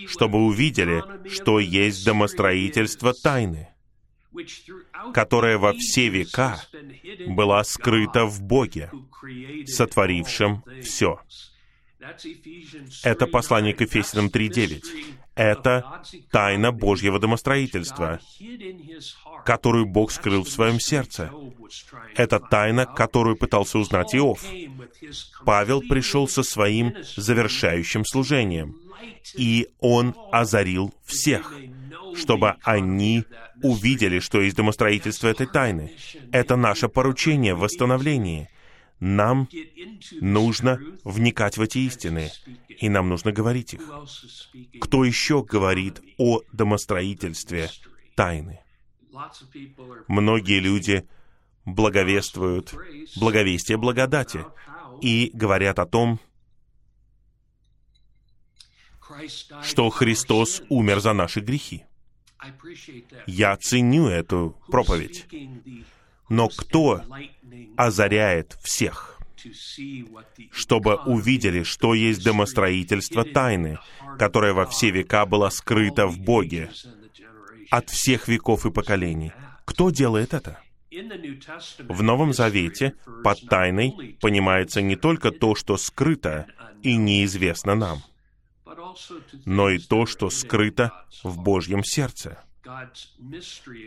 чтобы 0.06 0.38
увидели, 0.38 1.02
что 1.28 1.58
есть 1.58 2.04
домостроительство 2.04 3.12
тайны, 3.14 3.68
которое 5.14 5.58
во 5.58 5.72
все 5.72 6.08
века 6.08 6.60
была 7.26 7.64
скрыта 7.64 8.24
в 8.24 8.42
Боге, 8.42 8.90
сотворившем 9.66 10.64
все. 10.82 11.20
Это 13.02 13.26
послание 13.26 13.74
к 13.74 13.80
Ефесянам 13.80 14.28
3.9. 14.28 14.82
Это 15.38 16.02
тайна 16.32 16.72
Божьего 16.72 17.20
домостроительства, 17.20 18.18
которую 19.46 19.86
Бог 19.86 20.10
скрыл 20.10 20.42
в 20.42 20.48
своем 20.48 20.80
сердце. 20.80 21.30
Это 22.16 22.40
тайна, 22.40 22.86
которую 22.86 23.36
пытался 23.36 23.78
узнать 23.78 24.16
Иов. 24.16 24.44
Павел 25.44 25.80
пришел 25.82 26.26
со 26.26 26.42
своим 26.42 26.92
завершающим 27.16 28.04
служением, 28.04 28.74
и 29.36 29.68
он 29.78 30.16
озарил 30.32 30.92
всех, 31.04 31.54
чтобы 32.16 32.56
они 32.64 33.24
увидели, 33.62 34.18
что 34.18 34.40
есть 34.40 34.56
домостроительство 34.56 35.28
этой 35.28 35.46
тайны. 35.46 35.92
Это 36.32 36.56
наше 36.56 36.88
поручение 36.88 37.54
в 37.54 37.60
восстановлении— 37.60 38.48
нам 39.00 39.48
нужно 40.20 40.80
вникать 41.04 41.56
в 41.56 41.62
эти 41.62 41.78
истины, 41.78 42.30
и 42.68 42.88
нам 42.88 43.08
нужно 43.08 43.32
говорить 43.32 43.74
их. 43.74 43.82
Кто 44.80 45.04
еще 45.04 45.42
говорит 45.42 46.00
о 46.18 46.42
домостроительстве 46.52 47.70
тайны? 48.14 48.60
Многие 50.08 50.60
люди 50.60 51.06
благовествуют 51.64 52.74
благовестие 53.16 53.76
благодати 53.76 54.44
и 55.00 55.30
говорят 55.32 55.78
о 55.78 55.86
том, 55.86 56.20
что 59.62 59.90
Христос 59.90 60.62
умер 60.68 61.00
за 61.00 61.12
наши 61.12 61.40
грехи. 61.40 61.84
Я 63.26 63.56
ценю 63.56 64.08
эту 64.08 64.56
проповедь. 64.68 65.26
Но 66.28 66.48
кто 66.48 67.02
озаряет 67.76 68.58
всех, 68.62 69.18
чтобы 70.50 70.96
увидели, 70.96 71.62
что 71.62 71.94
есть 71.94 72.24
домостроительство 72.24 73.24
тайны, 73.24 73.78
которое 74.18 74.52
во 74.52 74.66
все 74.66 74.90
века 74.90 75.26
было 75.26 75.48
скрыто 75.50 76.06
в 76.06 76.18
Боге 76.18 76.70
от 77.70 77.90
всех 77.90 78.28
веков 78.28 78.66
и 78.66 78.70
поколений. 78.70 79.32
Кто 79.64 79.90
делает 79.90 80.34
это? 80.34 80.60
В 81.88 82.02
Новом 82.02 82.32
Завете 82.32 82.94
под 83.22 83.40
тайной 83.48 84.16
понимается 84.20 84.80
не 84.80 84.96
только 84.96 85.30
то, 85.30 85.54
что 85.54 85.76
скрыто 85.76 86.46
и 86.82 86.96
неизвестно 86.96 87.74
нам, 87.74 88.02
но 89.44 89.70
и 89.70 89.78
то, 89.78 90.06
что 90.06 90.30
скрыто 90.30 91.04
в 91.22 91.40
Божьем 91.40 91.84
сердце. 91.84 92.42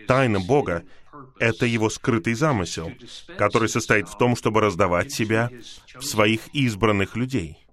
Тайна 0.07 0.39
Бога— 0.39 0.83
это 1.39 1.65
Его 1.65 1.89
скрытый 1.89 2.33
замысел, 2.33 2.91
который 3.37 3.69
состоит 3.69 4.07
в 4.07 4.17
том, 4.17 4.35
чтобы 4.35 4.61
раздавать 4.61 5.11
себя 5.11 5.51
в 5.95 6.01
своих 6.01 6.47
избранных 6.53 7.15
людей. 7.15 7.65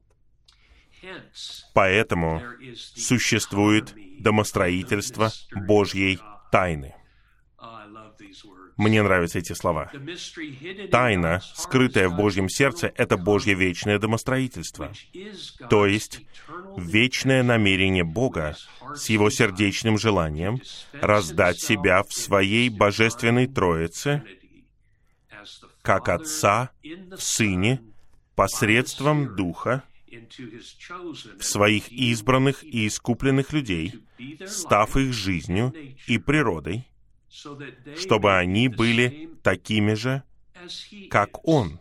Поэтому 1.74 2.42
существует 2.74 3.94
домостроительство 4.18 5.30
Божьей 5.54 6.18
тайны. 6.50 6.94
Мне 8.78 9.02
нравятся 9.02 9.40
эти 9.40 9.52
слова. 9.54 9.90
Тайна, 10.92 11.40
скрытая 11.54 12.08
в 12.08 12.16
Божьем 12.16 12.48
сердце, 12.48 12.92
это 12.96 13.16
Божье 13.16 13.54
вечное 13.54 13.98
домостроительство. 13.98 14.92
То 15.68 15.84
есть, 15.84 16.20
вечное 16.76 17.42
намерение 17.42 18.04
Бога 18.04 18.56
с 18.94 19.08
Его 19.10 19.30
сердечным 19.30 19.98
желанием 19.98 20.62
раздать 20.92 21.60
себя 21.60 22.04
в 22.04 22.12
Своей 22.12 22.68
Божественной 22.68 23.48
Троице, 23.48 24.22
как 25.82 26.08
Отца 26.08 26.70
в 26.82 27.20
Сыне, 27.20 27.82
посредством 28.36 29.34
Духа, 29.34 29.82
в 31.38 31.42
своих 31.42 31.90
избранных 31.90 32.62
и 32.64 32.86
искупленных 32.86 33.52
людей, 33.52 33.94
став 34.46 34.96
их 34.96 35.12
жизнью 35.12 35.74
и 36.06 36.18
природой, 36.18 36.87
чтобы 37.30 38.36
они 38.36 38.68
были 38.68 39.30
такими 39.42 39.94
же, 39.94 40.22
как 41.10 41.46
Он, 41.46 41.78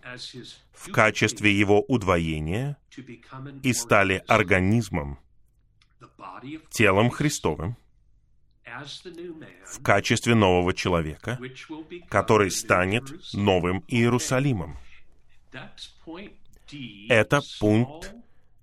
в 0.73 0.91
качестве 0.91 1.51
Его 1.57 1.81
удвоения 1.81 2.77
и 3.63 3.73
стали 3.73 4.23
организмом, 4.27 5.19
телом 6.69 7.09
Христовым, 7.09 7.77
в 9.65 9.81
качестве 9.81 10.35
нового 10.35 10.73
человека, 10.73 11.39
который 12.09 12.51
станет 12.51 13.33
новым 13.33 13.83
Иерусалимом. 13.87 14.77
Это 17.09 17.41
пункт 17.59 18.13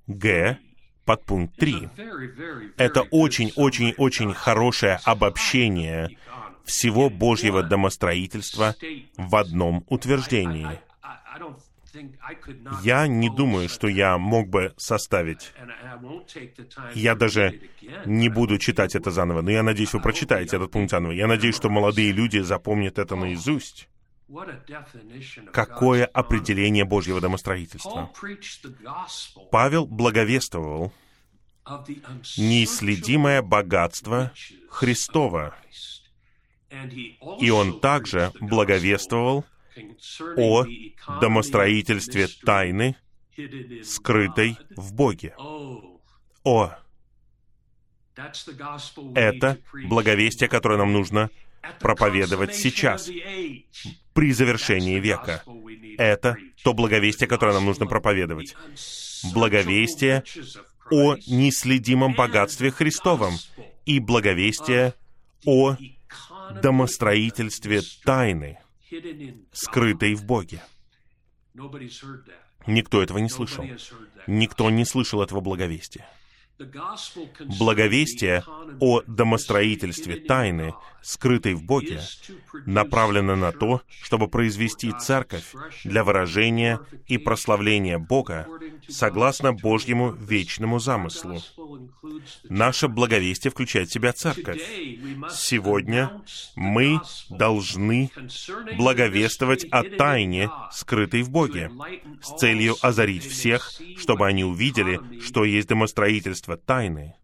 Г 0.07 0.59
под 1.05 1.25
пункт 1.25 1.57
3. 1.57 1.89
Это 2.77 3.03
очень-очень-очень 3.03 4.35
хорошее 4.35 5.01
обобщение 5.05 6.17
всего 6.65 7.11
Божьего 7.11 7.63
домостроительства 7.63 8.75
в 9.17 9.37
одном 9.37 9.85
утверждении. 9.89 10.81
Я 12.83 13.07
не 13.07 13.31
думаю, 13.31 13.69
что 13.69 13.87
я 13.87 14.19
мог 14.19 14.49
бы 14.49 14.75
составить. 14.77 15.53
Я 16.95 17.15
даже 17.15 17.61
не 18.05 18.29
буду 18.29 18.59
читать 18.59 18.97
это 18.97 19.11
заново, 19.11 19.43
но 19.43 19.51
я 19.51 19.63
надеюсь, 19.63 19.93
вы 19.93 20.01
прочитаете 20.01 20.57
этот 20.57 20.73
пункт 20.73 20.91
заново. 20.91 21.13
Я 21.13 21.27
надеюсь, 21.27 21.55
что 21.55 21.71
молодые 21.71 22.11
люди 22.13 22.39
запомнят 22.39 22.99
это 22.99 23.15
наизусть. 23.15 23.89
Какое 25.53 26.07
определение 26.07 26.85
Божьего 26.85 27.21
домостроительства? 27.21 28.11
Павел 29.53 29.87
благовествовал 29.87 30.93
неисследимое 32.37 33.43
богатство 33.43 34.33
Христова 34.69 35.55
и 37.41 37.51
он 37.51 37.81
также 37.81 38.33
благовествовал 38.41 39.45
о 40.37 40.65
домостроительстве 41.21 42.29
тайны, 42.45 42.97
скрытой 43.83 44.57
в 44.77 44.95
Боге. 44.95 45.35
О, 46.45 46.73
это 49.15 49.59
благовестие, 49.89 50.49
которое 50.49 50.79
нам 50.79 50.93
нужно 50.93 51.31
проповедовать 51.81 52.55
сейчас, 52.55 53.11
при 54.13 54.33
завершении 54.33 55.01
века. 55.01 55.43
Это 55.99 56.37
то 56.63 56.73
благовестие, 56.73 57.29
которое 57.29 57.53
нам 57.53 57.65
нужно 57.65 57.87
проповедовать. 57.87 58.55
Благовестие 59.33 60.23
о 60.91 61.17
неследимом 61.27 62.15
богатстве 62.15 62.71
Христовом 62.71 63.35
и 63.87 63.99
благовестие 63.99 64.95
о 65.47 65.77
домостроительстве 66.63 67.83
тайны, 68.05 68.59
скрытой 69.53 70.15
в 70.15 70.25
Боге. 70.25 70.63
Никто 72.67 73.03
этого 73.03 73.19
не 73.19 73.29
слышал. 73.29 73.65
Никто 74.27 74.71
не 74.71 74.85
слышал 74.85 75.23
этого 75.23 75.41
благовестия. 75.41 76.07
Благовестие 77.59 78.45
о 78.81 79.03
домостроительстве 79.09 80.21
тайны, 80.21 80.73
скрытой 81.03 81.55
в 81.55 81.65
Боге, 81.65 82.01
направлено 82.65 83.35
на 83.35 83.51
то, 83.51 83.83
чтобы 84.03 84.29
произвести 84.29 84.93
церковь 84.93 85.53
для 85.83 86.05
выражения 86.05 86.81
и 87.09 87.19
прославления 87.19 87.99
Бога 87.99 88.47
согласно 88.89 89.53
Божьему 89.53 90.13
вечному 90.13 90.79
замыслу. 90.79 91.43
Наше 92.45 92.89
благовестие 92.89 93.51
включает 93.51 93.89
в 93.89 93.93
себя 93.93 94.13
церковь. 94.13 94.63
Сегодня 95.31 96.23
мы 96.57 97.01
должны 97.31 98.11
благовествовать 98.77 99.65
о 99.71 99.83
тайне, 99.83 100.51
скрытой 100.73 101.23
в 101.23 101.31
Боге, 101.31 101.71
с 102.23 102.37
целью 102.39 102.77
озарить 102.81 103.25
всех, 103.25 103.73
чтобы 103.97 104.27
они 104.27 104.45
увидели, 104.45 105.01
что 105.21 105.45
есть 105.45 105.69
домостроительство 105.69 106.57
тайны. 106.57 107.15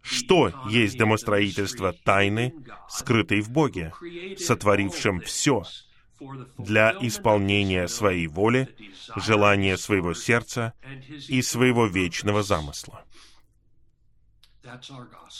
Что 0.00 0.52
есть 0.70 0.96
домостроительство 0.96 1.92
тайны, 1.92 2.54
скрытой 2.88 3.40
в 3.40 3.50
Боге, 3.50 3.92
сотворившем 4.38 5.20
все 5.20 5.64
для 6.56 6.96
исполнения 7.00 7.86
своей 7.88 8.26
воли, 8.26 8.68
желания 9.16 9.76
своего 9.76 10.14
сердца 10.14 10.74
и 11.28 11.42
своего 11.42 11.86
вечного 11.86 12.42
замысла. 12.42 13.04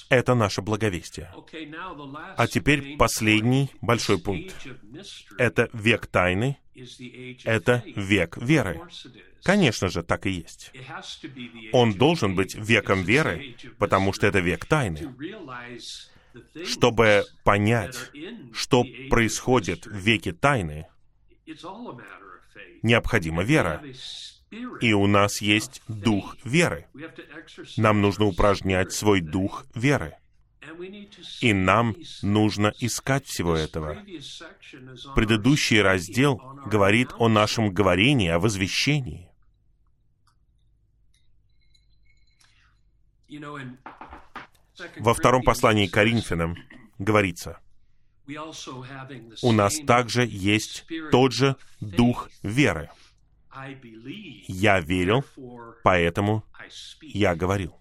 Это 0.09 0.35
наше 0.35 0.62
благовестие. 0.62 1.33
А 2.37 2.47
теперь 2.47 2.97
последний 2.97 3.70
большой 3.81 4.18
пункт. 4.18 4.55
Это 5.39 5.68
век 5.72 6.07
тайны, 6.07 6.59
это 7.45 7.83
век 7.97 8.37
веры. 8.37 8.81
Конечно 9.43 9.89
же, 9.89 10.03
так 10.03 10.26
и 10.26 10.31
есть. 10.31 10.72
Он 11.72 11.93
должен 11.93 12.35
быть 12.35 12.55
веком 12.55 13.03
веры, 13.03 13.57
потому 13.79 14.12
что 14.12 14.26
это 14.26 14.41
век 14.41 14.64
тайны. 14.66 15.14
Чтобы 16.64 17.24
понять, 17.45 17.97
что 18.53 18.85
происходит 19.11 19.87
в 19.87 19.97
веке 19.97 20.33
тайны, 20.33 20.87
необходима 22.83 23.43
вера. 23.43 23.83
И 24.51 24.92
у 24.92 25.07
нас 25.07 25.40
есть 25.42 25.82
дух 25.88 26.36
веры. 26.44 26.86
Нам 27.76 28.01
нужно 28.01 28.26
упражнять 28.26 28.92
свой 28.92 29.20
дух 29.20 29.66
веры. 29.74 30.16
И 31.40 31.53
нам 31.53 31.96
нужно 32.22 32.72
искать 32.78 33.26
всего 33.26 33.55
этого. 33.55 33.99
Предыдущий 35.14 35.80
раздел 35.80 36.40
говорит 36.66 37.11
о 37.18 37.28
нашем 37.28 37.72
говорении, 37.72 38.28
о 38.28 38.38
возвещении. 38.38 39.28
Во 44.99 45.14
втором 45.14 45.42
послании 45.42 45.86
к 45.86 45.92
Коринфянам 45.92 46.57
говорится, 46.99 47.61
у 49.42 49.53
нас 49.53 49.78
также 49.86 50.26
есть 50.26 50.86
тот 51.11 51.32
же 51.32 51.57
дух 51.80 52.30
веры. 52.42 52.90
Я 54.48 54.80
верил, 54.80 55.24
поэтому 55.84 56.44
я 57.02 57.34
говорил. 57.34 57.74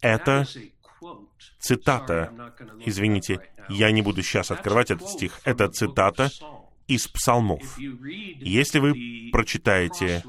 Это 0.00 0.46
цитата, 1.58 2.54
извините, 2.84 3.40
я 3.68 3.90
не 3.90 4.02
буду 4.02 4.22
сейчас 4.22 4.50
открывать 4.50 4.90
этот 4.90 5.08
стих, 5.08 5.40
это 5.44 5.68
цитата 5.68 6.30
из 6.86 7.06
псалмов. 7.06 7.78
Если 7.78 8.78
вы 8.78 9.30
прочитаете 9.30 10.24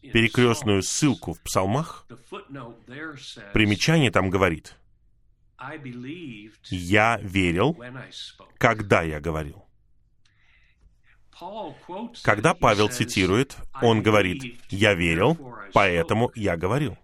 перекрестную 0.00 0.82
ссылку 0.82 1.34
в 1.34 1.40
псалмах, 1.40 2.06
примечание 3.52 4.10
там 4.10 4.30
говорит, 4.30 4.76
«Я 6.70 7.18
верил, 7.22 7.76
когда 8.58 9.02
я 9.02 9.20
говорил». 9.20 9.63
Когда 12.22 12.54
Павел 12.54 12.88
цитирует, 12.88 13.56
он 13.82 14.02
говорит, 14.02 14.60
«Я 14.70 14.94
верил, 14.94 15.38
поэтому 15.72 16.30
я 16.34 16.56
говорил». 16.56 16.96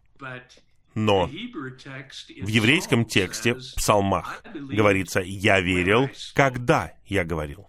Но 0.95 1.27
в 1.27 2.47
еврейском 2.47 3.05
тексте, 3.05 3.55
в 3.55 3.75
псалмах, 3.77 4.43
говорится 4.55 5.21
«Я 5.21 5.61
верил, 5.61 6.09
когда 6.35 6.93
я 7.07 7.25
говорил». 7.25 7.69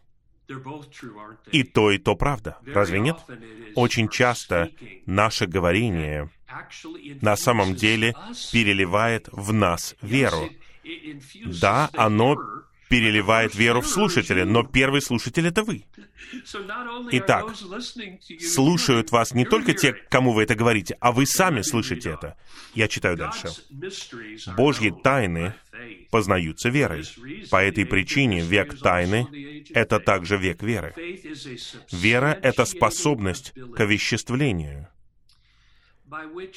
И 1.51 1.63
то, 1.63 1.91
и 1.91 1.97
то 1.97 2.15
правда. 2.15 2.57
Разве 2.65 2.99
нет? 2.99 3.17
Очень 3.75 4.09
часто 4.09 4.69
наше 5.05 5.47
говорение 5.47 6.29
на 7.21 7.37
самом 7.37 7.75
деле 7.75 8.13
переливает 8.51 9.29
в 9.31 9.53
нас 9.53 9.95
веру. 10.01 10.49
Да, 11.61 11.89
оно 11.93 12.37
переливает 12.91 13.55
веру 13.55 13.79
в 13.81 13.87
слушателя, 13.87 14.45
но 14.45 14.63
первый 14.63 15.01
слушатель— 15.01 15.47
это 15.47 15.63
вы. 15.63 15.85
Итак, 17.11 17.55
слушают 18.41 19.11
вас 19.11 19.33
не 19.33 19.45
только 19.45 19.73
те, 19.73 19.93
кому 19.93 20.33
вы 20.33 20.43
это 20.43 20.55
говорите, 20.55 20.97
а 20.99 21.13
вы 21.13 21.25
сами 21.25 21.61
слышите 21.61 22.09
это. 22.09 22.35
Я 22.75 22.87
читаю 22.89 23.15
дальше. 23.15 23.47
Божьи 24.57 24.93
тайны 25.03 25.53
познаются 26.11 26.69
верой. 26.69 27.05
По 27.49 27.63
этой 27.63 27.85
причине 27.85 28.41
век 28.41 28.77
тайны— 28.77 29.27
это 29.73 29.99
также 29.99 30.37
век 30.37 30.61
веры. 30.61 30.93
Вера— 31.91 32.37
это 32.43 32.65
способность 32.65 33.53
к 33.75 33.79
овеществлению, 33.79 34.89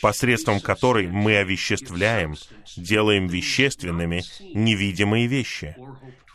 посредством 0.01 0.61
которой 0.61 1.07
мы 1.07 1.37
овеществляем, 1.37 2.35
делаем 2.77 3.27
вещественными 3.27 4.23
невидимые 4.55 5.27
вещи 5.27 5.77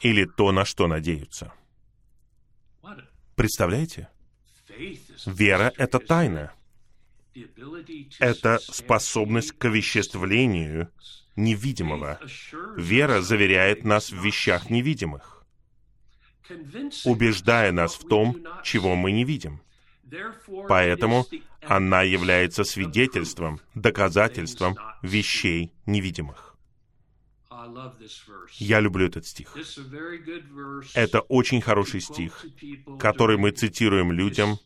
или 0.02 0.26
то, 0.26 0.52
на 0.52 0.66
что 0.66 0.88
надеются. 0.88 1.54
Представляете? 3.36 4.10
Вера— 5.26 5.74
это 5.78 6.00
тайна. 6.00 6.54
Это 8.20 8.60
способность 8.60 9.52
к 9.54 9.66
овеществлению 9.66 10.90
невидимого. 11.36 12.20
Вера 12.76 13.22
заверяет 13.22 13.84
нас 13.84 14.12
в 14.12 14.24
вещах 14.24 14.70
невидимых, 14.70 15.44
убеждая 17.06 17.72
нас 17.72 17.96
в 17.96 18.08
том, 18.08 18.38
чего 18.64 18.96
мы 18.96 19.12
не 19.12 19.24
видим. 19.24 19.62
Поэтому 20.68 21.26
она 21.62 22.02
является 22.02 22.64
свидетельством, 22.64 23.60
доказательством 23.76 24.76
вещей 25.02 25.72
невидимых. 25.86 26.50
Я 28.58 28.80
люблю 28.80 29.08
этот 29.08 29.26
стих. 29.26 29.56
Это 30.94 31.20
очень 31.22 31.62
хороший 31.62 32.02
стих, 32.02 32.46
который 33.00 33.38
мы 33.38 33.52
цитируем 33.52 34.12
людям 34.12 34.58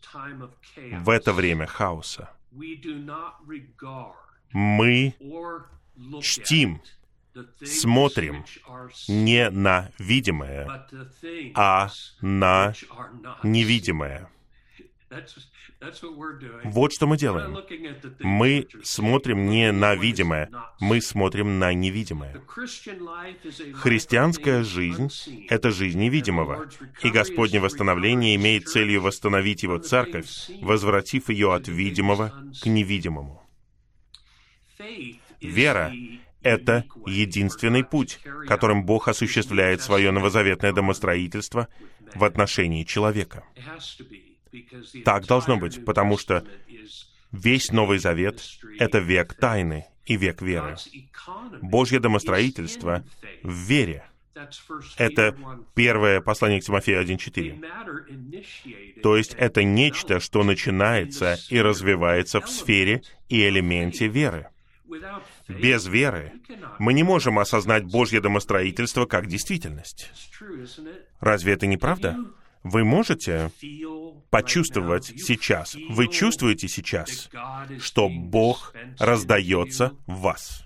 в 0.75 1.09
это 1.09 1.33
время 1.33 1.65
хаоса. 1.65 2.29
Мы 4.51 5.15
чтим, 6.21 6.81
смотрим 7.63 8.45
не 9.07 9.49
на 9.49 9.91
видимое, 9.97 10.87
а 11.55 11.89
на 12.21 12.73
невидимое. 13.43 14.29
Вот 16.63 16.93
что 16.93 17.07
мы 17.07 17.17
делаем. 17.17 17.57
Мы 18.19 18.67
смотрим 18.83 19.49
не 19.49 19.71
на 19.71 19.95
видимое, 19.95 20.49
мы 20.79 21.01
смотрим 21.01 21.59
на 21.59 21.73
невидимое. 21.73 22.41
Христианская 23.73 24.63
жизнь— 24.63 25.09
это 25.49 25.71
жизнь 25.71 25.99
невидимого, 25.99 26.69
и 27.01 27.09
Господне 27.09 27.59
восстановление 27.59 28.35
имеет 28.35 28.67
целью 28.67 29.01
восстановить 29.01 29.63
Его 29.63 29.77
церковь, 29.77 30.27
возвратив 30.61 31.29
ее 31.29 31.53
от 31.53 31.67
видимого 31.67 32.33
к 32.61 32.65
невидимому. 32.65 33.41
Вера— 35.41 35.93
это 36.41 36.85
единственный 37.05 37.83
путь, 37.83 38.19
которым 38.47 38.85
Бог 38.85 39.07
осуществляет 39.07 39.81
свое 39.81 40.11
новозаветное 40.11 40.73
домостроительство 40.73 41.67
в 42.15 42.23
отношении 42.23 42.83
человека. 42.83 43.43
Так 45.03 45.25
должно 45.25 45.57
быть, 45.57 45.83
потому 45.85 46.17
что 46.17 46.45
весь 47.31 47.71
Новый 47.71 47.99
Завет— 47.99 48.41
это 48.79 48.99
век 48.99 49.33
тайны 49.33 49.85
и 50.05 50.15
век 50.15 50.41
веры. 50.41 50.75
Божье 51.61 51.99
домостроительство 51.99 53.03
в 53.43 53.53
вере. 53.53 54.05
Это 54.97 55.35
первое 55.75 56.19
послание 56.21 56.59
к 56.59 56.63
Тимофею 56.63 57.03
1.4. 57.03 59.01
То 59.01 59.15
есть 59.15 59.35
это 59.35 59.63
нечто, 59.63 60.19
что 60.19 60.43
начинается 60.43 61.37
и 61.49 61.61
развивается 61.61 62.41
в 62.41 62.49
сфере 62.49 63.03
и 63.29 63.47
элементе 63.47 64.07
веры. 64.07 64.49
Без 65.47 65.87
веры 65.87 66.33
мы 66.79 66.93
не 66.93 67.03
можем 67.03 67.39
осознать 67.39 67.83
Божье 67.85 68.21
домостроительство 68.21 69.05
как 69.05 69.27
действительность. 69.27 70.11
Разве 71.19 71.53
это 71.53 71.67
не 71.67 71.77
правда? 71.77 72.17
Вы 72.63 72.83
можете 72.85 73.51
почувствовать 74.29 75.05
сейчас, 75.17 75.75
вы 75.89 76.07
чувствуете 76.07 76.67
сейчас, 76.67 77.29
что 77.79 78.09
Бог 78.09 78.73
раздается 78.99 79.91
в 80.07 80.21
вас. 80.21 80.65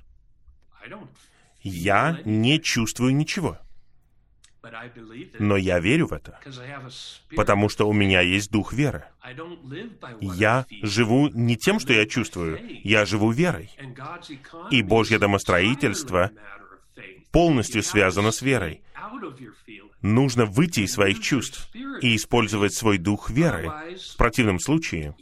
Я 1.62 2.20
не 2.24 2.62
чувствую 2.62 3.16
ничего. 3.16 3.58
Но 5.40 5.56
я 5.56 5.80
верю 5.80 6.08
в 6.08 6.14
это, 6.14 6.40
потому 7.36 7.70
что 7.70 7.88
у 7.88 7.94
меня 7.94 8.22
есть 8.22 8.52
дух 8.52 8.74
веры. 8.74 9.06
Я 10.22 10.66
живу 10.82 11.30
не 11.30 11.56
тем, 11.56 11.80
что 11.80 11.94
я 11.94 12.06
чувствую, 12.06 12.60
я 12.84 13.06
живу 13.06 13.32
верой. 13.32 13.72
И 14.72 14.82
Божье 14.82 15.20
домостроительство 15.20 16.32
полностью 17.32 17.84
связано 17.84 18.32
с 18.32 18.42
верой 18.42 18.82
нужно 20.02 20.46
выйти 20.46 20.82
из 20.82 20.94
своих 20.94 21.20
чувств 21.22 21.70
и 22.02 22.16
использовать 22.16 22.74
свой 22.74 22.98
дух 22.98 23.30
веры. 23.30 23.72
В 24.14 24.18
противном 24.18 24.60
случае 24.60 25.16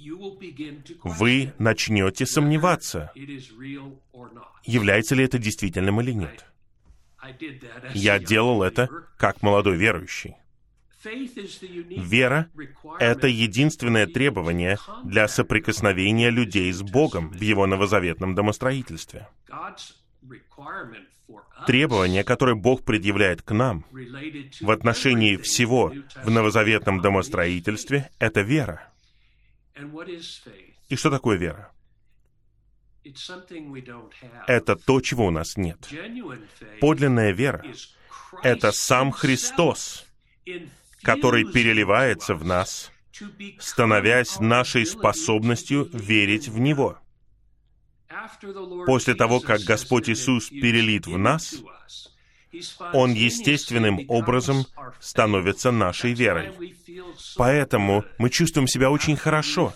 вы 1.03 1.53
начнете 1.57 2.25
сомневаться, 2.25 3.11
является 4.63 5.15
ли 5.15 5.23
это 5.23 5.37
действительным 5.37 6.01
или 6.01 6.11
нет. 6.11 6.45
Я 7.93 8.19
делал 8.19 8.61
это 8.61 8.89
как 9.17 9.41
молодой 9.41 9.77
верующий. 9.77 10.35
Вера— 11.03 12.49
это 12.99 13.27
единственное 13.27 14.07
требование 14.07 14.77
для 15.03 15.27
соприкосновения 15.27 16.31
людей 16.31 16.71
с 16.71 16.81
Богом 16.81 17.29
в 17.29 17.41
Его 17.41 17.67
новозаветном 17.67 18.33
домостроительстве. 18.33 19.27
Требование, 21.65 22.23
которое 22.23 22.55
Бог 22.55 22.83
предъявляет 22.83 23.41
к 23.41 23.51
нам 23.51 23.85
в 24.61 24.71
отношении 24.71 25.37
всего 25.37 25.93
в 26.23 26.29
новозаветном 26.29 27.01
домостроительстве, 27.01 28.09
это 28.19 28.41
вера. 28.41 28.91
И 30.89 30.95
что 30.95 31.09
такое 31.09 31.37
вера? 31.37 31.71
Это 34.47 34.75
то, 34.75 35.01
чего 35.01 35.27
у 35.27 35.31
нас 35.31 35.57
нет. 35.57 35.77
Подлинная 36.81 37.31
вера— 37.31 37.63
это 38.43 38.71
сам 38.71 39.11
Христос, 39.11 40.05
который 41.01 41.51
переливается 41.51 42.35
в 42.35 42.43
нас, 42.43 42.91
становясь 43.59 44.39
нашей 44.39 44.85
способностью 44.85 45.89
верить 45.93 46.47
в 46.47 46.59
Него. 46.59 46.99
После 48.85 49.15
того, 49.15 49.39
как 49.39 49.61
Господь 49.61 50.09
Иисус 50.09 50.49
перелит 50.49 51.07
в 51.07 51.17
нас, 51.17 51.55
Он 52.93 53.13
естественным 53.13 53.99
образом 54.07 54.65
становится 54.99 55.71
нашей 55.71 56.13
верой. 56.13 56.53
Поэтому 57.35 58.05
мы 58.17 58.29
чувствуем 58.29 58.67
себя 58.67 58.89
очень 58.89 59.17
хорошо 59.17 59.73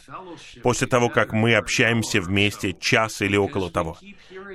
после 0.63 0.87
того, 0.87 1.09
как 1.09 1.33
мы 1.33 1.55
общаемся 1.55 2.21
вместе 2.21 2.73
час 2.73 3.21
или 3.21 3.35
около 3.35 3.69
того, 3.69 3.97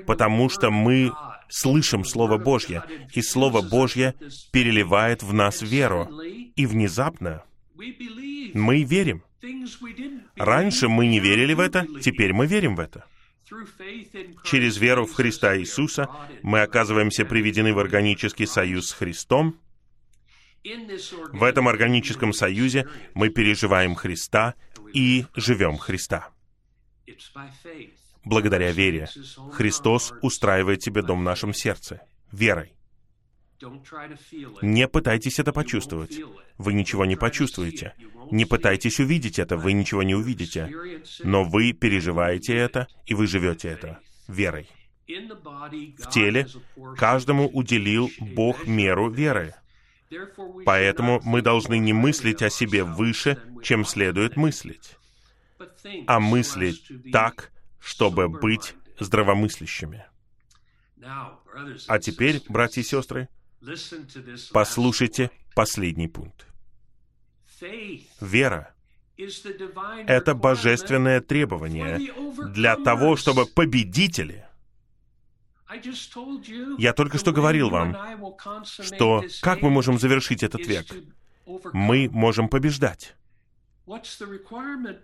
потому 0.06 0.48
что 0.48 0.70
мы 0.70 1.12
слышим 1.48 2.04
Слово 2.04 2.38
Божье, 2.38 2.82
и 3.12 3.22
Слово 3.22 3.60
Божье 3.60 4.14
переливает 4.50 5.22
в 5.22 5.32
нас 5.34 5.62
веру. 5.62 6.08
И 6.56 6.66
внезапно 6.66 7.42
мы 8.54 8.82
верим. 8.84 9.22
Раньше 10.36 10.88
мы 10.88 11.06
не 11.06 11.20
верили 11.20 11.52
в 11.52 11.60
это, 11.60 11.86
теперь 12.00 12.32
мы 12.32 12.46
верим 12.46 12.76
в 12.76 12.80
это. 12.80 13.04
Через 14.44 14.78
веру 14.78 15.06
в 15.06 15.12
Христа 15.12 15.56
Иисуса 15.58 16.08
мы 16.42 16.62
оказываемся 16.62 17.24
приведены 17.24 17.74
в 17.74 17.78
органический 17.78 18.46
союз 18.46 18.88
с 18.88 18.92
Христом. 18.92 19.60
В 21.32 21.42
этом 21.42 21.68
органическом 21.68 22.32
союзе 22.32 22.88
мы 23.14 23.28
переживаем 23.28 23.94
Христа 23.94 24.54
и 24.94 25.26
живем 25.34 25.76
Христа. 25.76 26.30
Благодаря 28.24 28.72
вере 28.72 29.08
Христос 29.52 30.14
устраивает 30.22 30.80
тебе 30.80 31.02
дом 31.02 31.20
в 31.20 31.24
нашем 31.24 31.52
сердце. 31.52 32.00
Верой. 32.32 32.72
Не 34.62 34.88
пытайтесь 34.88 35.38
это 35.38 35.52
почувствовать. 35.52 36.20
Вы 36.58 36.72
ничего 36.72 37.04
не 37.04 37.16
почувствуете. 37.16 37.94
Не 38.30 38.44
пытайтесь 38.44 39.00
увидеть 39.00 39.38
это, 39.38 39.56
вы 39.56 39.72
ничего 39.72 40.02
не 40.02 40.14
увидите. 40.14 40.70
Но 41.22 41.44
вы 41.44 41.72
переживаете 41.72 42.54
это, 42.54 42.88
и 43.06 43.14
вы 43.14 43.26
живете 43.26 43.68
это 43.68 44.00
верой. 44.28 44.68
В 45.06 46.10
теле 46.10 46.46
каждому 46.96 47.48
уделил 47.48 48.10
Бог 48.18 48.66
меру 48.66 49.10
веры. 49.10 49.54
Поэтому 50.64 51.20
мы 51.24 51.42
должны 51.42 51.78
не 51.78 51.92
мыслить 51.92 52.42
о 52.42 52.50
себе 52.50 52.84
выше, 52.84 53.38
чем 53.62 53.84
следует 53.84 54.36
мыслить, 54.36 54.96
а 56.06 56.20
мыслить 56.20 56.90
так, 57.12 57.50
чтобы 57.80 58.28
быть 58.28 58.74
здравомыслящими. 58.98 60.06
А 61.88 61.98
теперь, 61.98 62.40
братья 62.48 62.80
и 62.80 62.84
сестры, 62.84 63.28
послушайте 64.52 65.30
последний 65.54 66.08
пункт. 66.08 66.46
Вера— 68.20 68.74
это 70.06 70.34
божественное 70.34 71.20
требование 71.20 72.00
для 72.52 72.76
того, 72.76 73.16
чтобы 73.16 73.46
победители 73.46 74.44
я 76.78 76.92
только 76.92 77.18
что 77.18 77.32
говорил 77.32 77.70
вам, 77.70 77.96
что 78.62 79.24
как 79.40 79.62
мы 79.62 79.70
можем 79.70 79.98
завершить 79.98 80.42
этот 80.42 80.66
век? 80.66 80.86
Мы 81.72 82.08
можем 82.10 82.48
побеждать. 82.48 83.16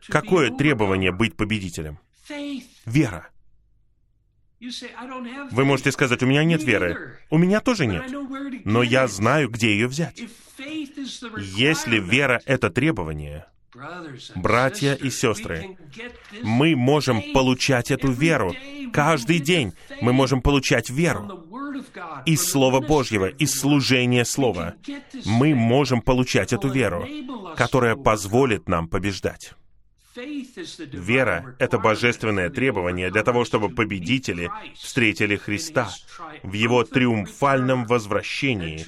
Какое 0.08 0.50
требование 0.50 1.12
быть 1.12 1.36
победителем? 1.36 1.98
Вера. 2.86 3.28
Вы 5.50 5.64
можете 5.64 5.90
сказать, 5.92 6.22
у 6.22 6.26
меня 6.26 6.44
нет 6.44 6.62
веры. 6.62 7.18
У 7.30 7.38
меня 7.38 7.60
тоже 7.60 7.86
нет. 7.86 8.04
Но 8.64 8.82
я 8.82 9.08
знаю, 9.08 9.48
где 9.48 9.72
ее 9.72 9.88
взять. 9.88 10.22
Если 11.38 11.98
вера— 11.98 12.40
это 12.44 12.68
требование, 12.68 13.46
братья 14.34 14.94
и 14.94 15.10
сестры, 15.10 15.78
мы 16.42 16.76
можем 16.76 17.22
получать 17.32 17.90
эту 17.90 18.12
веру 18.12 18.54
каждый 18.92 19.38
день. 19.38 19.72
Мы 20.02 20.12
можем 20.12 20.42
получать 20.42 20.90
веру 20.90 21.46
из 22.26 22.50
Слова 22.50 22.80
Божьего, 22.80 23.26
из 23.26 23.58
служения 23.58 24.24
Слова. 24.24 24.74
Мы 25.24 25.54
можем 25.54 26.02
получать 26.02 26.52
эту 26.52 26.68
веру, 26.68 27.06
которая 27.56 27.96
позволит 27.96 28.68
нам 28.68 28.88
побеждать. 28.88 29.54
Вера— 30.16 31.54
это 31.58 31.78
божественное 31.78 32.50
требование 32.50 33.10
для 33.10 33.22
того, 33.22 33.44
чтобы 33.44 33.68
победители 33.68 34.50
встретили 34.74 35.36
Христа 35.36 35.88
в 36.42 36.52
Его 36.52 36.84
триумфальном 36.84 37.86
возвращении 37.86 38.84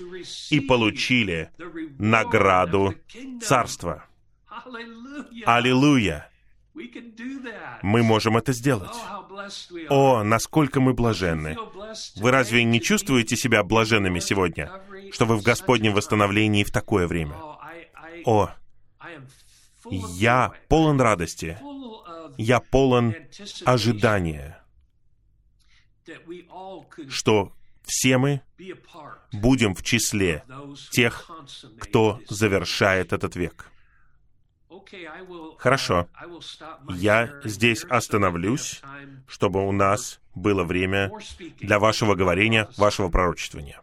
и 0.50 0.60
получили 0.60 1.50
награду 1.98 2.94
Царства. 3.40 4.04
Аллилуйя! 5.46 6.28
Мы 7.82 8.02
можем 8.02 8.36
это 8.36 8.52
сделать. 8.52 8.96
О, 9.90 10.22
насколько 10.22 10.80
мы 10.80 10.94
блаженны! 10.94 11.56
Вы 12.16 12.30
разве 12.30 12.64
не 12.64 12.80
чувствуете 12.80 13.36
себя 13.36 13.62
блаженными 13.62 14.20
сегодня, 14.20 14.70
что 15.12 15.26
вы 15.26 15.36
в 15.36 15.42
Господнем 15.42 15.92
восстановлении 15.92 16.64
в 16.64 16.70
такое 16.70 17.06
время? 17.06 17.36
О, 18.24 18.50
я 19.90 20.52
полон 20.68 21.00
радости. 21.00 21.58
Я 22.38 22.60
полон 22.60 23.14
ожидания, 23.64 24.62
что 27.08 27.52
все 27.82 28.18
мы 28.18 28.42
будем 29.32 29.74
в 29.74 29.82
числе 29.82 30.44
тех, 30.90 31.30
кто 31.78 32.20
завершает 32.28 33.12
этот 33.12 33.36
век. 33.36 33.70
Хорошо. 35.58 36.08
Я 36.94 37.40
здесь 37.44 37.84
остановлюсь, 37.84 38.80
чтобы 39.26 39.66
у 39.66 39.72
нас 39.72 40.20
было 40.34 40.64
время 40.64 41.10
для 41.60 41.78
вашего 41.78 42.14
говорения, 42.14 42.68
вашего 42.76 43.08
пророчествования. 43.08 43.80